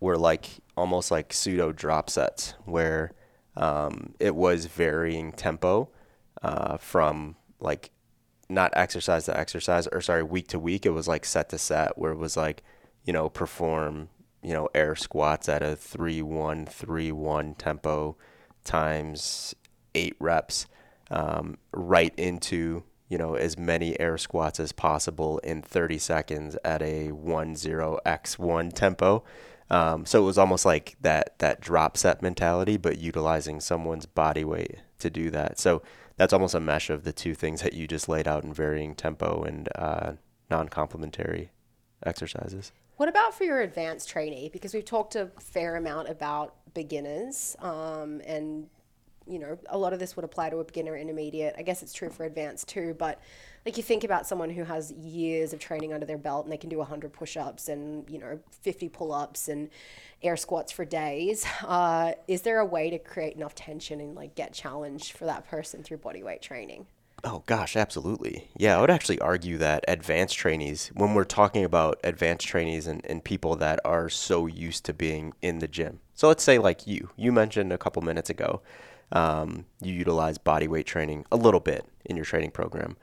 were 0.00 0.18
like 0.18 0.46
almost 0.76 1.10
like 1.10 1.32
pseudo 1.32 1.72
drop 1.72 2.10
sets 2.10 2.54
where 2.66 3.12
um, 3.56 4.14
it 4.18 4.34
was 4.34 4.66
varying 4.66 5.32
tempo 5.32 5.88
uh, 6.42 6.76
from 6.76 7.36
like 7.60 7.90
not 8.48 8.72
exercise 8.74 9.24
to 9.24 9.38
exercise 9.38 9.86
or 9.88 10.00
sorry 10.00 10.22
week 10.22 10.48
to 10.48 10.58
week. 10.58 10.84
It 10.86 10.90
was 10.90 11.08
like 11.08 11.24
set 11.24 11.48
to 11.50 11.58
set 11.58 11.96
where 11.96 12.12
it 12.12 12.18
was 12.18 12.36
like 12.36 12.62
you 13.04 13.12
know 13.12 13.28
perform 13.28 14.08
you 14.42 14.52
know 14.52 14.68
air 14.74 14.94
squats 14.94 15.48
at 15.48 15.62
a 15.62 15.76
three 15.76 16.22
one 16.22 16.66
three 16.66 17.12
one 17.12 17.54
tempo 17.54 18.16
times 18.64 19.54
eight 19.94 20.16
reps 20.18 20.66
um, 21.10 21.58
right 21.72 22.14
into 22.16 22.82
you 23.08 23.18
know 23.18 23.34
as 23.34 23.56
many 23.56 23.98
air 24.00 24.18
squats 24.18 24.58
as 24.58 24.72
possible 24.72 25.38
in 25.38 25.62
30 25.62 25.98
seconds 25.98 26.56
at 26.64 26.82
a 26.82 27.10
10x1 27.10 28.72
tempo 28.72 29.22
um, 29.70 30.04
so 30.06 30.22
it 30.22 30.26
was 30.26 30.38
almost 30.38 30.64
like 30.64 30.96
that 31.00 31.38
that 31.38 31.60
drop 31.60 31.96
set 31.96 32.22
mentality 32.22 32.76
but 32.76 32.98
utilizing 32.98 33.60
someone's 33.60 34.06
body 34.06 34.44
weight 34.44 34.76
to 34.98 35.10
do 35.10 35.30
that 35.30 35.58
so 35.58 35.82
that's 36.16 36.32
almost 36.32 36.54
a 36.54 36.60
mesh 36.60 36.90
of 36.90 37.04
the 37.04 37.12
two 37.12 37.34
things 37.34 37.62
that 37.62 37.72
you 37.72 37.86
just 37.88 38.08
laid 38.08 38.28
out 38.28 38.44
in 38.44 38.52
varying 38.52 38.94
tempo 38.94 39.42
and 39.42 39.68
uh, 39.74 40.12
non-complementary 40.50 41.50
exercises 42.04 42.72
What 42.96 43.08
about 43.08 43.34
for 43.34 43.42
your 43.44 43.60
advanced 43.60 44.08
trainee? 44.08 44.48
Because 44.48 44.72
we've 44.72 44.84
talked 44.84 45.16
a 45.16 45.30
fair 45.40 45.74
amount 45.74 46.08
about 46.08 46.54
beginners, 46.74 47.56
um, 47.58 48.20
and 48.24 48.68
you 49.26 49.38
know 49.38 49.58
a 49.68 49.78
lot 49.78 49.92
of 49.92 49.98
this 49.98 50.16
would 50.16 50.24
apply 50.24 50.50
to 50.50 50.58
a 50.58 50.64
beginner, 50.64 50.96
intermediate. 50.96 51.54
I 51.58 51.62
guess 51.62 51.82
it's 51.82 51.92
true 51.92 52.10
for 52.10 52.24
advanced 52.24 52.68
too. 52.68 52.94
But 52.98 53.20
like 53.64 53.76
you 53.76 53.82
think 53.82 54.04
about 54.04 54.26
someone 54.26 54.50
who 54.50 54.64
has 54.64 54.92
years 54.92 55.52
of 55.52 55.60
training 55.60 55.92
under 55.92 56.06
their 56.06 56.18
belt 56.18 56.44
and 56.44 56.52
they 56.52 56.56
can 56.56 56.70
do 56.70 56.78
100 56.78 57.12
push-ups 57.12 57.68
and 57.68 58.08
you 58.10 58.18
know 58.18 58.38
50 58.62 58.88
pull-ups 58.88 59.48
and 59.48 59.70
air 60.22 60.36
squats 60.36 60.72
for 60.72 60.84
days. 60.84 61.46
Uh, 61.64 62.12
is 62.28 62.42
there 62.42 62.58
a 62.58 62.66
way 62.66 62.90
to 62.90 62.98
create 62.98 63.36
enough 63.36 63.54
tension 63.54 64.00
and 64.00 64.14
like 64.14 64.34
get 64.34 64.52
challenged 64.52 65.12
for 65.12 65.24
that 65.24 65.48
person 65.48 65.82
through 65.82 65.98
body 65.98 66.22
weight 66.22 66.42
training? 66.42 66.86
Oh 67.26 67.42
gosh, 67.46 67.74
absolutely. 67.74 68.50
Yeah, 68.54 68.76
I 68.76 68.80
would 68.82 68.90
actually 68.90 69.18
argue 69.18 69.56
that 69.56 69.82
advanced 69.88 70.36
trainees, 70.36 70.90
when 70.94 71.14
we're 71.14 71.24
talking 71.24 71.64
about 71.64 71.98
advanced 72.04 72.46
trainees 72.46 72.86
and, 72.86 73.04
and 73.06 73.24
people 73.24 73.56
that 73.56 73.80
are 73.82 74.10
so 74.10 74.46
used 74.46 74.84
to 74.84 74.92
being 74.92 75.32
in 75.40 75.60
the 75.60 75.68
gym. 75.68 76.00
So 76.12 76.28
let's 76.28 76.42
say 76.42 76.58
like 76.58 76.86
you, 76.86 77.08
you 77.16 77.32
mentioned 77.32 77.72
a 77.72 77.78
couple 77.78 78.02
minutes 78.02 78.28
ago, 78.28 78.60
um, 79.14 79.64
you 79.80 79.94
utilize 79.94 80.36
body 80.38 80.68
weight 80.68 80.86
training 80.86 81.24
a 81.32 81.36
little 81.36 81.60
bit 81.60 81.86
in 82.04 82.16
your 82.16 82.24
training 82.24 82.50
program. 82.50 82.96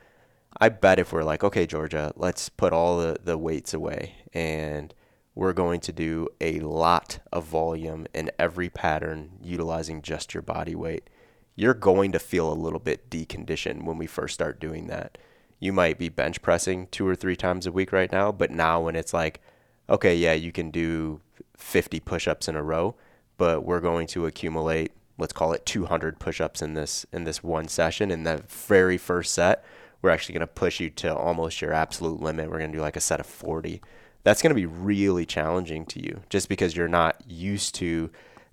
I 0.59 0.69
bet 0.69 0.99
if 0.99 1.11
we're 1.11 1.23
like, 1.23 1.43
okay, 1.43 1.65
Georgia, 1.65 2.13
let's 2.15 2.49
put 2.49 2.73
all 2.73 2.99
the, 2.99 3.17
the 3.23 3.37
weights 3.37 3.73
away 3.73 4.15
and 4.33 4.93
we're 5.33 5.53
going 5.53 5.79
to 5.79 5.93
do 5.93 6.27
a 6.41 6.59
lot 6.59 7.19
of 7.31 7.45
volume 7.45 8.05
in 8.13 8.29
every 8.37 8.69
pattern 8.69 9.31
utilizing 9.41 10.01
just 10.01 10.33
your 10.33 10.43
body 10.43 10.75
weight 10.75 11.09
you're 11.55 11.73
going 11.73 12.11
to 12.11 12.19
feel 12.19 12.51
a 12.51 12.55
little 12.55 12.79
bit 12.79 13.09
deconditioned 13.09 13.83
when 13.83 13.97
we 13.97 14.07
first 14.07 14.33
start 14.33 14.59
doing 14.59 14.87
that. 14.87 15.17
You 15.59 15.73
might 15.73 15.99
be 15.99 16.09
bench 16.09 16.41
pressing 16.41 16.87
two 16.87 17.07
or 17.07 17.15
three 17.15 17.35
times 17.35 17.67
a 17.67 17.71
week 17.71 17.91
right 17.91 18.11
now, 18.11 18.31
but 18.31 18.51
now 18.51 18.81
when 18.81 18.95
it's 18.95 19.13
like, 19.13 19.41
okay, 19.89 20.15
yeah, 20.15 20.33
you 20.33 20.51
can 20.51 20.71
do 20.71 21.21
50 21.57 21.99
push 21.99 22.27
ups 22.27 22.47
in 22.47 22.55
a 22.55 22.63
row, 22.63 22.95
but 23.37 23.63
we're 23.63 23.79
going 23.79 24.07
to 24.07 24.25
accumulate, 24.25 24.91
let's 25.17 25.33
call 25.33 25.53
it 25.53 25.65
200 25.65 26.19
push 26.19 26.41
ups 26.41 26.61
in 26.61 26.73
this, 26.73 27.05
in 27.11 27.23
this 27.23 27.43
one 27.43 27.67
session. 27.67 28.11
In 28.11 28.23
the 28.23 28.43
very 28.47 28.97
first 28.97 29.33
set, 29.33 29.63
we're 30.01 30.09
actually 30.09 30.33
going 30.33 30.41
to 30.41 30.47
push 30.47 30.79
you 30.79 30.89
to 30.89 31.15
almost 31.15 31.61
your 31.61 31.73
absolute 31.73 32.21
limit. 32.21 32.49
We're 32.49 32.59
going 32.59 32.71
to 32.71 32.77
do 32.77 32.81
like 32.81 32.95
a 32.95 33.01
set 33.01 33.19
of 33.19 33.25
40. 33.25 33.81
That's 34.23 34.41
going 34.41 34.51
to 34.51 34.55
be 34.55 34.65
really 34.65 35.25
challenging 35.25 35.85
to 35.87 36.03
you 36.03 36.21
just 36.29 36.49
because 36.49 36.75
you're 36.75 36.87
not 36.87 37.21
used 37.27 37.75
to 37.75 38.09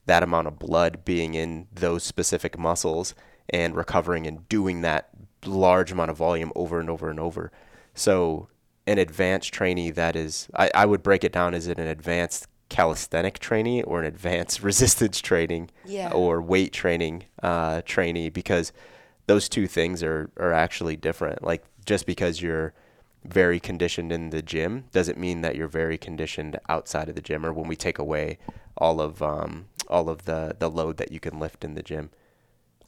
that 0.07 0.23
amount 0.23 0.49
of 0.49 0.59
blood 0.59 1.05
being 1.05 1.35
in 1.35 1.69
those 1.73 2.03
specific 2.03 2.59
muscles 2.59 3.15
and 3.51 3.77
recovering 3.77 4.27
and 4.27 4.49
doing 4.49 4.81
that 4.83 5.11
large 5.45 5.93
amount 5.93 6.11
of 6.11 6.17
volume 6.17 6.53
over 6.55 6.81
and 6.81 6.91
over 6.91 7.11
and 7.11 7.21
over. 7.21 7.53
So, 7.95 8.49
an 8.87 8.99
advanced 8.99 9.53
trainee 9.53 9.91
that 9.91 10.17
is, 10.17 10.49
I, 10.55 10.71
I 10.75 10.87
would 10.87 11.03
break 11.03 11.23
it 11.23 11.33
down 11.33 11.55
as 11.55 11.67
an 11.67 11.79
advanced 11.79 12.47
calisthenic 12.69 13.39
trainee 13.39 13.83
or 13.83 14.01
an 14.01 14.07
advanced 14.07 14.63
resistance 14.63 15.21
training 15.21 15.71
Yeah. 15.85 16.11
or 16.13 16.41
weight 16.41 16.73
training 16.73 17.25
uh, 17.43 17.83
trainee 17.85 18.29
because 18.31 18.73
those 19.27 19.49
two 19.49 19.67
things 19.67 20.03
are, 20.03 20.31
are 20.39 20.53
actually 20.53 20.97
different. 20.97 21.43
Like, 21.43 21.65
just 21.85 22.07
because 22.07 22.41
you're 22.43 22.73
very 23.25 23.59
conditioned 23.61 24.13
in 24.13 24.31
the 24.31 24.41
gym 24.43 24.85
doesn't 24.93 25.19
mean 25.19 25.41
that 25.43 25.57
you're 25.57 25.69
very 25.69 25.99
conditioned 25.99 26.59
outside 26.69 27.09
of 27.09 27.15
the 27.15 27.21
gym 27.23 27.45
or 27.45 27.53
when 27.53 27.67
we 27.69 27.77
take 27.77 27.99
away 27.99 28.39
all 28.77 29.01
of 29.01 29.21
um, 29.23 29.67
all 29.89 30.09
of 30.09 30.25
the 30.25 30.55
the 30.59 30.71
load 30.71 30.99
that 30.99 31.11
you 31.11 31.19
can 31.21 31.39
lift 31.41 31.65
in 31.65 31.75
the 31.75 31.83
gym. 31.83 32.11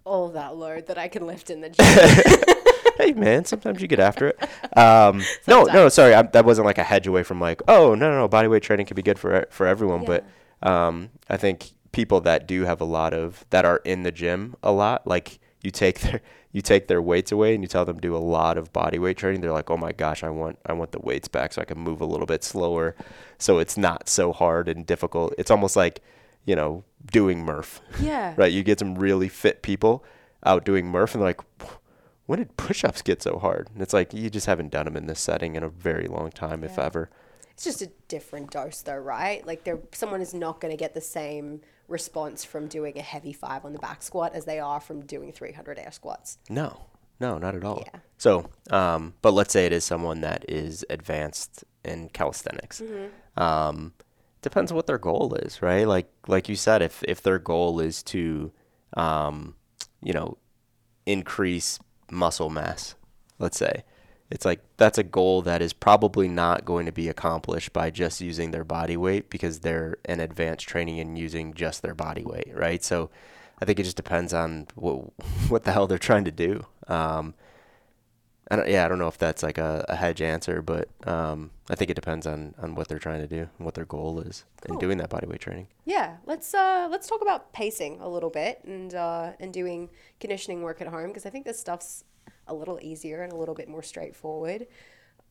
All 0.04 0.26
of 0.26 0.32
that 0.34 0.56
load 0.56 0.86
that 0.86 0.96
I 0.98 1.08
can 1.08 1.26
lift 1.26 1.50
in 1.50 1.60
the 1.60 1.68
gym. 1.70 2.54
Hey 3.00 3.12
man, 3.12 3.46
sometimes 3.46 3.80
you 3.80 3.88
get 3.88 4.00
after 4.00 4.28
it. 4.28 4.38
Um, 4.76 5.22
no, 5.48 5.64
no, 5.64 5.88
sorry, 5.88 6.14
I, 6.14 6.22
that 6.22 6.44
wasn't 6.44 6.64
like 6.64 6.78
a 6.78 6.84
hedge 6.84 7.06
away 7.08 7.24
from 7.24 7.40
like, 7.40 7.60
oh 7.66 7.96
no, 7.96 8.08
no, 8.08 8.18
no, 8.18 8.28
body 8.28 8.46
weight 8.46 8.62
training 8.62 8.86
can 8.86 8.94
be 8.94 9.02
good 9.02 9.18
for 9.18 9.46
for 9.50 9.66
everyone. 9.66 10.04
But 10.04 10.24
um, 10.62 11.10
I 11.28 11.36
think 11.36 11.72
people 11.90 12.20
that 12.20 12.46
do 12.46 12.62
have 12.62 12.80
a 12.80 12.84
lot 12.84 13.12
of 13.12 13.44
that 13.50 13.64
are 13.64 13.78
in 13.78 14.04
the 14.04 14.12
gym 14.12 14.54
a 14.62 14.70
lot, 14.70 15.06
like 15.08 15.40
you 15.60 15.72
take 15.72 16.00
their 16.00 16.20
you 16.52 16.62
take 16.62 16.86
their 16.86 17.02
weights 17.02 17.32
away 17.32 17.54
and 17.54 17.64
you 17.64 17.68
tell 17.68 17.84
them 17.84 17.96
to 17.96 18.00
do 18.00 18.14
a 18.14 18.18
lot 18.18 18.56
of 18.56 18.72
body 18.72 18.98
weight 18.98 19.16
training. 19.16 19.40
They're 19.40 19.52
like, 19.52 19.70
oh 19.70 19.76
my 19.76 19.92
gosh, 19.92 20.22
I 20.22 20.30
want 20.30 20.58
I 20.64 20.72
want 20.72 20.92
the 20.92 21.00
weights 21.00 21.26
back 21.26 21.52
so 21.52 21.62
I 21.62 21.64
can 21.64 21.78
move 21.78 22.00
a 22.00 22.06
little 22.06 22.26
bit 22.26 22.44
slower, 22.44 22.94
so 23.38 23.58
it's 23.58 23.76
not 23.76 24.08
so 24.08 24.32
hard 24.32 24.68
and 24.68 24.86
difficult. 24.86 25.34
It's 25.36 25.50
almost 25.50 25.74
like 25.74 26.00
you 26.44 26.54
know 26.54 26.84
doing 27.10 27.44
Murph. 27.44 27.80
yeah. 28.00 28.34
right? 28.36 28.52
You 28.52 28.62
get 28.62 28.78
some 28.78 28.94
really 28.94 29.28
fit 29.28 29.62
people 29.62 30.04
out 30.44 30.64
doing 30.64 30.86
Murph, 30.86 31.14
and 31.14 31.22
they're 31.22 31.30
like, 31.30 31.79
when 32.30 32.38
did 32.38 32.56
push-ups 32.56 33.02
get 33.02 33.20
so 33.20 33.40
hard? 33.40 33.68
And 33.74 33.82
it's 33.82 33.92
like 33.92 34.14
you 34.14 34.30
just 34.30 34.46
haven't 34.46 34.70
done 34.70 34.84
them 34.84 34.96
in 34.96 35.06
this 35.06 35.18
setting 35.18 35.56
in 35.56 35.64
a 35.64 35.68
very 35.68 36.06
long 36.06 36.30
time, 36.30 36.62
if 36.62 36.78
ever. 36.78 37.10
It's 37.50 37.64
just 37.64 37.82
a 37.82 37.90
different 38.06 38.52
dose, 38.52 38.82
though, 38.82 38.98
right? 38.98 39.44
Like, 39.44 39.64
there, 39.64 39.80
someone 39.90 40.20
is 40.20 40.32
not 40.32 40.60
going 40.60 40.70
to 40.70 40.76
get 40.76 40.94
the 40.94 41.00
same 41.00 41.60
response 41.88 42.44
from 42.44 42.68
doing 42.68 42.96
a 42.96 43.02
heavy 43.02 43.32
five 43.32 43.64
on 43.64 43.72
the 43.72 43.80
back 43.80 44.00
squat 44.04 44.32
as 44.32 44.44
they 44.44 44.60
are 44.60 44.78
from 44.78 45.04
doing 45.06 45.32
300 45.32 45.76
air 45.76 45.90
squats. 45.90 46.38
No, 46.48 46.82
no, 47.18 47.36
not 47.36 47.56
at 47.56 47.64
all. 47.64 47.82
Yeah. 47.84 47.98
So, 48.16 48.48
um, 48.70 49.14
but 49.22 49.32
let's 49.32 49.52
say 49.52 49.66
it 49.66 49.72
is 49.72 49.82
someone 49.82 50.20
that 50.20 50.44
is 50.48 50.86
advanced 50.88 51.64
in 51.84 52.10
calisthenics. 52.10 52.80
Um, 53.36 53.92
depends 54.40 54.72
what 54.72 54.86
their 54.86 54.98
goal 54.98 55.34
is, 55.34 55.60
right? 55.62 55.88
Like, 55.88 56.08
like 56.28 56.48
you 56.48 56.54
said, 56.54 56.80
if 56.80 57.02
if 57.08 57.22
their 57.22 57.40
goal 57.40 57.80
is 57.80 58.04
to, 58.04 58.52
um, 58.96 59.56
you 60.00 60.12
know, 60.12 60.38
increase 61.06 61.80
muscle 62.10 62.50
mass, 62.50 62.94
let's 63.38 63.58
say, 63.58 63.84
it's 64.30 64.44
like 64.44 64.60
that's 64.76 64.98
a 64.98 65.02
goal 65.02 65.42
that 65.42 65.60
is 65.60 65.72
probably 65.72 66.28
not 66.28 66.64
going 66.64 66.86
to 66.86 66.92
be 66.92 67.08
accomplished 67.08 67.72
by 67.72 67.90
just 67.90 68.20
using 68.20 68.52
their 68.52 68.64
body 68.64 68.96
weight 68.96 69.28
because 69.28 69.60
they're 69.60 69.96
in 70.04 70.20
advanced 70.20 70.68
training 70.68 71.00
and 71.00 71.18
using 71.18 71.52
just 71.52 71.82
their 71.82 71.94
body 71.94 72.22
weight, 72.24 72.52
right? 72.54 72.82
So 72.82 73.10
I 73.60 73.64
think 73.64 73.80
it 73.80 73.84
just 73.84 73.96
depends 73.96 74.32
on 74.32 74.68
what 74.76 75.10
what 75.48 75.64
the 75.64 75.72
hell 75.72 75.86
they're 75.86 75.98
trying 75.98 76.24
to 76.24 76.30
do. 76.30 76.64
Um, 76.86 77.34
I 78.50 78.56
don't, 78.56 78.68
yeah, 78.68 78.84
I 78.84 78.88
don't 78.88 78.98
know 78.98 79.06
if 79.06 79.16
that's 79.16 79.44
like 79.44 79.58
a, 79.58 79.84
a 79.88 79.94
hedge 79.94 80.20
answer, 80.20 80.60
but 80.60 80.88
um, 81.06 81.50
I 81.68 81.76
think 81.76 81.90
it 81.90 81.94
depends 81.94 82.26
on, 82.26 82.54
on 82.60 82.74
what 82.74 82.88
they're 82.88 82.98
trying 82.98 83.20
to 83.20 83.28
do 83.28 83.48
and 83.56 83.64
what 83.64 83.74
their 83.74 83.84
goal 83.84 84.20
is 84.20 84.44
in 84.68 84.76
doing 84.78 84.98
that 84.98 85.08
bodyweight 85.08 85.38
training. 85.38 85.68
Yeah, 85.84 86.16
let's 86.26 86.52
uh, 86.52 86.88
let's 86.90 87.06
talk 87.06 87.22
about 87.22 87.52
pacing 87.52 88.00
a 88.00 88.08
little 88.08 88.30
bit 88.30 88.60
and 88.64 88.92
uh, 88.92 89.32
and 89.38 89.52
doing 89.52 89.88
conditioning 90.18 90.62
work 90.62 90.80
at 90.80 90.88
home 90.88 91.08
because 91.08 91.26
I 91.26 91.30
think 91.30 91.44
this 91.44 91.60
stuff's 91.60 92.04
a 92.48 92.54
little 92.54 92.78
easier 92.82 93.22
and 93.22 93.32
a 93.32 93.36
little 93.36 93.54
bit 93.54 93.68
more 93.68 93.82
straightforward. 93.82 94.66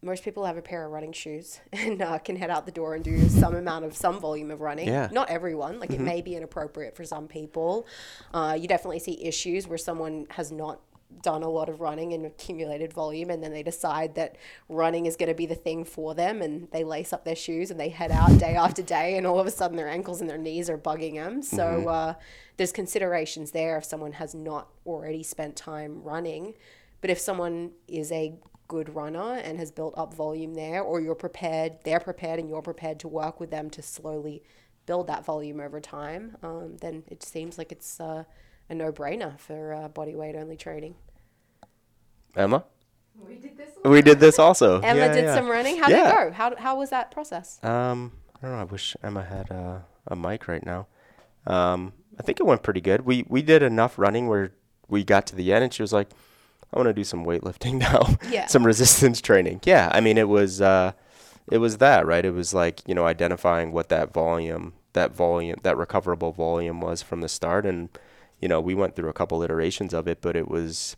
Most 0.01 0.23
people 0.23 0.45
have 0.45 0.55
a 0.55 0.61
pair 0.61 0.85
of 0.85 0.93
running 0.93 1.11
shoes 1.11 1.59
and 1.73 2.01
uh, 2.01 2.19
can 2.19 2.37
head 2.37 2.49
out 2.49 2.65
the 2.65 2.71
door 2.71 2.95
and 2.95 3.03
do 3.03 3.27
some 3.27 3.53
amount 3.53 3.83
of 3.83 3.97
some 3.97 4.21
volume 4.21 4.49
of 4.49 4.61
running. 4.61 4.87
Yeah. 4.87 5.09
Not 5.11 5.29
everyone, 5.29 5.77
like 5.81 5.91
it 5.91 5.99
may 5.99 6.21
be 6.21 6.35
inappropriate 6.37 6.95
for 6.95 7.03
some 7.03 7.27
people. 7.27 7.85
Uh, 8.33 8.57
you 8.57 8.69
definitely 8.69 8.99
see 8.99 9.21
issues 9.21 9.67
where 9.67 9.77
someone 9.77 10.25
has 10.29 10.53
not 10.53 10.79
done 11.21 11.43
a 11.43 11.49
lot 11.49 11.69
of 11.69 11.81
running 11.81 12.13
and 12.13 12.25
accumulated 12.25 12.93
volume 12.93 13.29
and 13.29 13.43
then 13.43 13.51
they 13.51 13.63
decide 13.63 14.15
that 14.15 14.35
running 14.69 15.05
is 15.05 15.15
going 15.15 15.27
to 15.27 15.35
be 15.35 15.45
the 15.45 15.55
thing 15.55 15.83
for 15.83 16.13
them 16.13 16.41
and 16.41 16.69
they 16.71 16.83
lace 16.83 17.11
up 17.11 17.25
their 17.25 17.35
shoes 17.35 17.71
and 17.71 17.79
they 17.79 17.89
head 17.89 18.11
out 18.11 18.37
day 18.37 18.55
after 18.55 18.81
day 18.81 19.17
and 19.17 19.25
all 19.25 19.39
of 19.39 19.47
a 19.47 19.51
sudden 19.51 19.75
their 19.75 19.89
ankles 19.89 20.21
and 20.21 20.29
their 20.29 20.37
knees 20.37 20.69
are 20.69 20.77
bugging 20.77 21.15
them. 21.15 21.41
So 21.41 21.87
uh, 21.87 22.13
there's 22.57 22.71
considerations 22.71 23.51
there 23.51 23.77
if 23.77 23.85
someone 23.85 24.13
has 24.13 24.35
not 24.35 24.69
already 24.85 25.23
spent 25.23 25.55
time 25.55 26.03
running. 26.03 26.53
But 27.01 27.09
if 27.09 27.19
someone 27.19 27.71
is 27.87 28.11
a 28.11 28.35
good 28.67 28.93
runner 28.93 29.35
and 29.35 29.57
has 29.57 29.71
built 29.71 29.95
up 29.97 30.13
volume 30.13 30.53
there 30.53 30.81
or 30.81 31.01
you're 31.01 31.15
prepared 31.15 31.73
they're 31.83 31.99
prepared 31.99 32.39
and 32.39 32.47
you're 32.47 32.61
prepared 32.61 32.99
to 32.99 33.07
work 33.07 33.39
with 33.39 33.49
them 33.49 33.67
to 33.67 33.81
slowly 33.81 34.43
build 34.85 35.07
that 35.07 35.25
volume 35.25 35.59
over 35.59 35.79
time 35.81 36.37
um, 36.43 36.77
then 36.79 37.03
it 37.07 37.23
seems 37.23 37.57
like 37.57 37.71
it's 37.71 37.99
uh, 37.99 38.23
a 38.69 38.75
no-brainer 38.75 39.39
for 39.39 39.73
uh, 39.73 39.87
body 39.87 40.15
weight 40.15 40.35
only 40.35 40.55
training 40.57 40.95
Emma, 42.35 42.63
We 43.27 43.35
did 43.35 43.57
this. 43.57 43.69
we 43.83 44.01
did 44.01 44.19
this 44.19 44.37
also. 44.39 44.79
Emma 44.81 44.99
Yeah, 44.99 45.13
did 45.13 45.23
yeah. 45.25 45.35
some 45.35 45.49
running. 45.49 45.77
How'd 45.79 45.89
Yeah. 45.91 46.09
it 46.25 46.29
go? 46.29 46.31
How, 46.33 46.55
how 46.55 46.77
was 46.77 46.91
that 46.91 47.09
process? 47.11 47.59
Um, 47.63 48.11
I 48.41 48.47
don't 48.47 48.55
know. 48.55 48.61
I 48.61 48.65
wish 48.65 48.95
Emma 49.03 49.23
had 49.23 49.49
a, 49.49 49.83
a 50.07 50.15
mic 50.15 50.47
right 50.47 50.63
now. 50.65 50.87
Um, 51.47 51.93
I 52.19 52.21
think 52.23 52.39
it 52.39 52.43
went 52.45 52.61
pretty 52.63 52.81
good. 52.81 53.01
We 53.05 53.25
we 53.27 53.41
did 53.41 53.63
enough 53.63 53.97
running 53.97 54.27
where 54.27 54.51
we 54.87 55.03
got 55.03 55.25
to 55.27 55.35
the 55.35 55.51
end, 55.53 55.63
and 55.63 55.73
she 55.73 55.81
was 55.81 55.91
like, 55.91 56.09
"I 56.71 56.77
want 56.77 56.87
to 56.87 56.93
do 56.93 57.03
some 57.03 57.25
weightlifting 57.25 57.73
now, 57.79 58.15
Yeah. 58.29 58.45
some 58.45 58.65
resistance 58.65 59.19
training." 59.21 59.61
Yeah, 59.63 59.89
I 59.91 59.99
mean, 60.01 60.17
it 60.17 60.29
was 60.29 60.61
uh, 60.61 60.91
it 61.51 61.57
was 61.57 61.77
that 61.77 62.05
right. 62.05 62.23
It 62.23 62.31
was 62.33 62.53
like 62.53 62.87
you 62.87 62.93
know 62.93 63.05
identifying 63.07 63.71
what 63.71 63.89
that 63.89 64.13
volume, 64.13 64.73
that 64.93 65.15
volume, 65.15 65.57
that 65.63 65.77
recoverable 65.77 66.31
volume 66.31 66.79
was 66.81 67.01
from 67.01 67.21
the 67.21 67.29
start, 67.29 67.65
and 67.65 67.89
you 68.39 68.47
know 68.47 68.61
we 68.61 68.75
went 68.75 68.95
through 68.95 69.09
a 69.09 69.13
couple 69.13 69.43
iterations 69.43 69.93
of 69.93 70.07
it, 70.07 70.21
but 70.21 70.35
it 70.35 70.47
was 70.47 70.95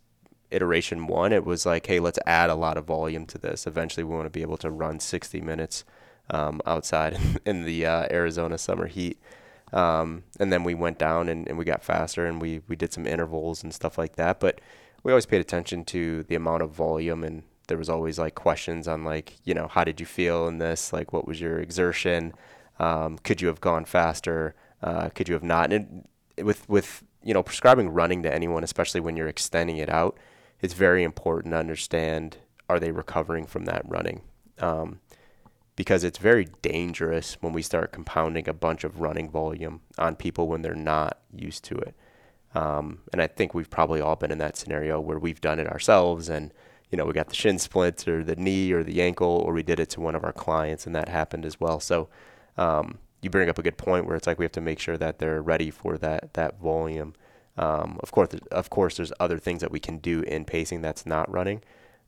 iteration 0.52 1.08
one, 1.08 1.34
it 1.34 1.46
was 1.46 1.66
like, 1.66 1.88
hey, 1.88 2.00
let's 2.00 2.20
add 2.28 2.50
a 2.50 2.56
lot 2.56 2.78
of 2.78 2.86
volume 2.86 3.26
to 3.26 3.38
this. 3.38 3.66
Eventually, 3.66 4.04
we 4.04 4.14
want 4.14 4.26
to 4.26 4.30
be 4.30 4.42
able 4.42 4.58
to 4.58 4.70
run 4.70 5.00
60 5.00 5.42
minutes 5.42 5.84
um, 6.30 6.62
outside 6.66 7.18
in 7.46 7.64
the 7.64 7.86
uh, 7.86 8.08
Arizona 8.12 8.58
summer 8.58 8.88
heat. 8.88 9.20
Um, 9.74 10.24
and 10.39 10.52
then 10.52 10.64
we 10.64 10.74
went 10.74 11.00
down 11.00 11.30
and, 11.30 11.48
and 11.48 11.58
we 11.58 11.64
got 11.64 11.84
faster 11.84 12.26
and 12.26 12.42
we, 12.42 12.62
we 12.68 12.76
did 12.76 12.92
some 12.92 13.08
intervals 13.08 13.64
and 13.64 13.74
stuff 13.74 13.98
like 13.98 14.18
that. 14.18 14.39
But 14.39 14.60
we 15.02 15.12
always 15.14 15.26
paid 15.26 15.39
attention 15.39 15.86
to 15.86 16.24
the 16.24 16.36
amount 16.36 16.62
of 16.62 16.72
volume 16.72 17.24
and 17.24 17.44
there 17.68 17.78
was 17.78 17.89
always 17.89 18.20
like 18.20 18.36
questions 18.36 18.86
on 18.86 19.06
like, 19.06 19.38
you 19.46 19.54
know, 19.54 19.68
how 19.68 19.86
did 19.86 20.02
you 20.02 20.06
feel 20.06 20.48
in 20.50 20.58
this? 20.58 20.92
Like, 20.92 21.14
what 21.14 21.26
was 21.26 21.39
your 21.39 21.60
exertion? 21.60 22.34
Um, 22.80 23.18
could 23.20 23.42
you 23.42 23.48
have 23.48 23.62
gone 23.62 23.86
faster? 23.86 24.56
Uh, 24.84 25.08
could 25.10 25.30
you 25.30 25.36
have 25.36 25.44
not? 25.44 25.72
And 25.72 26.06
it, 26.36 26.44
with, 26.44 26.68
with, 26.68 27.04
you 27.24 27.34
know, 27.34 27.43
prescribing 27.43 27.89
running 27.89 28.24
to 28.24 28.34
anyone, 28.34 28.63
especially 28.63 29.01
when 29.01 29.15
you're 29.15 29.28
extending 29.28 29.78
it 29.78 29.89
out, 29.89 30.17
it's 30.61 30.74
very 30.74 31.03
important 31.03 31.53
to 31.53 31.57
understand 31.57 32.38
are 32.69 32.80
they 32.80 32.91
recovering 32.91 33.45
from 33.45 33.65
that 33.65 33.84
running? 33.86 34.22
Um, 34.59 35.01
because 35.76 36.03
it's 36.03 36.17
very 36.17 36.47
dangerous 36.61 37.38
when 37.41 37.53
we 37.53 37.61
start 37.61 37.91
compounding 37.91 38.47
a 38.47 38.53
bunch 38.53 38.84
of 38.84 38.99
running 38.99 39.30
volume 39.30 39.82
on 39.97 40.15
people 40.15 40.47
when 40.47 40.61
they're 40.61 40.76
not 40.76 41.19
used 41.36 41.63
to 41.65 41.76
it. 41.76 41.95
Um, 42.53 42.99
and 43.11 43.22
I 43.22 43.28
think 43.28 43.53
we've 43.53 43.69
probably 43.69 44.01
all 44.01 44.15
been 44.15 44.32
in 44.32 44.38
that 44.39 44.57
scenario 44.57 44.99
where 44.99 45.17
we've 45.17 45.41
done 45.41 45.59
it 45.59 45.67
ourselves 45.67 46.30
and, 46.30 46.53
you 46.89 46.97
know, 46.97 47.05
we 47.05 47.13
got 47.13 47.30
the 47.30 47.36
shin 47.36 47.57
splints 47.57 48.07
or 48.07 48.24
the 48.24 48.36
knee 48.36 48.72
or 48.72 48.84
the 48.84 49.01
ankle, 49.01 49.41
or 49.45 49.53
we 49.53 49.63
did 49.63 49.80
it 49.80 49.89
to 49.91 50.01
one 50.01 50.15
of 50.15 50.24
our 50.24 50.34
clients 50.34 50.86
and 50.86 50.95
that 50.95 51.09
happened 51.09 51.45
as 51.45 51.59
well. 51.59 51.80
So, 51.80 52.09
um, 52.57 52.99
you 53.22 53.30
bring 53.30 53.49
up 53.49 53.57
a 53.57 53.63
good 53.63 53.78
point 53.78 54.05
where 54.05 54.15
it's 54.15 54.28
like 54.28 54.39
we 54.39 54.45
have 54.45 54.51
to 54.53 54.61
make 54.61 54.80
sure 54.80 54.97
that 54.97 55.19
they're 55.19 55.41
ready 55.41 55.69
for 55.69 55.97
that, 55.97 56.34
that 56.34 56.59
volume. 56.59 57.13
Um, 57.57 57.99
of 58.01 58.11
course, 58.11 58.30
of 58.51 58.69
course, 58.69 58.97
there's 58.97 59.13
other 59.19 59.38
things 59.38 59.61
that 59.61 59.72
we 59.72 59.80
can 59.80 59.97
do 59.97 60.22
in 60.22 60.45
pacing 60.45 60.82
that's 60.82 61.05
not 61.05 61.32
running, 61.32 61.61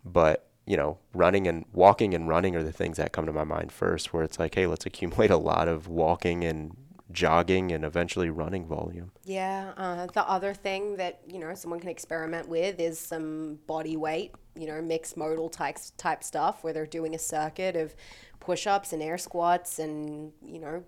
but 0.03 0.47
you 0.65 0.77
know, 0.77 0.97
running 1.13 1.45
and 1.47 1.65
walking 1.73 2.13
and 2.13 2.27
running 2.29 2.55
are 2.55 2.63
the 2.63 2.71
things 2.71 2.95
that 2.97 3.11
come 3.11 3.25
to 3.25 3.33
my 3.33 3.43
mind 3.43 3.71
first. 3.71 4.13
Where 4.13 4.23
it's 4.23 4.39
like, 4.39 4.55
hey, 4.55 4.65
let's 4.65 4.85
accumulate 4.85 5.29
a 5.29 5.37
lot 5.37 5.67
of 5.67 5.87
walking 5.87 6.45
and 6.45 6.75
jogging 7.11 7.71
and 7.71 7.83
eventually 7.83 8.29
running 8.29 8.65
volume. 8.65 9.11
Yeah. 9.25 9.73
Uh, 9.77 10.07
the 10.07 10.27
other 10.27 10.53
thing 10.53 10.95
that 10.95 11.19
you 11.27 11.39
know 11.39 11.53
someone 11.53 11.79
can 11.79 11.89
experiment 11.89 12.47
with 12.47 12.79
is 12.79 12.97
some 12.97 13.59
body 13.67 13.97
weight, 13.97 14.33
you 14.55 14.67
know, 14.67 14.81
mixed 14.81 15.17
modal 15.17 15.49
type 15.49 15.77
type 15.97 16.23
stuff 16.23 16.63
where 16.63 16.73
they're 16.73 16.85
doing 16.85 17.13
a 17.13 17.19
circuit 17.19 17.75
of 17.75 17.93
push-ups 18.39 18.93
and 18.93 19.01
air 19.01 19.17
squats 19.17 19.79
and 19.79 20.31
you 20.41 20.59
know 20.59 20.83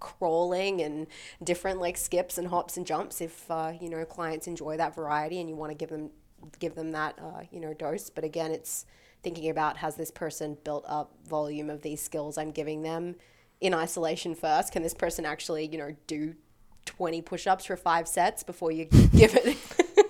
crawling 0.00 0.80
and 0.80 1.06
different 1.42 1.80
like 1.80 1.96
skips 1.96 2.38
and 2.38 2.48
hops 2.48 2.76
and 2.76 2.86
jumps 2.86 3.20
if 3.20 3.50
uh, 3.50 3.72
you 3.80 3.88
know 3.88 4.04
clients 4.04 4.46
enjoy 4.46 4.76
that 4.76 4.94
variety 4.94 5.40
and 5.40 5.48
you 5.48 5.56
want 5.56 5.70
to 5.70 5.76
give 5.76 5.90
them 5.90 6.10
give 6.58 6.74
them 6.74 6.92
that 6.92 7.18
uh, 7.20 7.42
you 7.50 7.60
know 7.60 7.74
dose. 7.74 8.10
But 8.10 8.24
again 8.24 8.50
it's 8.52 8.86
thinking 9.22 9.50
about 9.50 9.78
has 9.78 9.96
this 9.96 10.10
person 10.10 10.56
built 10.64 10.84
up 10.86 11.12
volume 11.28 11.68
of 11.68 11.82
these 11.82 12.00
skills 12.00 12.38
i'm 12.38 12.52
giving 12.52 12.82
them 12.82 13.16
in 13.60 13.74
isolation 13.74 14.34
first? 14.34 14.72
Can 14.72 14.82
this 14.82 14.94
person 14.94 15.24
actually 15.24 15.66
you 15.66 15.78
know 15.78 15.94
do 16.06 16.34
20 16.86 17.22
push-ups 17.22 17.66
for 17.66 17.76
five 17.76 18.08
sets 18.08 18.42
before 18.42 18.72
you 18.72 18.84
give 19.16 19.34
it? 19.34 19.56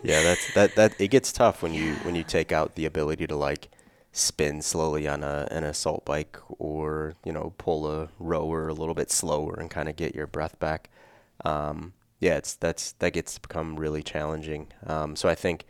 Yeah, 0.02 0.22
that's 0.22 0.54
that 0.54 0.74
that 0.76 1.00
it 1.00 1.08
gets 1.08 1.32
tough 1.32 1.62
when 1.62 1.74
you 1.74 1.94
when 1.96 2.14
you 2.14 2.24
take 2.24 2.52
out 2.52 2.74
the 2.74 2.84
ability 2.84 3.26
to 3.26 3.36
like 3.36 3.68
spin 4.18 4.62
slowly 4.62 5.06
on 5.06 5.22
a 5.22 5.46
an 5.50 5.64
assault 5.64 6.04
bike 6.04 6.38
or 6.58 7.14
you 7.24 7.32
know 7.32 7.54
pull 7.58 7.90
a 7.90 8.08
rower 8.18 8.68
a 8.68 8.74
little 8.74 8.94
bit 8.94 9.10
slower 9.10 9.54
and 9.54 9.70
kind 9.70 9.88
of 9.88 9.96
get 9.96 10.14
your 10.14 10.26
breath 10.26 10.58
back. 10.58 10.90
Um, 11.44 11.92
yeah, 12.20 12.36
it's 12.36 12.54
that's 12.54 12.92
that 12.92 13.12
gets 13.12 13.34
to 13.34 13.40
become 13.40 13.76
really 13.76 14.02
challenging. 14.02 14.68
Um, 14.86 15.16
so 15.16 15.28
I 15.28 15.34
think 15.34 15.64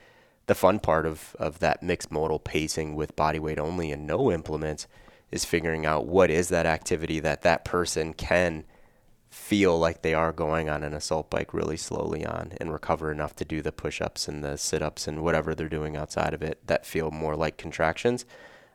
the 0.47 0.55
fun 0.55 0.79
part 0.79 1.07
of 1.07 1.37
of 1.39 1.59
that 1.61 1.83
mixed 1.83 2.11
modal 2.11 2.39
pacing 2.39 2.95
with 2.95 3.17
body 3.17 3.39
weight 3.39 3.59
only 3.59 3.93
and 3.93 4.07
no 4.07 4.33
implements 4.33 4.87
is 5.31 5.45
figuring 5.45 5.85
out 5.85 6.07
what 6.07 6.31
is 6.31 6.49
that 6.49 6.65
activity 6.65 7.21
that 7.21 7.43
that 7.43 7.65
person 7.65 8.15
can 8.15 8.65
feel 9.39 9.79
like 9.79 10.03
they 10.03 10.13
are 10.13 10.33
going 10.33 10.69
on 10.69 10.83
an 10.83 10.93
assault 10.93 11.31
bike 11.31 11.55
really 11.55 11.77
slowly 11.77 12.27
on 12.27 12.53
and 12.61 12.73
recover 12.73 13.11
enough 13.11 13.35
to 13.37 13.45
do 13.45 13.63
the 13.63 13.73
push-ups 13.73 14.29
and 14.29 14.45
the 14.45 14.59
sit-ups 14.59 15.07
and 15.09 15.23
whatever 15.23 15.55
they're 15.55 15.69
doing 15.69 15.97
outside 15.97 16.35
of 16.35 16.43
it 16.43 16.67
that 16.67 16.85
feel 16.85 17.11
more 17.11 17.37
like 17.37 17.57
contractions. 17.57 18.27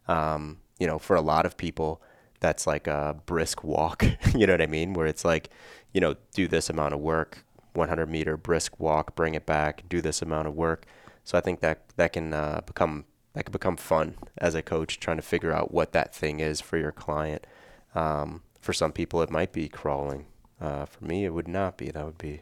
Um, 0.08 0.60
you 0.80 0.88
know, 0.88 0.98
for 0.98 1.16
a 1.16 1.22
lot 1.22 1.46
of 1.46 1.58
people, 1.58 2.02
that's 2.40 2.66
like 2.66 2.88
a 2.88 3.16
brisk 3.26 3.64
walk. 3.64 4.04
you 4.36 4.48
know 4.48 4.54
what 4.54 4.62
I 4.62 4.68
mean? 4.68 4.94
Where 4.94 5.06
it's 5.06 5.24
like, 5.24 5.50
you 5.94 6.02
know, 6.02 6.16
do 6.34 6.48
this 6.48 6.70
amount 6.70 6.94
of 6.94 7.02
work, 7.02 7.46
100 7.74 8.10
meter 8.10 8.36
brisk 8.38 8.80
walk, 8.80 9.16
bring 9.16 9.36
it 9.36 9.46
back, 9.46 9.84
do 9.90 10.02
this 10.02 10.22
amount 10.22 10.48
of 10.48 10.56
work. 10.56 10.86
So 11.24 11.38
I 11.38 11.42
think 11.42 11.60
that 11.60 11.84
that 11.98 12.14
can 12.14 12.34
uh, 12.34 12.62
become 12.66 13.06
that 13.34 13.46
can 13.46 13.52
become 13.52 13.78
fun 13.78 14.16
as 14.38 14.56
a 14.56 14.62
coach 14.62 15.00
trying 15.00 15.18
to 15.18 15.24
figure 15.24 15.52
out 15.52 15.74
what 15.74 15.92
that 15.92 16.16
thing 16.16 16.40
is 16.40 16.62
for 16.62 16.78
your 16.78 16.92
client. 16.92 17.46
Um, 17.94 18.42
for 18.60 18.74
some 18.74 18.92
people, 18.92 19.22
it 19.22 19.30
might 19.30 19.52
be 19.52 19.68
crawling. 19.68 20.26
Uh, 20.64 20.86
for 20.86 21.04
me, 21.04 21.26
it 21.26 21.34
would 21.34 21.48
not 21.48 21.78
be. 21.78 21.92
That 21.92 22.06
would 22.06 22.18
be 22.18 22.42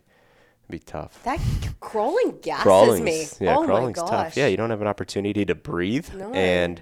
be 0.69 0.79
tough. 0.79 1.21
that 1.23 1.37
crawling 1.81 2.39
gasses 2.41 2.63
Crawling's 2.63 3.01
me 3.03 3.27
yeah, 3.45 3.57
oh 3.57 3.65
crawling's 3.65 3.97
tough. 3.97 4.37
Yeah, 4.37 4.47
you 4.47 4.55
don't 4.55 4.69
have 4.69 4.79
an 4.79 4.87
opportunity 4.87 5.43
to 5.43 5.53
breathe. 5.53 6.07
No. 6.13 6.31
And 6.31 6.81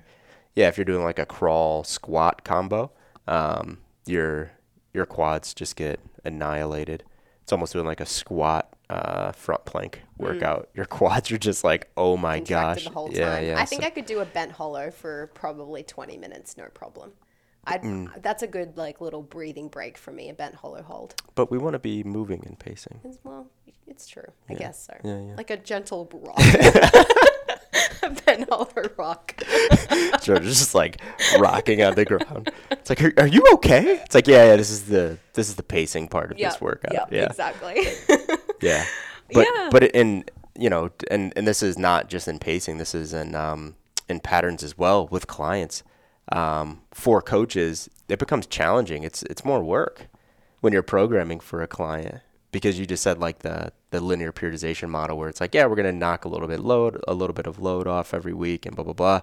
yeah, 0.55 0.67
if 0.67 0.77
you're 0.77 0.85
doing 0.85 1.03
like 1.03 1.17
a 1.17 1.25
crawl 1.25 1.83
squat 1.83 2.43
combo, 2.43 2.91
um, 3.27 3.79
your 4.05 4.51
your 4.93 5.07
quads 5.07 5.55
just 5.55 5.75
get 5.75 5.99
annihilated. 6.23 7.03
It's 7.41 7.51
almost 7.51 7.73
doing 7.73 7.85
like 7.87 7.99
a 7.99 8.05
squat 8.05 8.75
uh, 8.91 9.31
front 9.31 9.65
plank 9.65 10.03
workout. 10.19 10.69
Your 10.75 10.85
quads 10.85 11.31
are 11.31 11.37
just 11.39 11.63
like, 11.63 11.89
oh 11.97 12.15
my 12.15 12.41
Mm. 12.41 12.45
contracted 12.47 12.83
gosh. 12.83 12.83
the 12.85 12.89
whole 12.93 13.07
time. 13.07 13.17
Yeah, 13.17 13.39
yeah. 13.39 13.59
I 13.59 13.65
think 13.65 13.81
so- 13.81 13.87
I 13.87 13.91
could 13.91 14.05
do 14.05 14.19
a 14.19 14.25
bent 14.25 14.51
hollow 14.51 14.91
for 14.91 15.31
probably 15.33 15.81
20 15.81 16.15
minutes, 16.17 16.57
no 16.57 16.65
problem. 16.75 17.13
I'd, 17.65 17.83
Mm. 17.83 18.21
That's 18.21 18.41
a 18.43 18.47
good 18.47 18.77
like 18.77 19.01
little 19.01 19.21
breathing 19.21 19.67
break 19.67 19.97
for 19.97 20.11
me, 20.11 20.29
a 20.29 20.33
bent 20.33 20.55
hollow 20.55 20.81
hold. 20.81 21.15
but 21.35 21.51
we 21.51 21.57
want 21.57 21.73
to 21.73 21.79
be 21.79 22.03
moving 22.03 22.43
and 22.45 22.57
pacing. 22.57 22.99
It's- 23.03 23.19
well, 23.23 23.47
it's 23.87 24.07
true. 24.07 24.31
I 24.49 24.53
guess 24.53 24.85
so. 24.87 24.93
Yeah, 25.03 25.19
yeah. 25.19 25.35
Like 25.35 25.49
a 25.49 25.57
gentle 25.57 26.09
rock. 26.13 26.39
a 28.03 28.09
bent 28.25 28.49
hollow 28.49 28.67
rock. 28.97 29.35
George 30.21 30.45
is 30.45 30.59
just 30.59 30.75
like 30.75 31.01
rocking 31.39 31.81
on 31.83 31.95
the 31.95 32.05
ground. 32.05 32.51
It's 32.71 32.89
like, 32.89 33.01
are, 33.03 33.13
are 33.17 33.27
you 33.27 33.43
okay? 33.53 33.97
It's 34.03 34.15
like, 34.15 34.27
yeah, 34.27 34.45
yeah. 34.45 34.55
This 34.55 34.69
is 34.69 34.85
the 34.85 35.17
this 35.33 35.49
is 35.49 35.55
the 35.55 35.63
pacing 35.63 36.07
part 36.07 36.31
of 36.31 36.37
this 36.37 36.59
workout. 36.61 37.11
yeah, 37.11 37.25
exactly. 37.25 37.83
yeah. 38.61 38.85
But 39.33 39.47
Yeah. 39.53 39.69
but 39.71 39.83
in 39.83 40.25
you 40.57 40.69
know, 40.69 40.89
and 41.11 41.33
and 41.35 41.47
this 41.47 41.61
is 41.63 41.77
not 41.77 42.09
just 42.09 42.27
in 42.27 42.39
pacing. 42.39 42.77
This 42.77 42.95
is 42.95 43.13
in 43.13 43.35
um, 43.35 43.75
in 44.07 44.19
patterns 44.19 44.63
as 44.63 44.77
well 44.77 45.07
with 45.07 45.27
clients. 45.27 45.83
Um, 46.31 46.81
for 46.91 47.21
coaches, 47.21 47.89
it 48.07 48.19
becomes 48.19 48.45
challenging. 48.45 49.03
It's 49.03 49.23
it's 49.23 49.43
more 49.45 49.63
work 49.63 50.07
when 50.61 50.73
you're 50.73 50.83
programming 50.83 51.39
for 51.39 51.61
a 51.61 51.67
client 51.67 52.21
because 52.51 52.79
you 52.79 52.85
just 52.85 53.03
said 53.03 53.17
like 53.19 53.39
the 53.39 53.71
the 53.91 53.99
linear 53.99 54.31
periodization 54.31 54.89
model 54.89 55.17
where 55.17 55.29
it's 55.29 55.41
like 55.41 55.55
yeah 55.55 55.65
we're 55.65 55.75
gonna 55.75 55.91
knock 55.91 56.25
a 56.25 56.29
little 56.29 56.47
bit 56.47 56.59
load 56.59 57.01
a 57.07 57.13
little 57.13 57.33
bit 57.33 57.47
of 57.47 57.59
load 57.59 57.87
off 57.87 58.13
every 58.13 58.33
week 58.33 58.65
and 58.65 58.75
blah 58.75 58.85
blah 58.85 58.93
blah. 58.93 59.21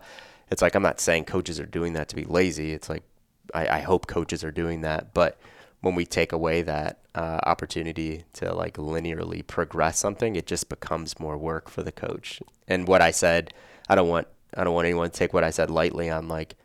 It's 0.51 0.63
like 0.63 0.75
I'm 0.75 0.83
not 0.83 1.01
saying 1.01 1.25
coaches 1.25 1.59
are 1.61 1.67
doing 1.67 1.93
that 1.95 2.09
to 2.09 2.17
be 2.17 2.25
lazy. 2.25 2.73
It's 2.73 2.89
like 2.89 3.03
I, 3.55 3.79
I 3.79 3.81
hope 3.81 4.07
coaches 4.07 4.43
are 4.43 4.51
doing 4.51 4.81
that, 4.83 5.15
but 5.15 5.39
when 5.81 5.95
we 5.95 6.05
take 6.05 6.33
away 6.33 6.63
that 6.63 6.99
uh, 7.15 7.39
opportunity 7.45 8.25
to 8.35 8.53
like 8.53 8.75
linearly 8.75 9.47
progress 9.47 9.99
something, 9.99 10.37
it 10.37 10.47
just 10.47 10.69
becomes 10.69 11.21
more 11.21 11.37
work 11.37 11.69
for 11.69 11.83
the 11.83 11.93
coach. 11.93 12.41
And 12.67 12.89
what 12.89 13.03
I 13.03 13.11
said, 13.11 13.53
I 13.89 13.95
don't 13.95 14.09
want 14.09 14.27
I 14.57 14.65
don't 14.65 14.75
want 14.75 14.87
anyone 14.87 15.11
to 15.11 15.17
take 15.17 15.33
what 15.33 15.45
I 15.45 15.51
said 15.51 15.71
lightly 15.71 16.11
on 16.11 16.29
like, 16.29 16.57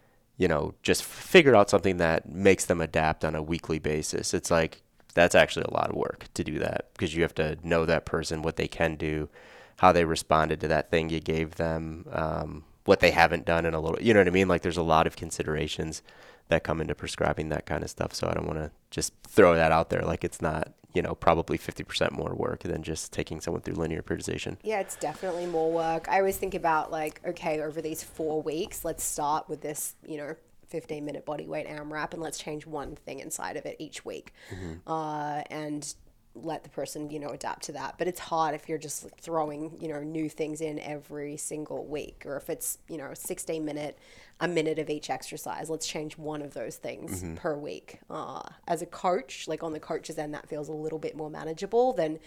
you 0.41 0.47
know, 0.47 0.73
just 0.81 1.03
figure 1.03 1.55
out 1.55 1.69
something 1.69 1.97
that 1.97 2.27
makes 2.27 2.65
them 2.65 2.81
adapt 2.81 3.23
on 3.23 3.35
a 3.35 3.43
weekly 3.43 3.77
basis. 3.77 4.33
It's 4.33 4.49
like 4.49 4.81
that's 5.13 5.35
actually 5.35 5.65
a 5.65 5.73
lot 5.73 5.91
of 5.91 5.95
work 5.95 6.25
to 6.33 6.43
do 6.43 6.57
that 6.57 6.87
because 6.93 7.15
you 7.15 7.21
have 7.21 7.35
to 7.35 7.59
know 7.63 7.85
that 7.85 8.07
person, 8.07 8.41
what 8.41 8.55
they 8.55 8.67
can 8.67 8.95
do, 8.95 9.29
how 9.77 9.91
they 9.91 10.03
responded 10.03 10.59
to 10.61 10.67
that 10.67 10.89
thing 10.89 11.11
you 11.11 11.19
gave 11.19 11.57
them, 11.57 12.07
um, 12.11 12.63
what 12.85 13.01
they 13.01 13.11
haven't 13.11 13.45
done 13.45 13.67
in 13.67 13.75
a 13.75 13.79
little, 13.79 14.01
you 14.01 14.15
know 14.15 14.19
what 14.19 14.27
I 14.27 14.31
mean? 14.31 14.47
Like 14.47 14.63
there's 14.63 14.77
a 14.77 14.81
lot 14.81 15.05
of 15.05 15.15
considerations 15.15 16.01
that 16.47 16.63
come 16.63 16.81
into 16.81 16.95
prescribing 16.95 17.49
that 17.49 17.67
kind 17.67 17.83
of 17.83 17.91
stuff. 17.91 18.15
So 18.15 18.27
I 18.27 18.33
don't 18.33 18.47
want 18.47 18.57
to 18.57 18.71
just 18.89 19.13
throw 19.27 19.53
that 19.53 19.71
out 19.71 19.91
there 19.91 20.01
like 20.01 20.23
it's 20.23 20.41
not, 20.41 20.73
you 20.93 21.01
know, 21.01 21.15
probably 21.15 21.57
50% 21.57 22.11
more 22.11 22.33
work 22.33 22.63
than 22.63 22.83
just 22.83 23.13
taking 23.13 23.39
someone 23.41 23.61
through 23.61 23.75
linear 23.75 24.01
periodization. 24.01 24.57
Yeah, 24.63 24.79
it's 24.79 24.95
definitely 24.95 25.45
more 25.45 25.71
work. 25.71 26.07
I 26.09 26.19
always 26.19 26.37
think 26.37 26.53
about 26.53 26.91
like, 26.91 27.21
okay, 27.25 27.61
over 27.61 27.81
these 27.81 28.03
four 28.03 28.41
weeks, 28.41 28.83
let's 28.83 29.03
start 29.03 29.47
with 29.47 29.61
this, 29.61 29.95
you 30.05 30.17
know, 30.17 30.35
15 30.67 31.03
minute 31.03 31.25
body 31.25 31.47
weight 31.47 31.67
AMRAP 31.67 32.13
and 32.13 32.21
let's 32.21 32.37
change 32.37 32.65
one 32.65 32.95
thing 32.95 33.19
inside 33.19 33.57
of 33.57 33.65
it 33.65 33.75
each 33.79 34.05
week. 34.05 34.33
Mm-hmm. 34.53 34.73
Uh, 34.87 35.41
and 35.49 35.93
let 36.33 36.63
the 36.63 36.69
person 36.69 37.09
you 37.09 37.19
know 37.19 37.27
adapt 37.27 37.63
to 37.63 37.73
that 37.73 37.95
but 37.97 38.07
it's 38.07 38.19
hard 38.19 38.55
if 38.55 38.69
you're 38.69 38.77
just 38.77 39.05
throwing 39.19 39.77
you 39.81 39.89
know 39.89 40.01
new 40.01 40.29
things 40.29 40.61
in 40.61 40.79
every 40.79 41.35
single 41.35 41.85
week 41.85 42.23
or 42.25 42.37
if 42.37 42.49
it's 42.49 42.77
you 42.87 42.97
know 42.97 43.13
16 43.13 43.65
minute 43.65 43.97
a 44.41 44.47
minute 44.47 44.77
of 44.77 44.89
each 44.89 45.09
exercise 45.09 45.69
let's 45.69 45.87
change 45.87 46.17
one 46.17 46.41
of 46.41 46.53
those 46.53 46.75
things 46.75 47.23
mm-hmm. 47.23 47.35
per 47.35 47.55
week 47.55 47.99
uh, 48.09 48.41
as 48.67 48.81
a 48.81 48.85
coach 48.85 49.47
like 49.47 49.63
on 49.63 49.71
the 49.71 49.79
coach's 49.79 50.17
end 50.17 50.33
that 50.33 50.47
feels 50.49 50.67
a 50.67 50.73
little 50.73 50.99
bit 50.99 51.15
more 51.15 51.29
manageable 51.29 51.93
than 51.93 52.19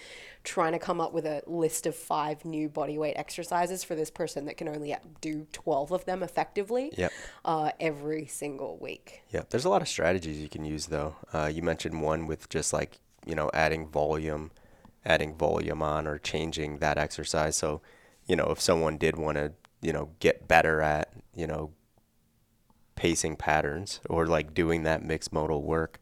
trying 0.44 0.72
to 0.72 0.78
come 0.78 1.00
up 1.00 1.12
with 1.12 1.26
a 1.26 1.42
list 1.46 1.86
of 1.86 1.94
five 1.94 2.44
new 2.44 2.68
body 2.68 2.96
weight 2.96 3.14
exercises 3.16 3.84
for 3.84 3.94
this 3.94 4.10
person 4.10 4.46
that 4.46 4.56
can 4.56 4.68
only 4.68 4.96
do 5.20 5.46
12 5.52 5.92
of 5.92 6.04
them 6.06 6.22
effectively 6.22 6.90
yep. 6.96 7.12
uh, 7.44 7.70
every 7.78 8.26
single 8.26 8.78
week 8.78 9.22
yeah 9.30 9.42
there's 9.50 9.64
a 9.66 9.70
lot 9.70 9.82
of 9.82 9.88
strategies 9.88 10.38
you 10.38 10.48
can 10.48 10.64
use 10.64 10.86
though 10.86 11.14
uh, 11.34 11.50
you 11.52 11.62
mentioned 11.62 12.00
one 12.00 12.26
with 12.26 12.48
just 12.48 12.72
like 12.72 13.00
you 13.26 13.34
know, 13.34 13.50
adding 13.54 13.88
volume, 13.88 14.50
adding 15.04 15.34
volume 15.34 15.82
on 15.82 16.06
or 16.06 16.18
changing 16.18 16.78
that 16.78 16.98
exercise. 16.98 17.56
So, 17.56 17.80
you 18.26 18.36
know, 18.36 18.46
if 18.46 18.60
someone 18.60 18.98
did 18.98 19.16
want 19.16 19.36
to, 19.36 19.52
you 19.80 19.92
know, 19.92 20.10
get 20.20 20.48
better 20.48 20.80
at, 20.80 21.12
you 21.34 21.46
know, 21.46 21.70
pacing 22.96 23.36
patterns 23.36 24.00
or 24.08 24.26
like 24.26 24.54
doing 24.54 24.82
that 24.84 25.04
mixed 25.04 25.32
modal 25.32 25.62
work, 25.62 25.98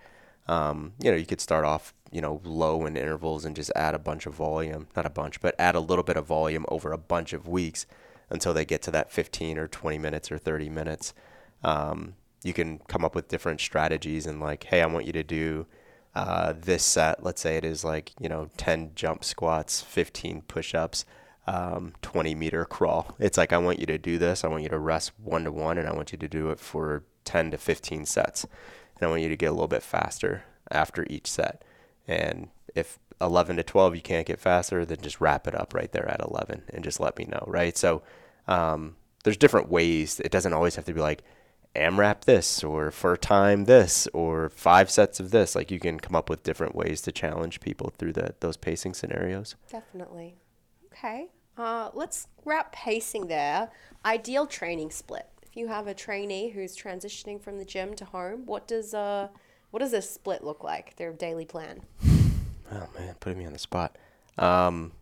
um, 0.49 0.93
you 0.99 1.11
know, 1.11 1.17
you 1.17 1.27
could 1.27 1.41
start 1.41 1.65
off, 1.65 1.95
you 2.11 2.21
know, 2.21 2.41
low 2.45 2.85
in 2.87 2.97
intervals 2.97 3.45
and 3.45 3.57
just 3.57 3.73
add 3.75 3.95
a 3.95 3.99
bunch 3.99 4.27
of 4.27 4.35
volume, 4.35 4.89
not 4.97 5.07
a 5.07 5.11
bunch, 5.11 5.41
but 5.41 5.55
add 5.59 5.75
a 5.75 5.81
little 5.81 6.05
bit 6.05 6.17
of 6.17 6.27
volume 6.27 6.67
over 6.69 6.93
a 6.93 6.99
bunch 6.99 7.33
of 7.33 7.49
weeks 7.49 7.87
until 8.31 8.55
they 8.55 8.65
get 8.65 8.83
to 8.83 8.91
that 8.91 9.13
15 9.13 9.59
or 9.59 9.69
20 9.69 9.99
minutes 9.99 10.33
or 10.33 10.39
30 10.39 10.69
minutes. 10.69 11.15
Um, 11.63 12.15
you 12.43 12.53
can 12.53 12.79
come 12.89 13.05
up 13.05 13.15
with 13.15 13.29
different 13.29 13.61
strategies 13.61 14.27
and 14.27 14.41
like, 14.41 14.65
hey, 14.65 14.83
I 14.83 14.87
want 14.87 15.07
you 15.07 15.13
to 15.13 15.23
do 15.23 15.67
uh, 16.15 16.53
this 16.59 16.83
set, 16.85 17.23
let's 17.23 17.41
say 17.41 17.57
it 17.57 17.65
is 17.65 17.85
like, 17.85 18.13
you 18.21 18.29
know, 18.29 18.51
10 18.57 18.93
jump 18.95 19.25
squats, 19.25 19.81
15 19.81 20.43
push 20.43 20.75
ups, 20.75 21.05
um, 21.47 21.95
20 22.03 22.35
meter 22.35 22.65
crawl. 22.65 23.15
It's 23.19 23.39
like, 23.39 23.53
I 23.53 23.59
want 23.59 23.79
you 23.79 23.87
to 23.87 23.99
do 23.99 24.19
this. 24.19 24.45
I 24.45 24.49
want 24.49 24.63
you 24.63 24.69
to 24.69 24.79
rest 24.79 25.13
one 25.23 25.45
to 25.45 25.53
one, 25.53 25.79
and 25.79 25.89
I 25.89 25.93
want 25.93 26.13
you 26.13 26.19
to 26.19 26.29
do 26.29 26.51
it 26.51 26.61
for 26.61 27.05
10 27.25 27.51
to 27.53 27.59
15 27.59 28.07
sets. 28.07 28.45
And 28.45 29.07
I 29.07 29.11
want 29.11 29.23
you 29.23 29.29
to 29.29 29.37
get 29.37 29.47
a 29.47 29.53
little 29.53 29.69
bit 29.69 29.83
faster 29.83 30.45
after 30.71 31.07
each 31.11 31.31
set. 31.31 31.65
And 32.07 32.49
if 32.75 32.99
11 33.21 33.57
to 33.57 33.63
12 33.63 33.97
you 33.97 34.03
can't 34.03 34.27
get 34.27 34.41
faster, 34.41 34.85
then 34.85 34.99
just 35.01 35.21
wrap 35.21 35.47
it 35.47 35.55
up 35.55 35.75
right 35.75 35.91
there 35.93 36.09
at 36.09 36.21
11 36.21 36.63
and 36.69 36.85
just 36.85 37.01
let 37.01 37.17
me 37.19 37.25
know, 37.25 37.45
right? 37.47 37.77
So, 37.77 38.03
um, 38.49 38.97
there's 39.25 39.37
different 39.37 39.69
ways. 39.69 40.21
It 40.21 40.33
doesn't 40.33 40.53
always 40.53 40.75
have 40.77 40.85
to 40.87 40.95
be 40.95 41.01
like, 41.01 41.23
AMRAP 41.75 42.25
this 42.25 42.63
or 42.63 42.91
for 42.91 43.17
time 43.17 43.65
this 43.65 44.07
or 44.13 44.51
five 44.51 44.91
sets 44.91 45.21
of 45.21 45.31
this. 45.31 45.55
Like 45.55 45.71
you 45.71 45.81
can 45.81 45.99
come 46.01 46.15
up 46.15 46.29
with 46.29 46.43
different 46.43 46.75
ways 46.75 47.01
to 47.03 47.13
challenge 47.13 47.61
people 47.61 47.93
through 47.97 48.13
the, 48.13 48.35
those 48.41 48.57
pacing 48.57 48.95
scenarios. 48.95 49.55
Definitely. 49.71 50.37
Okay. 50.93 51.29
Uh, 51.57 51.91
let's 51.95 52.29
wrap 52.45 52.73
pacing 52.73 53.27
there. 53.27 53.71
Ideal 54.05 54.47
training 54.47 54.91
split. 54.91 55.27
If 55.43 55.57
you 55.57 55.69
have 55.69 55.87
a 55.87 55.95
trainee 55.95 56.51
who's 56.51 56.77
transitioning 56.77 57.41
from 57.41 57.59
the 57.59 57.65
gym 57.65 57.95
to 57.97 58.05
home, 58.05 58.47
what 58.47 58.67
does 58.67 58.95
uh, 58.95 59.29
what 59.71 59.81
does 59.81 59.93
a 59.93 60.03
split 60.03 60.45
look 60.45 60.65
like? 60.65 60.97
Their 60.97 61.13
daily 61.13 61.45
plan. 61.45 61.83
Oh 62.71 62.89
man, 62.99 63.15
putting 63.21 63.39
me 63.39 63.47
on 63.47 63.53
the 63.53 63.59
spot. 63.59 63.99
Um, 64.39 64.93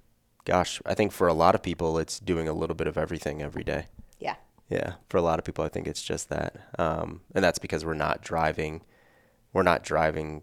gosh, 0.45 0.81
I 0.85 0.95
think 0.95 1.13
for 1.13 1.29
a 1.29 1.35
lot 1.35 1.55
of 1.55 1.63
people, 1.63 1.99
it's 1.99 2.19
doing 2.19 2.49
a 2.49 2.53
little 2.53 2.75
bit 2.75 2.89
of 2.89 2.99
everything 2.99 3.43
every 3.43 3.63
day. 3.63 3.87
Yeah. 4.19 4.37
Yeah, 4.69 4.95
for 5.09 5.19
a 5.19 5.23
lot 5.23 5.39
of 5.39 5.45
people, 5.45 5.65
I 5.65 5.69
think 5.69 5.87
it's 5.87 6.03
just 6.03 6.29
that, 6.31 6.57
um, 6.79 7.21
and 7.35 7.45
that's 7.45 7.59
because 7.59 7.85
we're 7.85 7.95
not 7.95 8.23
driving, 8.23 8.83
we're 9.53 9.63
not 9.63 9.83
driving 9.83 10.43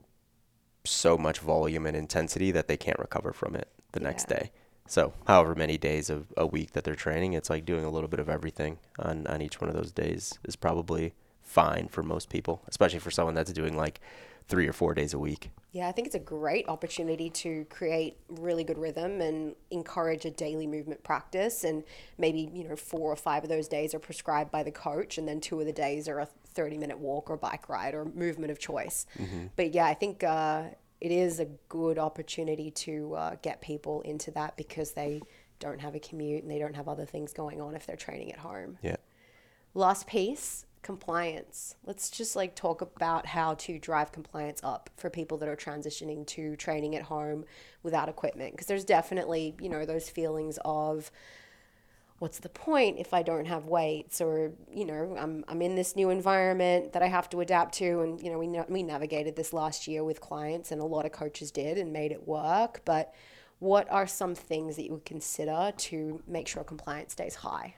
so 0.86 1.18
much 1.18 1.40
volume 1.40 1.86
and 1.86 1.96
intensity 1.96 2.52
that 2.52 2.68
they 2.68 2.78
can't 2.78 3.00
recover 3.00 3.34
from 3.34 3.56
it 3.56 3.70
the 3.92 4.02
yeah. 4.02 4.08
next 4.08 4.28
day. 4.28 4.52
So, 4.88 5.14
however 5.28 5.56
many 5.56 5.78
days 5.78 6.10
of 6.10 6.28
a 6.36 6.46
week 6.46 6.72
that 6.72 6.84
they're 6.84 6.96
training, 6.96 7.34
it's 7.34 7.50
like 7.50 7.66
doing 7.66 7.86
a 7.86 7.90
little 7.90 8.08
bit 8.08 8.20
of 8.20 8.30
everything 8.30 8.80
on 9.00 9.28
on 9.28 9.42
each 9.42 9.62
one 9.62 9.70
of 9.70 9.76
those 9.76 9.92
days 9.92 10.40
is 10.44 10.56
probably 10.56 11.14
fine 11.42 11.88
for 11.88 12.04
most 12.04 12.30
people, 12.30 12.62
especially 12.68 13.00
for 13.00 13.12
someone 13.12 13.34
that's 13.34 13.54
doing 13.54 13.78
like 13.78 14.02
three 14.48 14.68
or 14.68 14.74
four 14.74 14.94
days 14.94 15.14
a 15.14 15.20
week. 15.20 15.52
Yeah, 15.72 15.88
I 15.88 15.92
think 15.92 16.08
it's 16.08 16.16
a 16.16 16.20
great 16.20 16.68
opportunity 16.70 17.30
to 17.30 17.66
create 17.66 18.18
really 18.30 18.64
good 18.64 18.78
rhythm 18.78 19.22
and 19.22 19.56
encourage 19.72 20.26
a 20.26 20.32
daily 20.32 20.66
movement 20.66 21.04
practice. 21.04 21.64
And 21.64 21.84
maybe, 22.18 22.50
you 22.54 22.68
know, 22.68 22.76
four 22.76 23.12
or 23.12 23.16
five 23.16 23.44
of 23.44 23.50
those 23.50 23.68
days 23.68 23.94
are 23.94 24.00
prescribed 24.00 24.52
by 24.52 24.64
the 24.64 24.72
coach, 24.72 25.18
and 25.18 25.28
then 25.28 25.42
two 25.42 25.60
of 25.60 25.66
the 25.66 25.74
days 25.74 26.08
are 26.08 26.20
a 26.20 26.28
30 26.54 26.78
minute 26.78 26.98
walk 26.98 27.30
or 27.30 27.38
bike 27.38 27.70
ride 27.70 27.94
or 27.94 28.06
movement 28.06 28.52
of 28.52 28.60
choice. 28.60 29.06
Mm-hmm. 29.20 29.48
But 29.56 29.74
yeah, 29.74 29.86
I 29.86 29.94
think 29.94 30.24
uh, 30.24 30.64
it 31.00 31.12
is 31.12 31.40
a 31.40 31.46
good 31.70 31.98
opportunity 31.98 32.72
to 32.72 33.14
uh, 33.14 33.36
get 33.42 33.62
people 33.62 34.02
into 34.02 34.32
that 34.32 34.58
because 34.58 34.92
they 34.92 35.22
don't 35.60 35.82
have 35.82 35.96
a 35.96 36.00
commute 36.00 36.44
and 36.44 36.52
they 36.52 36.60
don't 36.60 36.76
have 36.76 36.88
other 36.88 37.06
things 37.06 37.34
going 37.34 37.62
on 37.62 37.76
if 37.76 37.86
they're 37.86 37.96
training 37.96 38.32
at 38.32 38.40
home. 38.40 38.78
Yeah. 38.82 38.98
Last 39.74 40.08
piece 40.08 40.66
compliance. 40.88 41.76
Let's 41.86 42.10
just 42.10 42.36
like 42.36 42.56
talk 42.56 42.82
about 42.82 43.26
how 43.26 43.56
to 43.56 43.78
drive 43.78 44.14
compliance 44.14 44.62
up 44.64 44.90
for 44.96 45.10
people 45.10 45.38
that 45.40 45.50
are 45.50 45.56
transitioning 45.56 46.26
to 46.28 46.56
training 46.56 46.96
at 46.96 47.04
home 47.04 47.44
without 47.84 48.08
equipment 48.08 48.54
because 48.54 48.68
there's 48.68 48.86
definitely, 48.86 49.54
you 49.60 49.68
know, 49.68 49.86
those 49.86 50.10
feelings 50.10 50.58
of 50.64 51.12
what's 52.20 52.40
the 52.40 52.50
point 52.50 52.98
if 52.98 53.14
I 53.14 53.22
don't 53.22 53.46
have 53.46 53.66
weights 53.66 54.22
or 54.22 54.52
you 54.72 54.86
know 54.86 55.16
I'm 55.20 55.46
I'm 55.48 55.62
in 55.62 55.76
this 55.76 55.96
new 55.96 56.10
environment 56.10 56.94
that 56.94 57.04
I 57.04 57.08
have 57.08 57.30
to 57.30 57.42
adapt 57.42 57.76
to 57.76 58.02
and 58.02 58.22
you 58.22 58.32
know 58.32 58.40
we 58.40 58.48
we 58.70 58.84
navigated 58.84 59.36
this 59.36 59.54
last 59.54 59.88
year 59.88 60.04
with 60.04 60.20
clients 60.22 60.72
and 60.72 60.82
a 60.82 60.86
lot 60.86 61.06
of 61.06 61.12
coaches 61.12 61.52
did 61.52 61.78
and 61.78 61.94
made 61.94 62.12
it 62.12 62.28
work 62.28 62.82
but 62.86 63.14
what 63.60 63.90
are 63.92 64.08
some 64.08 64.36
things 64.36 64.76
that 64.76 64.84
you 64.84 64.92
would 64.94 65.06
consider 65.06 65.72
to 65.76 66.22
make 66.28 66.48
sure 66.48 66.64
compliance 66.64 67.14
stays 67.14 67.36
high? 67.36 67.76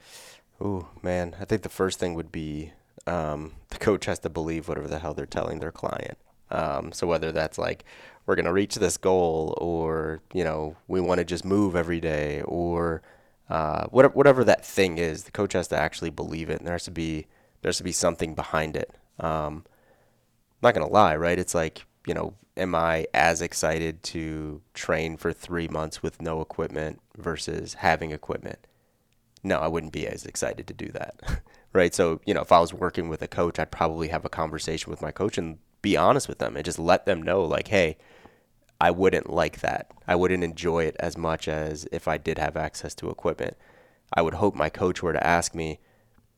Oh 0.60 0.88
man, 1.02 1.36
I 1.40 1.46
think 1.46 1.62
the 1.62 1.70
first 1.70 2.00
thing 2.00 2.16
would 2.16 2.32
be 2.32 2.74
um, 3.08 3.54
the 3.70 3.78
coach 3.78 4.06
has 4.06 4.20
to 4.20 4.30
believe 4.30 4.68
whatever 4.68 4.88
the 4.88 5.00
hell 5.00 5.14
they're 5.14 5.26
telling 5.26 5.60
their 5.60 5.72
client. 5.72 6.18
Um, 6.52 6.92
so 6.92 7.08
whether 7.08 7.32
that's 7.32 7.58
like 7.58 7.86
we're 8.26 8.36
gonna 8.36 8.52
reach 8.52 8.76
this 8.76 8.98
goal, 8.98 9.58
or 9.62 10.22
you 10.34 10.44
know 10.44 10.76
we 10.88 11.00
want 11.00 11.20
to 11.20 11.26
just 11.26 11.46
move 11.46 11.76
every 11.76 12.02
day, 12.02 12.42
or 12.42 13.02
uh, 13.50 13.86
whatever 13.88 14.14
whatever 14.14 14.43
that 14.43 14.66
thing 14.66 14.97
is, 14.97 15.24
the 15.24 15.32
coach 15.32 15.54
has 15.54 15.68
to 15.70 15.78
actually 15.78 16.10
believe 16.10 16.50
it, 16.50 16.60
and 16.60 16.68
there 16.68 16.76
has 16.76 16.86
to 16.86 16.91
be 16.91 17.28
there 17.62 17.70
has 17.70 17.78
to 17.78 17.84
be 17.84 17.91
something 17.91 18.36
behind 18.36 18.76
it. 18.76 18.95
Um, 19.20 19.66
I'm 19.66 20.68
not 20.68 20.74
gonna 20.74 20.89
lie, 20.89 21.16
right? 21.16 21.39
It's 21.39 21.56
like 21.56 21.86
you 22.06 22.14
know, 22.14 22.34
am 22.58 22.76
I 22.76 23.08
as 23.14 23.41
excited 23.41 24.04
to 24.04 24.62
train 24.74 25.18
for 25.18 25.34
three 25.34 25.68
months 25.68 26.02
with 26.02 26.22
no 26.22 26.41
equipment 26.41 27.00
versus 27.18 27.76
having 27.76 28.12
equipment? 28.12 28.60
No, 29.43 29.60
I 29.60 29.68
wouldn't 29.68 29.93
be 29.93 30.08
as 30.08 30.26
excited 30.26 30.68
to 30.68 30.74
do 30.74 30.88
that. 30.93 31.41
right? 31.74 31.93
So, 31.93 32.20
you 32.26 32.34
know, 32.34 32.41
if 32.41 32.52
I 32.52 32.60
was 32.60 32.74
working 32.74 33.10
with 33.10 33.22
a 33.22 33.28
coach, 33.28 33.60
I'd 33.60 33.72
probably 33.72 34.10
have 34.10 34.26
a 34.26 34.30
conversation 34.30 34.89
with 34.89 35.02
my 35.02 35.12
coach 35.12 35.38
and 35.38 35.60
be 35.82 35.95
honest 35.95 36.28
with 36.28 36.39
them 36.39 36.56
and 36.56 36.66
just 36.66 36.80
let 36.80 37.06
them 37.06 37.22
know, 37.22 37.43
like, 37.43 37.68
hey, 37.68 37.97
I 38.82 38.91
wouldn't 38.91 39.30
like 39.30 39.59
that. 39.59 39.91
I 40.07 40.15
wouldn't 40.15 40.43
enjoy 40.43 40.86
it 40.86 40.95
as 40.99 41.17
much 41.17 41.47
as 41.47 41.88
if 41.91 42.07
I 42.07 42.17
did 42.17 42.38
have 42.38 42.55
access 42.55 42.95
to 42.95 43.09
equipment. 43.09 43.57
I 44.13 44.21
would 44.21 44.36
hope 44.36 44.55
my 44.55 44.69
coach 44.69 45.03
were 45.03 45.13
to 45.13 45.25
ask 45.25 45.53
me, 45.53 45.80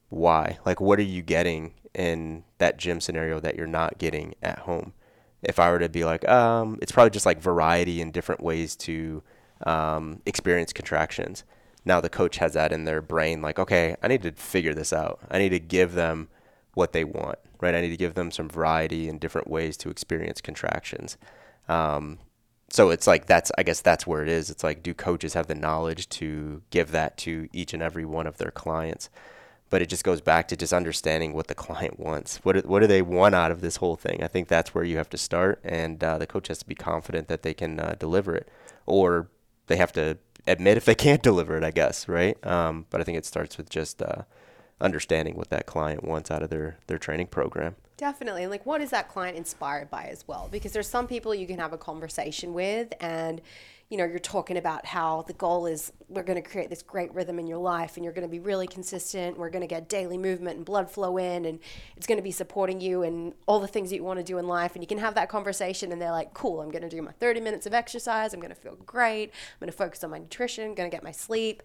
why. 0.10 0.58
Like, 0.66 0.82
what 0.82 1.00
are 1.00 1.04
you 1.04 1.22
getting 1.22 1.74
in 1.94 2.44
that 2.58 2.78
gym 2.78 3.00
scenario 3.00 3.40
that 3.40 3.56
you're 3.56 3.68
not 3.68 3.98
getting 3.98 4.36
at 4.42 4.60
home? 4.60 4.94
If 5.42 5.60
I 5.60 5.72
were 5.72 5.80
to 5.80 5.90
be 5.90 6.04
like, 6.04 6.28
um, 6.28 6.78
it's 6.82 6.92
probably 6.92 7.12
just 7.12 7.26
like 7.26 7.42
variety 7.42 8.02
and 8.02 8.12
different 8.12 8.42
ways 8.42 8.76
to 8.78 9.24
um, 9.66 10.22
experience 10.26 10.74
contractions. 10.74 11.44
Now 11.86 12.02
the 12.02 12.10
coach 12.10 12.38
has 12.38 12.54
that 12.54 12.72
in 12.72 12.86
their 12.86 13.02
brain, 13.02 13.42
like, 13.42 13.58
okay, 13.58 13.96
I 14.04 14.08
need 14.08 14.22
to 14.24 14.32
figure 14.34 14.74
this 14.74 14.94
out. 14.94 15.20
I 15.32 15.40
need 15.40 15.50
to 15.50 15.60
give 15.60 15.94
them 15.94 16.30
what 16.74 16.94
they 16.94 17.04
want, 17.04 17.40
right? 17.60 17.74
I 17.74 17.82
need 17.82 17.90
to 17.90 17.98
give 17.98 18.14
them 18.14 18.32
some 18.32 18.50
variety 18.50 19.08
and 19.10 19.20
different 19.20 19.50
ways 19.50 19.78
to 19.78 19.90
experience 19.90 20.42
contractions. 20.42 21.18
Um, 21.68 22.20
so 22.72 22.90
it's 22.90 23.06
like 23.06 23.26
that's 23.26 23.52
I 23.58 23.64
guess 23.64 23.82
that's 23.82 24.08
where 24.08 24.24
it 24.24 24.30
is. 24.30 24.50
It's 24.50 24.64
like 24.64 24.82
do 24.82 24.94
coaches 24.94 25.34
have 25.34 25.48
the 25.48 25.56
knowledge 25.56 26.08
to 26.10 26.62
give 26.70 26.92
that 26.92 27.18
to 27.18 27.50
each 27.52 27.74
and 27.74 27.84
every 27.84 28.06
one 28.06 28.28
of 28.28 28.38
their 28.38 28.52
clients? 28.52 29.10
But 29.70 29.82
it 29.82 29.90
just 29.90 30.04
goes 30.04 30.22
back 30.22 30.48
to 30.50 30.58
just 30.58 30.74
understanding 30.74 31.34
what 31.34 31.48
the 31.48 31.56
client 31.56 32.00
wants. 32.00 32.38
What 32.44 32.54
do, 32.54 32.62
what 32.68 32.80
do 32.80 32.88
they 32.88 33.02
want 33.02 33.36
out 33.36 33.52
of 33.52 33.62
this 33.62 33.78
whole 33.78 33.96
thing? 33.96 34.24
I 34.24 34.28
think 34.28 34.48
that's 34.48 34.74
where 34.74 34.84
you 34.84 34.98
have 34.98 35.10
to 35.12 35.18
start, 35.18 35.62
and 35.64 36.04
uh, 36.04 36.18
the 36.18 36.28
coach 36.28 36.48
has 36.48 36.60
to 36.60 36.66
be 36.66 36.76
confident 36.76 37.28
that 37.28 37.44
they 37.44 37.54
can 37.54 37.80
uh, 37.80 37.96
deliver 37.98 38.36
it, 38.36 38.50
or 38.86 39.30
they 39.68 39.78
have 39.78 39.94
to 39.94 40.18
admit 40.48 40.78
if 40.78 40.86
they 40.86 40.96
can't 40.96 41.24
deliver 41.30 41.58
it. 41.58 41.64
I 41.64 41.72
guess 41.72 42.08
right. 42.08 42.38
Um, 42.46 42.86
but 42.90 43.02
I 43.02 43.04
think 43.04 43.18
it 43.18 43.26
starts 43.26 43.58
with 43.58 43.70
just 43.70 44.02
uh, 44.02 44.24
understanding 44.82 45.36
what 45.36 45.50
that 45.50 45.66
client 45.66 46.04
wants 46.04 46.32
out 46.32 46.44
of 46.44 46.50
their 46.50 46.78
their 46.88 46.98
training 46.98 47.28
program. 47.28 47.76
Definitely. 47.98 48.42
And 48.42 48.52
like, 48.52 48.66
what 48.66 48.82
is 48.82 48.90
that 48.90 49.10
client 49.10 49.38
inspired 49.38 49.90
by 49.92 50.06
as 50.06 50.28
well? 50.28 50.50
Because 50.52 50.72
there's 50.72 50.90
some 50.90 51.08
people 51.08 51.36
you 51.36 51.46
can 51.46 51.60
have 51.60 51.72
a 51.72 51.78
conversation 51.78 52.54
with, 52.54 52.94
and 53.00 53.42
you 53.92 53.98
know, 53.98 54.06
you're 54.06 54.20
talking 54.20 54.56
about 54.56 54.86
how 54.86 55.24
the 55.24 55.34
goal 55.34 55.66
is 55.66 55.92
we're 56.08 56.24
going 56.24 56.42
to 56.42 56.50
create 56.50 56.70
this 56.70 56.82
great 56.82 57.14
rhythm 57.14 57.38
in 57.40 57.46
your 57.46 57.58
life, 57.58 57.98
and 57.98 58.06
you're 58.06 58.14
going 58.14 58.26
to 58.26 58.32
be 58.32 58.40
really 58.40 58.66
consistent. 58.66 59.38
We're 59.38 59.50
going 59.50 59.64
to 59.64 59.68
get 59.68 59.90
daily 59.90 60.18
movement 60.18 60.56
and 60.56 60.66
blood 60.66 60.90
flow 60.90 61.18
in, 61.18 61.44
and 61.44 61.60
it's 61.98 62.08
going 62.08 62.18
to 62.18 62.24
be 62.24 62.32
supporting 62.32 62.80
you 62.80 63.04
and 63.04 63.34
all 63.48 63.60
the 63.60 63.68
things 63.68 63.90
that 63.90 63.98
you 63.98 64.04
want 64.06 64.18
to 64.18 64.24
do 64.24 64.38
in 64.38 64.48
life. 64.48 64.76
And 64.76 64.84
you 64.84 64.88
can 64.88 64.98
have 64.98 65.16
that 65.16 65.28
conversation, 65.28 65.92
and 65.92 66.02
they're 66.02 66.10
like, 66.10 66.34
"Cool, 66.34 66.62
I'm 66.62 66.72
going 66.72 66.84
to 66.84 66.90
do 66.90 67.02
my 67.02 67.12
30 67.12 67.42
minutes 67.42 67.66
of 67.66 67.74
exercise. 67.74 68.34
I'm 68.34 68.40
going 68.40 68.56
to 68.56 68.60
feel 68.60 68.78
great. 68.86 69.30
I'm 69.30 69.60
going 69.60 69.72
to 69.72 69.78
focus 69.78 70.06
on 70.06 70.10
my 70.10 70.20
nutrition. 70.20 70.70
I'm 70.70 70.74
Going 70.74 70.90
to 70.90 70.96
get 70.96 71.04
my 71.04 71.12
sleep." 71.12 71.62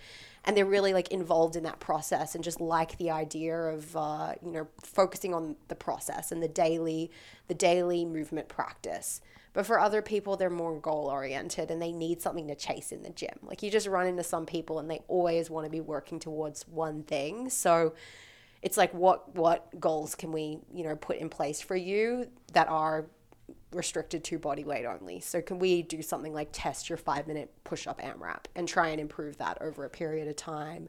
And 0.46 0.56
they're 0.56 0.64
really 0.64 0.92
like 0.92 1.08
involved 1.08 1.56
in 1.56 1.64
that 1.64 1.80
process 1.80 2.34
and 2.34 2.44
just 2.44 2.60
like 2.60 2.96
the 2.98 3.10
idea 3.10 3.56
of 3.56 3.96
uh, 3.96 4.34
you 4.42 4.52
know 4.52 4.68
focusing 4.82 5.34
on 5.34 5.56
the 5.68 5.74
process 5.74 6.32
and 6.32 6.42
the 6.42 6.48
daily 6.48 7.10
the 7.48 7.54
daily 7.54 8.04
movement 8.04 8.48
practice. 8.48 9.20
But 9.52 9.66
for 9.66 9.80
other 9.80 10.02
people 10.02 10.36
they're 10.36 10.50
more 10.50 10.78
goal 10.78 11.06
oriented 11.06 11.70
and 11.70 11.82
they 11.82 11.92
need 11.92 12.22
something 12.22 12.46
to 12.48 12.54
chase 12.54 12.92
in 12.92 13.02
the 13.02 13.10
gym. 13.10 13.38
Like 13.42 13.62
you 13.62 13.70
just 13.70 13.86
run 13.86 14.06
into 14.06 14.22
some 14.22 14.46
people 14.46 14.78
and 14.78 14.88
they 14.90 15.00
always 15.08 15.50
want 15.50 15.64
to 15.66 15.70
be 15.70 15.80
working 15.80 16.20
towards 16.20 16.68
one 16.68 17.02
thing. 17.02 17.50
So 17.50 17.94
it's 18.62 18.76
like 18.76 18.94
what 18.94 19.34
what 19.34 19.68
goals 19.80 20.14
can 20.14 20.32
we 20.32 20.58
you 20.72 20.84
know 20.84 20.96
put 20.96 21.16
in 21.16 21.28
place 21.28 21.60
for 21.60 21.76
you 21.76 22.28
that 22.52 22.68
are 22.68 23.06
restricted 23.72 24.24
to 24.24 24.38
body 24.38 24.64
weight 24.64 24.86
only. 24.86 25.20
So 25.20 25.40
can 25.42 25.58
we 25.58 25.82
do 25.82 26.02
something 26.02 26.32
like 26.32 26.48
test 26.52 26.88
your 26.88 26.96
five 26.96 27.26
minute 27.26 27.52
push 27.64 27.86
up 27.86 28.00
AMRAP 28.00 28.46
and 28.54 28.68
try 28.68 28.88
and 28.88 29.00
improve 29.00 29.36
that 29.38 29.58
over 29.60 29.84
a 29.84 29.90
period 29.90 30.28
of 30.28 30.36
time? 30.36 30.88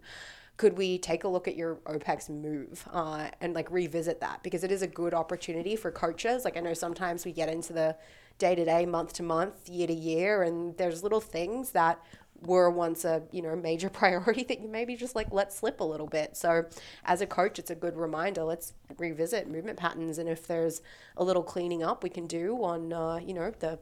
Could 0.58 0.76
we 0.76 0.98
take 0.98 1.24
a 1.24 1.28
look 1.28 1.48
at 1.48 1.56
your 1.56 1.76
OPEX 1.86 2.30
move 2.30 2.84
uh, 2.92 3.30
and 3.42 3.54
like 3.54 3.70
revisit 3.70 4.22
that 4.22 4.42
because 4.42 4.64
it 4.64 4.72
is 4.72 4.82
a 4.82 4.88
good 4.88 5.14
opportunity 5.14 5.76
for 5.76 5.92
coaches. 5.92 6.46
Like 6.46 6.58
I 6.58 6.62
know 6.62 6.74
sometimes 6.74 7.26
we 7.26 7.32
get 7.32 7.48
into 7.48 7.74
the 7.74 7.96
day 8.40 8.56
to 8.56 8.66
day, 8.66 8.86
month 8.86 9.14
to 9.14 9.24
month, 9.24 9.70
year 9.70 9.88
to 9.88 9.94
year, 9.94 10.44
and 10.44 10.76
there's 10.78 11.04
little 11.04 11.22
things 11.22 11.72
that 11.72 12.00
were 12.42 12.70
once 12.70 13.04
a 13.06 13.24
you 13.32 13.42
know 13.42 13.56
major 13.56 13.90
priority 14.02 14.44
that 14.44 14.60
you 14.62 14.68
maybe 14.68 14.96
just 14.96 15.16
like 15.16 15.32
let 15.32 15.52
slip 15.54 15.80
a 15.80 15.84
little 15.84 16.08
bit. 16.08 16.36
So 16.38 16.66
as 17.06 17.22
a 17.22 17.28
coach 17.28 17.60
it's 17.60 17.70
a 17.70 17.76
good 17.76 17.98
reminder 17.98 18.44
let's 18.44 18.74
revisit 18.98 19.48
movement 19.48 19.78
patterns 19.78 20.18
and 20.18 20.30
if 20.30 20.48
there's 20.48 20.82
a 21.16 21.24
little 21.24 21.44
cleaning 21.44 21.84
up 21.84 22.04
we 22.04 22.10
can 22.10 22.28
do 22.28 22.64
on 22.64 22.94
uh, 22.94 23.18
you 23.18 23.34
know 23.34 23.52
the 23.60 23.80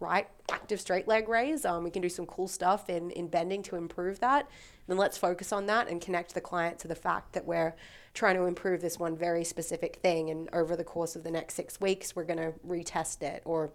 right 0.00 0.28
active 0.50 0.80
straight 0.80 1.08
leg 1.08 1.28
raise. 1.28 1.64
Um, 1.64 1.84
we 1.84 1.90
can 1.90 2.02
do 2.02 2.08
some 2.08 2.26
cool 2.26 2.48
stuff 2.48 2.88
in 2.88 3.10
in 3.10 3.28
bending 3.28 3.62
to 3.64 3.76
improve 3.76 4.20
that. 4.20 4.48
Then 4.86 4.96
let's 4.96 5.16
focus 5.18 5.52
on 5.52 5.66
that 5.66 5.88
and 5.88 6.00
connect 6.00 6.34
the 6.34 6.40
client 6.40 6.78
to 6.80 6.88
the 6.88 6.94
fact 6.94 7.32
that 7.32 7.46
we're 7.46 7.74
trying 8.14 8.36
to 8.36 8.44
improve 8.44 8.80
this 8.80 8.98
one 8.98 9.16
very 9.16 9.44
specific 9.44 9.96
thing 9.96 10.30
and 10.30 10.48
over 10.52 10.76
the 10.76 10.84
course 10.84 11.16
of 11.16 11.24
the 11.24 11.30
next 11.30 11.54
six 11.54 11.80
weeks 11.80 12.14
we're 12.14 12.24
going 12.24 12.38
to 12.38 12.52
retest 12.66 13.22
it 13.22 13.42
or 13.46 13.72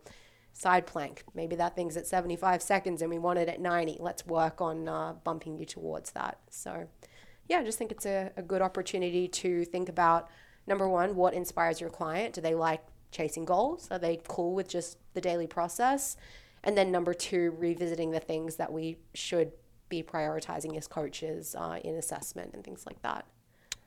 side 0.57 0.87
plank. 0.87 1.23
Maybe 1.35 1.55
that 1.55 1.75
thing's 1.75 1.95
at 1.97 2.07
75 2.07 2.63
seconds 2.63 3.03
and 3.03 3.11
we 3.11 3.19
want 3.19 3.37
it 3.37 3.47
at 3.47 3.61
90. 3.61 3.97
Let's 3.99 4.25
work 4.25 4.59
on 4.59 4.87
uh, 4.87 5.13
bumping 5.23 5.55
you 5.55 5.65
towards 5.65 6.11
that. 6.11 6.39
So, 6.49 6.87
yeah, 7.47 7.59
I 7.59 7.63
just 7.63 7.77
think 7.77 7.91
it's 7.91 8.07
a, 8.07 8.31
a 8.35 8.41
good 8.41 8.63
opportunity 8.63 9.27
to 9.27 9.65
think 9.65 9.87
about 9.87 10.29
number 10.65 10.89
one, 10.89 11.15
what 11.15 11.35
inspires 11.35 11.79
your 11.79 11.91
client? 11.91 12.33
Do 12.33 12.41
they 12.41 12.55
like 12.55 12.81
chasing 13.11 13.45
goals? 13.45 13.87
Are 13.91 13.99
they 13.99 14.19
cool 14.27 14.55
with 14.55 14.67
just 14.67 14.97
the 15.13 15.21
daily 15.21 15.45
process? 15.45 16.17
And 16.63 16.75
then 16.75 16.91
number 16.91 17.13
two, 17.13 17.55
revisiting 17.59 18.09
the 18.09 18.19
things 18.19 18.55
that 18.55 18.73
we 18.73 18.97
should 19.13 19.51
be 19.89 20.01
prioritizing 20.01 20.75
as 20.75 20.87
coaches 20.87 21.55
uh, 21.57 21.79
in 21.83 21.95
assessment 21.95 22.55
and 22.55 22.63
things 22.63 22.85
like 22.87 23.01
that. 23.03 23.25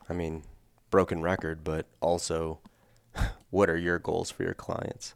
I 0.09 0.13
mean, 0.13 0.45
broken 0.91 1.21
record, 1.21 1.65
but 1.65 1.87
also, 2.01 2.61
what 3.51 3.69
are 3.69 3.77
your 3.77 3.99
goals 3.99 4.31
for 4.31 4.45
your 4.45 4.55
clients? 4.55 5.15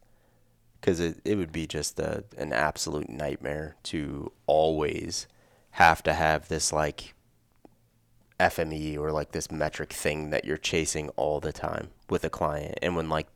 Because 0.85 1.01
it, 1.01 1.17
it 1.25 1.37
would 1.37 1.51
be 1.51 1.67
just 1.67 1.99
a, 1.99 2.25
an 2.37 2.53
absolute 2.53 3.09
nightmare 3.09 3.75
to 3.83 4.31
always 4.47 5.27
have 5.71 6.03
to 6.03 6.13
have 6.13 6.49
this 6.49 6.75
like 6.75 7.15
FME 8.39 8.99
or 8.99 9.11
like 9.11 9.33
this 9.33 9.51
metric 9.51 9.95
thing 9.95 10.29
that 10.29 10.45
you're 10.45 10.59
chasing 10.59 11.09
all 11.17 11.41
the 11.41 11.55
time 11.55 11.89
with 12.11 12.23
a 12.23 12.29
client. 12.29 12.79
And 12.83 12.95
when 12.97 13.09
like 13.09 13.29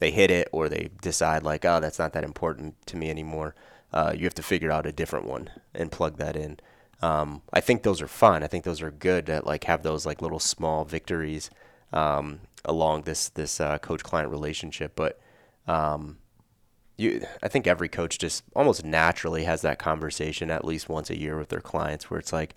they 0.00 0.10
hit 0.10 0.32
it 0.32 0.48
or 0.50 0.68
they 0.68 0.90
decide 1.00 1.44
like, 1.44 1.64
oh, 1.64 1.78
that's 1.78 2.00
not 2.00 2.14
that 2.14 2.24
important 2.24 2.74
to 2.86 2.96
me 2.96 3.10
anymore, 3.10 3.54
uh, 3.92 4.12
you 4.16 4.24
have 4.24 4.34
to 4.34 4.42
figure 4.42 4.72
out 4.72 4.84
a 4.84 4.90
different 4.90 5.24
one 5.24 5.50
and 5.72 5.92
plug 5.92 6.16
that 6.16 6.34
in. 6.34 6.58
Um, 7.00 7.42
I 7.52 7.60
think 7.60 7.84
those 7.84 8.02
are 8.02 8.08
fun. 8.08 8.42
I 8.42 8.48
think 8.48 8.64
those 8.64 8.82
are 8.82 8.90
good 8.90 9.26
to 9.26 9.40
like 9.44 9.62
have 9.64 9.84
those 9.84 10.04
like 10.04 10.20
little 10.20 10.40
small 10.40 10.84
victories 10.84 11.48
um, 11.92 12.40
along 12.64 13.02
this 13.02 13.28
this 13.28 13.60
uh, 13.60 13.78
coach 13.78 14.02
client 14.02 14.32
relationship. 14.32 14.96
But 14.96 15.20
um, 15.68 16.18
you 16.98 17.26
I 17.42 17.48
think 17.48 17.66
every 17.66 17.88
coach 17.88 18.18
just 18.18 18.44
almost 18.54 18.84
naturally 18.84 19.44
has 19.44 19.62
that 19.62 19.78
conversation 19.78 20.50
at 20.50 20.64
least 20.64 20.88
once 20.88 21.08
a 21.08 21.18
year 21.18 21.38
with 21.38 21.48
their 21.48 21.60
clients 21.60 22.10
where 22.10 22.20
it's 22.20 22.32
like 22.32 22.54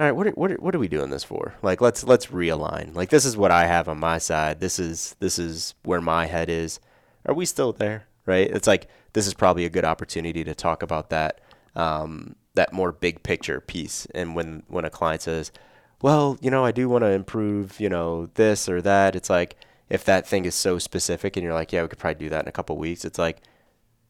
all 0.00 0.06
right, 0.06 0.12
what 0.16 0.28
are, 0.28 0.30
what 0.30 0.50
are, 0.50 0.56
what 0.56 0.74
are 0.74 0.78
we 0.78 0.88
doing 0.88 1.10
this 1.10 1.24
for? 1.24 1.56
Like 1.60 1.82
let's 1.82 2.04
let's 2.04 2.28
realign. 2.28 2.94
Like 2.94 3.10
this 3.10 3.26
is 3.26 3.36
what 3.36 3.50
I 3.50 3.66
have 3.66 3.86
on 3.86 4.00
my 4.00 4.16
side. 4.16 4.58
This 4.58 4.78
is 4.78 5.14
this 5.20 5.38
is 5.38 5.74
where 5.82 6.00
my 6.00 6.24
head 6.24 6.48
is. 6.48 6.80
Are 7.26 7.34
we 7.34 7.44
still 7.44 7.74
there? 7.74 8.06
Right? 8.24 8.48
It's 8.50 8.66
like 8.66 8.88
this 9.12 9.26
is 9.26 9.34
probably 9.34 9.66
a 9.66 9.70
good 9.70 9.84
opportunity 9.84 10.42
to 10.42 10.54
talk 10.54 10.82
about 10.82 11.10
that 11.10 11.42
um, 11.76 12.34
that 12.54 12.72
more 12.72 12.92
big 12.92 13.22
picture 13.22 13.60
piece. 13.60 14.06
And 14.14 14.34
when 14.34 14.62
when 14.68 14.86
a 14.86 14.90
client 14.90 15.20
says, 15.20 15.52
"Well, 16.00 16.38
you 16.40 16.50
know, 16.50 16.64
I 16.64 16.72
do 16.72 16.88
want 16.88 17.02
to 17.02 17.10
improve, 17.10 17.78
you 17.78 17.90
know, 17.90 18.30
this 18.36 18.70
or 18.70 18.80
that," 18.80 19.14
it's 19.14 19.28
like, 19.28 19.56
if 19.90 20.04
that 20.04 20.26
thing 20.26 20.44
is 20.44 20.54
so 20.54 20.78
specific 20.78 21.36
and 21.36 21.44
you're 21.44 21.52
like, 21.52 21.72
yeah, 21.72 21.82
we 21.82 21.88
could 21.88 21.98
probably 21.98 22.24
do 22.24 22.30
that 22.30 22.44
in 22.44 22.48
a 22.48 22.52
couple 22.52 22.78
weeks, 22.78 23.04
it's 23.04 23.18
like, 23.18 23.42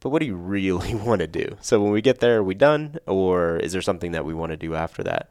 but 0.00 0.10
what 0.10 0.20
do 0.20 0.26
you 0.26 0.36
really 0.36 0.94
want 0.94 1.20
to 1.20 1.26
do? 1.26 1.56
So 1.60 1.80
when 1.82 1.90
we 1.90 2.02
get 2.02 2.20
there, 2.20 2.38
are 2.38 2.44
we 2.44 2.54
done, 2.54 2.98
or 3.06 3.56
is 3.56 3.72
there 3.72 3.82
something 3.82 4.12
that 4.12 4.24
we 4.24 4.34
want 4.34 4.50
to 4.50 4.56
do 4.56 4.74
after 4.74 5.02
that? 5.04 5.30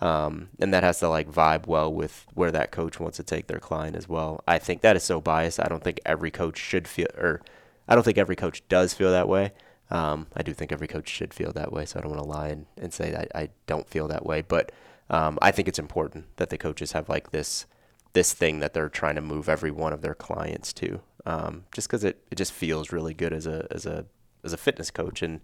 Um, 0.00 0.48
and 0.58 0.72
that 0.72 0.82
has 0.82 0.98
to 1.00 1.08
like 1.08 1.30
vibe 1.30 1.66
well 1.66 1.92
with 1.92 2.26
where 2.32 2.50
that 2.50 2.70
coach 2.70 2.98
wants 2.98 3.18
to 3.18 3.22
take 3.22 3.48
their 3.48 3.58
client 3.58 3.96
as 3.96 4.08
well. 4.08 4.42
I 4.48 4.58
think 4.58 4.80
that 4.80 4.96
is 4.96 5.04
so 5.04 5.20
biased. 5.20 5.60
I 5.60 5.68
don't 5.68 5.84
think 5.84 6.00
every 6.06 6.30
coach 6.30 6.56
should 6.58 6.88
feel, 6.88 7.08
or 7.18 7.42
I 7.86 7.94
don't 7.94 8.04
think 8.04 8.16
every 8.16 8.36
coach 8.36 8.66
does 8.68 8.94
feel 8.94 9.10
that 9.10 9.28
way. 9.28 9.52
Um, 9.90 10.28
I 10.34 10.42
do 10.42 10.54
think 10.54 10.72
every 10.72 10.88
coach 10.88 11.08
should 11.08 11.34
feel 11.34 11.52
that 11.52 11.70
way. 11.70 11.84
So 11.84 11.98
I 11.98 12.02
don't 12.02 12.12
want 12.12 12.22
to 12.22 12.28
lie 12.28 12.48
and, 12.48 12.66
and 12.78 12.94
say 12.94 13.10
that 13.10 13.30
I 13.34 13.50
don't 13.66 13.88
feel 13.88 14.08
that 14.08 14.24
way. 14.24 14.40
But 14.40 14.72
um, 15.10 15.38
I 15.42 15.50
think 15.50 15.68
it's 15.68 15.78
important 15.78 16.34
that 16.36 16.48
the 16.48 16.56
coaches 16.56 16.92
have 16.92 17.08
like 17.08 17.30
this 17.30 17.66
this 18.12 18.32
thing 18.32 18.58
that 18.60 18.74
they're 18.74 18.88
trying 18.88 19.14
to 19.14 19.20
move 19.20 19.48
every 19.48 19.70
one 19.70 19.92
of 19.92 20.02
their 20.02 20.14
clients 20.14 20.72
to. 20.74 21.00
Um, 21.26 21.64
just 21.72 21.88
because 21.88 22.02
it, 22.04 22.22
it 22.30 22.36
just 22.36 22.52
feels 22.52 22.92
really 22.92 23.14
good 23.14 23.32
as 23.32 23.46
a 23.46 23.66
as 23.70 23.86
a 23.86 24.06
as 24.42 24.52
a 24.52 24.56
fitness 24.56 24.90
coach 24.90 25.20
and 25.20 25.40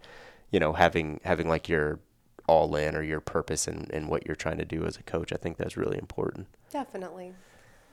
you 0.50 0.58
know 0.58 0.72
having 0.72 1.20
having 1.22 1.48
like 1.48 1.68
your 1.68 2.00
all 2.46 2.74
in 2.76 2.94
or 2.94 3.02
your 3.02 3.20
purpose 3.20 3.66
and 3.66 3.90
in 3.90 4.08
what 4.08 4.26
you're 4.26 4.36
trying 4.36 4.58
to 4.58 4.64
do 4.64 4.84
as 4.86 4.96
a 4.96 5.02
coach. 5.02 5.32
I 5.32 5.36
think 5.36 5.56
that's 5.56 5.76
really 5.76 5.98
important. 5.98 6.46
Definitely. 6.70 7.34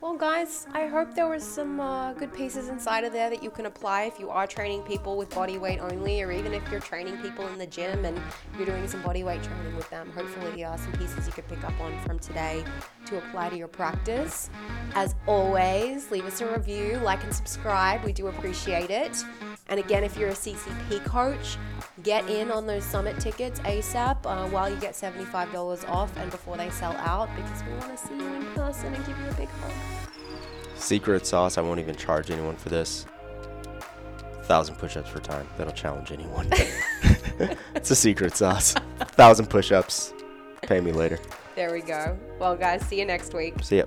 Well, 0.04 0.18
guys, 0.18 0.68
I 0.74 0.88
hope 0.88 1.16
there 1.16 1.30
was 1.30 1.44
some 1.46 1.80
uh, 1.80 2.12
good 2.12 2.34
pieces 2.34 2.68
inside 2.68 3.06
of 3.06 3.14
there 3.14 3.30
that 3.30 3.42
you 3.42 3.50
can 3.50 3.68
apply 3.68 4.04
if 4.04 4.20
you 4.20 4.30
are 4.30 4.46
training 4.46 4.82
people 4.82 5.16
with 5.16 5.34
body 5.34 5.58
weight 5.58 5.80
only, 5.80 6.22
or 6.22 6.30
even 6.30 6.54
if 6.54 6.70
you're 6.70 6.82
training 6.82 7.20
people 7.20 7.48
in 7.48 7.58
the 7.58 7.66
gym 7.66 8.04
and 8.04 8.22
you're 8.58 8.66
doing 8.66 8.86
some 8.86 9.02
body 9.02 9.24
weight 9.24 9.42
training 9.44 9.78
with 9.78 9.90
them. 9.90 10.12
Hopefully, 10.12 10.66
uh, 10.66 10.76
some 10.76 10.92
pieces 10.92 11.26
you 11.26 11.32
could 11.32 11.48
pick 11.48 11.64
up 11.64 11.80
on 11.80 11.98
from 12.02 12.20
today 12.20 12.66
to 13.06 13.18
apply 13.18 13.48
to 13.48 13.56
your 13.56 13.70
practice. 13.70 14.50
As 14.94 15.16
always, 15.26 16.12
leave 16.12 16.26
us 16.26 16.42
a 16.42 16.52
review, 16.52 17.00
like, 17.02 17.24
and 17.24 17.34
subscribe. 17.34 18.04
We 18.04 18.12
do 18.12 18.28
appreciate 18.28 18.90
it. 18.90 19.24
And 19.70 19.80
again, 19.80 20.04
if 20.04 20.18
you're 20.18 20.32
a 20.32 20.34
CCP 20.34 21.06
coach, 21.06 21.58
get 22.04 22.30
in 22.30 22.52
on 22.52 22.68
those 22.68 22.84
summit 22.84 23.20
tickets 23.20 23.60
ASAP 23.62 24.18
uh, 24.26 24.48
while 24.50 24.70
you 24.70 24.76
get 24.78 24.94
$75 24.94 25.90
off 25.90 26.16
and 26.18 26.30
before 26.30 26.58
they 26.58 26.70
sell 26.70 26.94
out 26.98 27.30
because 27.36 27.64
we 27.64 27.74
want 27.74 27.98
to 27.98 28.08
see 28.08 28.16
you 28.16 28.34
in 28.34 28.46
person 28.54 28.94
and 28.94 29.06
give 29.06 29.18
you 29.18 29.30
a 29.30 29.34
big 29.34 29.50
hug. 29.50 29.72
Secret 30.76 31.26
sauce. 31.26 31.58
I 31.58 31.62
won't 31.62 31.80
even 31.80 31.96
charge 31.96 32.30
anyone 32.30 32.58
for 32.58 32.70
this. 32.70 33.06
Thousand 34.44 34.76
push-ups 34.76 35.10
for 35.10 35.20
time. 35.20 35.48
That'll 35.58 35.74
challenge 35.74 36.12
anyone. 36.12 36.50
it's 37.76 37.90
a 37.90 37.96
secret 37.96 38.36
sauce. 38.36 38.74
Thousand 39.00 39.50
push-ups. 39.50 40.14
Pay 40.62 40.82
me 40.82 40.92
later. 40.92 41.20
There 41.56 41.72
we 41.72 41.82
go. 41.82 42.18
Well, 42.40 42.58
guys, 42.58 42.86
see 42.86 43.00
you 43.00 43.06
next 43.06 43.34
week. 43.34 43.56
See 43.62 43.78
ya. 43.78 43.86